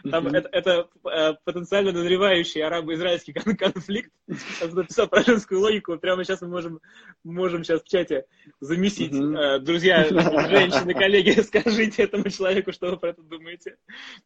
Там 0.09 0.27
mm-hmm. 0.27 0.37
это, 0.37 0.49
это 0.53 0.89
э, 1.11 1.35
потенциально 1.45 1.93
назревающий 1.93 2.63
арабо-израильский 2.63 3.33
кон- 3.33 3.57
конфликт. 3.57 4.11
Написал 4.27 5.09
про 5.09 5.23
женскую 5.23 5.61
логику. 5.61 5.97
Прямо 5.99 6.25
сейчас 6.25 6.43
мы 6.43 6.49
можем, 6.49 6.81
можем 7.25 7.65
сейчас 7.65 7.83
в 7.83 7.89
чате 7.89 8.27
замесить. 8.61 9.13
Mm-hmm. 9.13 9.39
Э, 9.39 9.59
друзья, 9.61 10.05
женщины, 10.49 10.93
коллеги, 10.95 11.41
скажите 11.43 12.03
этому 12.03 12.29
человеку, 12.29 12.73
что 12.73 12.91
вы 12.91 12.99
про 12.99 13.11
это 13.11 13.23
думаете. 13.23 13.77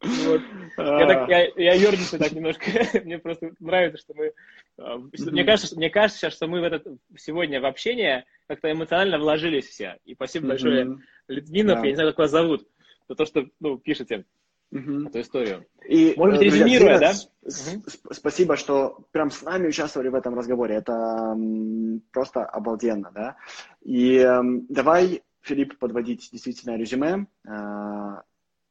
Вот. 0.01 0.43
Я, 0.77 1.07
так, 1.07 1.29
я, 1.29 1.45
я 1.57 1.74
ерничаю 1.74 2.18
так 2.18 2.33
немножко. 2.33 2.64
Мне 3.05 3.18
просто 3.18 3.53
нравится, 3.61 3.99
что 3.99 4.14
мы... 4.14 4.33
Э, 4.79 4.97
мне 5.18 5.45
кажется, 5.45 5.77
мне 5.77 5.91
кажется, 5.91 6.16
сейчас, 6.17 6.35
что 6.35 6.47
мы 6.47 6.61
в 6.61 6.64
этот, 6.64 6.87
сегодня 7.17 7.61
в 7.61 7.67
общение 7.67 8.25
как-то 8.47 8.71
эмоционально 8.71 9.19
вложились 9.19 9.67
все. 9.67 9.99
И 10.05 10.14
спасибо 10.14 10.47
mm-hmm. 10.47 10.49
большое 10.49 10.99
Литвинов, 11.29 11.79
yeah. 11.79 11.85
я 11.85 11.89
не 11.91 11.95
знаю, 11.95 12.11
как 12.11 12.19
вас 12.19 12.31
зовут, 12.31 12.67
за 13.09 13.14
то, 13.14 13.25
что 13.25 13.47
ну, 13.61 13.79
пишете 13.79 14.25
mm-hmm. 14.73 15.09
эту 15.09 15.21
историю. 15.21 15.67
И, 15.89 16.14
Может 16.17 16.39
быть, 16.39 16.47
резюмируя, 16.47 16.99
да? 16.99 17.12
Спасибо, 18.12 18.57
что 18.57 19.07
прям 19.12 19.31
с 19.31 19.43
нами 19.43 19.69
участвовали 19.69 20.09
в 20.09 20.14
этом 20.14 20.35
разговоре. 20.35 20.77
Это 20.77 21.37
просто 22.12 22.45
обалденно, 22.45 23.11
да? 23.14 23.37
И 23.83 24.17
э, 24.17 24.41
давай, 24.69 25.23
Филипп, 25.43 25.79
подводить 25.79 26.29
действительно 26.33 26.77
резюме. 26.77 27.27
Э, 27.49 28.23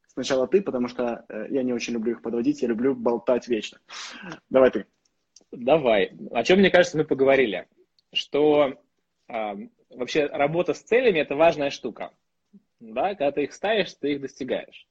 сначала 0.08 0.48
ты, 0.48 0.62
потому 0.62 0.88
что 0.88 1.26
э, 1.30 1.48
я 1.50 1.64
не 1.64 1.74
очень 1.74 1.94
люблю 1.94 2.14
их 2.14 2.22
подводить, 2.22 2.62
я 2.62 2.68
люблю 2.68 2.96
болтать 2.96 3.48
вечно. 3.48 3.80
Давай 4.50 4.72
ты. 4.72 4.86
Давай. 5.52 6.12
О 6.32 6.44
чем, 6.44 6.60
мне 6.60 6.70
кажется, 6.70 6.98
мы 6.98 7.06
поговорили. 7.06 7.68
Что 8.14 8.80
э, 9.28 9.54
вообще 9.90 10.26
работа 10.26 10.74
с 10.74 10.82
целями– 10.82 11.20
это 11.22 11.36
важная 11.36 11.70
штука. 11.70 12.12
Да? 12.80 13.10
Когда 13.10 13.32
ты 13.32 13.44
их 13.44 13.54
ставишь, 13.54 13.94
ты 13.94 14.14
их 14.14 14.22
достигаешь. 14.22 14.88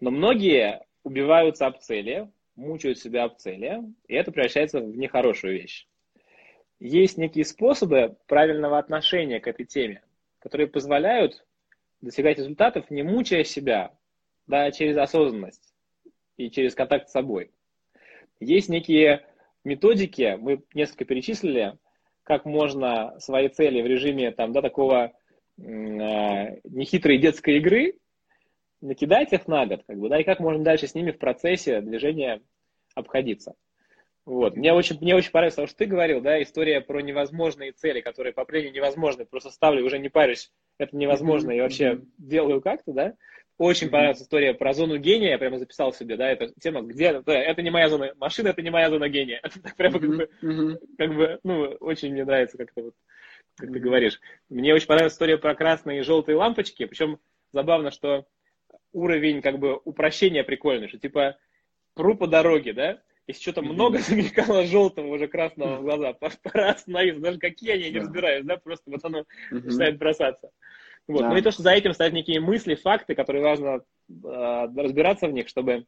Но 0.00 0.10
многие 0.10 0.84
убиваются 1.02 1.66
об 1.66 1.78
цели, 1.78 2.30
мучают 2.56 2.98
себя 2.98 3.24
об 3.24 3.36
цели, 3.36 3.82
и 4.06 4.14
это 4.14 4.32
превращается 4.32 4.80
в 4.80 4.96
нехорошую 4.96 5.54
вещь. 5.54 5.86
Есть 6.78 7.18
некие 7.18 7.44
способы 7.44 8.16
правильного 8.26 8.78
отношения 8.78 9.40
к 9.40 9.46
этой 9.46 9.66
теме, 9.66 10.02
которые 10.38 10.66
позволяют 10.66 11.44
достигать 12.00 12.38
результатов, 12.38 12.90
не 12.90 13.02
мучая 13.02 13.44
себя, 13.44 13.92
да, 14.46 14.70
через 14.70 14.96
осознанность 14.96 15.74
и 16.36 16.50
через 16.50 16.74
контакт 16.74 17.08
с 17.08 17.12
собой. 17.12 17.50
Есть 18.40 18.70
некие 18.70 19.26
методики, 19.64 20.36
мы 20.40 20.62
несколько 20.74 21.04
перечислили, 21.04 21.78
как 22.22 22.44
можно 22.44 23.18
свои 23.18 23.48
цели 23.48 23.82
в 23.82 23.86
режиме 23.86 24.30
там, 24.30 24.52
да, 24.52 24.62
такого 24.62 25.12
э, 25.58 25.62
нехитрой 26.64 27.18
детской 27.18 27.58
игры 27.58 27.94
накидать 28.80 29.32
их 29.32 29.46
на 29.46 29.66
год, 29.66 29.82
как 29.86 29.98
бы, 29.98 30.08
да, 30.08 30.20
и 30.20 30.24
как 30.24 30.40
можно 30.40 30.64
дальше 30.64 30.86
с 30.86 30.94
ними 30.94 31.10
в 31.10 31.18
процессе 31.18 31.80
движения 31.80 32.40
обходиться. 32.94 33.54
Вот. 34.26 34.56
Мне 34.56 34.72
очень, 34.72 34.98
мне 35.00 35.14
очень 35.14 35.30
понравилось 35.30 35.56
то, 35.56 35.66
что 35.66 35.76
ты 35.76 35.86
говорил, 35.86 36.20
да, 36.20 36.42
история 36.42 36.80
про 36.80 37.00
невозможные 37.00 37.72
цели, 37.72 38.00
которые 38.00 38.32
по 38.32 38.42
определению 38.42 38.76
невозможны, 38.76 39.24
просто 39.24 39.50
ставлю, 39.50 39.84
уже 39.84 39.98
не 39.98 40.08
парюсь, 40.08 40.52
это 40.78 40.96
невозможно, 40.96 41.50
и 41.50 41.60
вообще 41.60 42.00
делаю 42.18 42.60
как-то, 42.60 42.92
да. 42.92 43.14
Очень 43.60 43.88
mm-hmm. 43.88 43.90
понравилась 43.90 44.22
история 44.22 44.54
про 44.54 44.72
зону 44.72 44.96
гения, 44.96 45.32
я 45.32 45.38
прямо 45.38 45.58
записал 45.58 45.92
себе, 45.92 46.16
да, 46.16 46.30
эта 46.30 46.50
тема, 46.62 46.80
где, 46.80 47.20
да, 47.20 47.38
это 47.38 47.60
не 47.60 47.68
моя 47.68 47.90
зона, 47.90 48.14
машина 48.16 48.48
это 48.48 48.62
не 48.62 48.70
моя 48.70 48.88
зона 48.88 49.06
гения. 49.10 49.38
Это 49.42 49.60
так 49.60 49.76
прямо 49.76 50.00
как 50.00 50.08
бы, 50.08 50.30
как 50.96 51.14
бы, 51.14 51.38
ну, 51.42 51.64
очень 51.80 52.10
мне 52.10 52.24
нравится, 52.24 52.56
как 52.56 52.70
это 52.70 52.84
вот, 52.84 52.94
как 53.58 53.68
mm-hmm. 53.68 53.72
ты 53.74 53.78
говоришь. 53.80 54.20
Мне 54.48 54.72
очень 54.72 54.86
понравилась 54.86 55.12
история 55.12 55.36
про 55.36 55.54
красные 55.54 56.00
и 56.00 56.02
желтые 56.02 56.36
лампочки, 56.36 56.86
причем 56.86 57.18
забавно, 57.52 57.90
что 57.90 58.26
уровень 58.94 59.42
как 59.42 59.58
бы 59.58 59.78
упрощения 59.84 60.42
прикольный, 60.42 60.88
что 60.88 60.98
типа 60.98 61.36
пру 61.92 62.16
по 62.16 62.26
дороге, 62.26 62.72
да, 62.72 63.02
если 63.26 63.42
что-то 63.42 63.60
много 63.60 63.98
замелькало 64.08 64.64
желтого, 64.64 65.08
уже 65.08 65.28
красного 65.28 65.76
в 65.76 65.82
глаза, 65.82 66.14
пора 66.14 66.70
остановиться, 66.70 67.20
даже 67.20 67.38
какие 67.38 67.72
они, 67.72 67.82
я 67.82 67.90
не 67.90 67.98
разбираюсь, 67.98 68.46
да, 68.46 68.56
просто 68.56 68.90
вот 68.90 69.04
оно 69.04 69.26
начинает 69.50 69.98
бросаться. 69.98 70.50
Вот. 71.10 71.22
Ну 71.22 71.36
и 71.36 71.42
то, 71.42 71.50
что 71.50 71.62
за 71.62 71.72
этим 71.72 71.92
стоят 71.92 72.12
некие 72.12 72.40
мысли, 72.40 72.74
факты, 72.74 73.14
которые 73.14 73.42
важно 73.42 73.82
э, 74.08 74.68
разбираться 74.76 75.26
в 75.26 75.32
них, 75.32 75.48
чтобы 75.48 75.86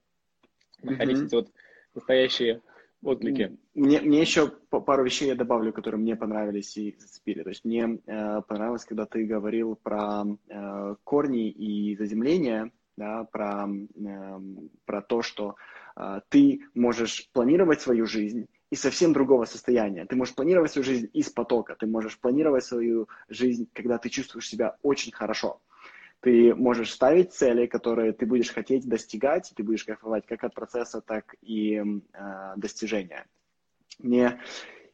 находить 0.83 1.27
эти 1.27 1.35
вот 1.35 1.49
настоящие 1.95 2.61
отклики. 3.03 3.57
Мне, 3.75 4.01
мне 4.01 4.21
еще 4.21 4.49
пару 4.49 5.05
вещей 5.05 5.29
я 5.29 5.35
добавлю, 5.35 5.73
которые 5.73 6.01
мне 6.01 6.17
понравились 6.17 6.77
и 6.77 6.97
зацепили. 6.99 7.43
То 7.43 7.51
есть 7.51 7.65
мне 7.65 7.99
э, 8.07 8.43
понравилось, 8.43 8.85
когда 8.85 9.07
ты 9.07 9.25
говорил 9.25 9.77
про 9.77 10.25
э, 10.49 10.95
корни 11.05 11.51
и 11.51 11.97
заземление, 11.97 12.71
да, 12.97 13.25
про, 13.25 13.69
э, 13.69 14.41
про 14.85 15.03
то, 15.03 15.23
что 15.23 15.57
э, 15.97 16.21
ты 16.29 16.63
можешь 16.75 17.29
планировать 17.33 17.81
свою 17.81 18.07
жизнь 18.07 18.49
из 18.73 18.81
совсем 18.81 19.13
другого 19.13 19.45
состояния. 19.45 20.07
Ты 20.07 20.17
можешь 20.17 20.35
планировать 20.35 20.73
свою 20.73 20.85
жизнь 20.87 21.11
из 21.13 21.29
потока, 21.29 21.77
ты 21.79 21.87
можешь 21.87 22.19
планировать 22.19 22.65
свою 22.65 23.07
жизнь, 23.29 23.69
когда 23.75 23.99
ты 23.99 24.09
чувствуешь 24.09 24.49
себя 24.49 24.77
очень 24.83 25.13
хорошо. 25.13 25.61
Ты 26.21 26.55
можешь 26.55 26.91
ставить 26.91 27.35
цели, 27.35 27.67
которые 27.67 28.15
ты 28.15 28.25
будешь 28.25 28.51
хотеть 28.51 28.89
достигать, 28.89 29.53
ты 29.55 29.63
будешь 29.63 29.85
кайфовать 29.85 30.25
как 30.25 30.43
от 30.45 30.55
процесса, 30.55 31.03
так 31.03 31.35
и 31.43 31.83
э, 31.83 32.53
достижения. 32.57 33.27
Мне 33.99 34.41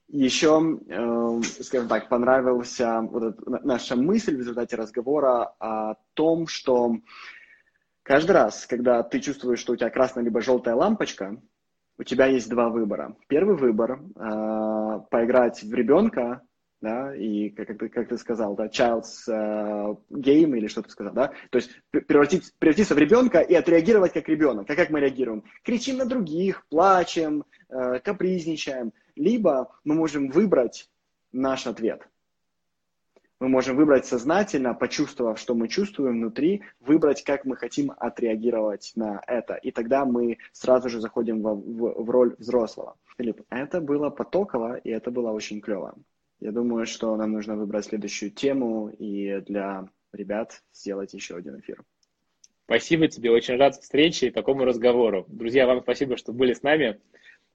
еще, 0.08 0.80
э, 0.88 1.40
скажем 1.62 1.86
так, 1.86 2.08
понравился 2.08 3.00
вот 3.02 3.46
наша 3.64 3.94
мысль 3.94 4.34
в 4.34 4.40
результате 4.40 4.74
разговора 4.74 5.54
о 5.60 5.94
том, 6.14 6.48
что 6.48 6.96
каждый 8.02 8.32
раз, 8.32 8.66
когда 8.66 9.04
ты 9.04 9.20
чувствуешь, 9.20 9.60
что 9.60 9.74
у 9.74 9.76
тебя 9.76 9.90
красная 9.90 10.24
либо 10.24 10.40
желтая 10.40 10.74
лампочка, 10.74 11.40
у 11.98 12.04
тебя 12.04 12.26
есть 12.26 12.48
два 12.48 12.68
выбора. 12.68 13.16
Первый 13.26 13.56
выбор 13.56 14.00
э, 14.00 15.00
поиграть 15.10 15.62
в 15.62 15.74
ребенка 15.74 16.42
да, 16.80 17.14
и 17.14 17.50
как, 17.50 17.76
как, 17.76 18.08
ты, 18.08 18.18
сказал, 18.18 18.54
да, 18.54 18.66
child's 18.66 19.28
uh, 19.28 19.98
game 20.10 20.56
или 20.56 20.68
что 20.68 20.82
ты 20.82 20.90
сказал, 20.90 21.12
да, 21.12 21.32
то 21.50 21.56
есть 21.56 21.70
превратить, 21.90 22.54
превратиться 22.58 22.94
в 22.94 22.98
ребенка 22.98 23.40
и 23.40 23.54
отреагировать 23.54 24.12
как 24.12 24.28
ребенок. 24.28 24.70
А 24.70 24.76
как 24.76 24.90
мы 24.90 25.00
реагируем? 25.00 25.44
Кричим 25.64 25.96
на 25.96 26.06
других, 26.06 26.64
плачем, 26.68 27.44
uh, 27.68 27.98
капризничаем. 28.00 28.92
Либо 29.16 29.72
мы 29.82 29.96
можем 29.96 30.30
выбрать 30.30 30.88
наш 31.32 31.66
ответ. 31.66 32.08
Мы 33.40 33.48
можем 33.48 33.76
выбрать 33.76 34.04
сознательно, 34.04 34.74
почувствовав, 34.74 35.38
что 35.38 35.54
мы 35.54 35.68
чувствуем 35.68 36.14
внутри, 36.14 36.62
выбрать, 36.80 37.22
как 37.22 37.44
мы 37.44 37.56
хотим 37.56 37.92
отреагировать 37.96 38.92
на 38.96 39.22
это. 39.28 39.54
И 39.54 39.70
тогда 39.70 40.04
мы 40.04 40.38
сразу 40.52 40.88
же 40.88 41.00
заходим 41.00 41.42
в, 41.42 41.54
в, 41.54 42.04
в 42.04 42.10
роль 42.10 42.34
взрослого. 42.38 42.96
Филипп, 43.16 43.42
это 43.50 43.80
было 43.80 44.10
потоково, 44.10 44.76
и 44.76 44.90
это 44.90 45.12
было 45.12 45.30
очень 45.30 45.60
клево. 45.60 45.94
Я 46.40 46.50
думаю, 46.50 46.86
что 46.86 47.14
нам 47.16 47.32
нужно 47.32 47.56
выбрать 47.56 47.86
следующую 47.86 48.32
тему 48.32 48.88
и 48.88 49.40
для 49.46 49.88
ребят 50.12 50.62
сделать 50.72 51.14
еще 51.14 51.36
один 51.36 51.60
эфир. 51.60 51.82
Спасибо 52.64 53.08
тебе, 53.08 53.30
очень 53.30 53.56
рад 53.56 53.76
встрече 53.76 54.26
и 54.26 54.30
такому 54.30 54.64
разговору. 54.64 55.24
Друзья, 55.28 55.66
вам 55.66 55.80
спасибо, 55.80 56.16
что 56.16 56.32
были 56.32 56.52
с 56.52 56.62
нами. 56.62 57.00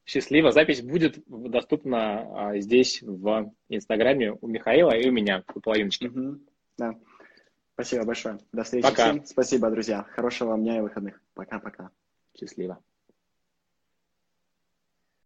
Счастливо. 0.05 0.51
Запись 0.51 0.81
будет 0.81 1.23
доступна 1.27 2.49
а, 2.49 2.59
здесь, 2.59 3.01
в 3.01 3.53
Инстаграме 3.69 4.33
у 4.33 4.47
Михаила 4.47 4.91
и 4.91 5.09
у 5.09 5.11
меня, 5.11 5.43
у 5.55 5.59
половиночки. 5.59 6.07
Угу. 6.07 6.39
Да. 6.77 6.95
Спасибо 7.73 8.05
большое. 8.05 8.39
До 8.51 8.63
встречи 8.63 8.83
Пока. 8.83 9.11
всем. 9.11 9.25
Спасибо, 9.25 9.69
друзья. 9.69 10.03
Хорошего 10.03 10.49
вам 10.49 10.63
дня 10.63 10.77
и 10.77 10.81
выходных. 10.81 11.21
Пока-пока. 11.33 11.89
Счастливо. 12.37 12.79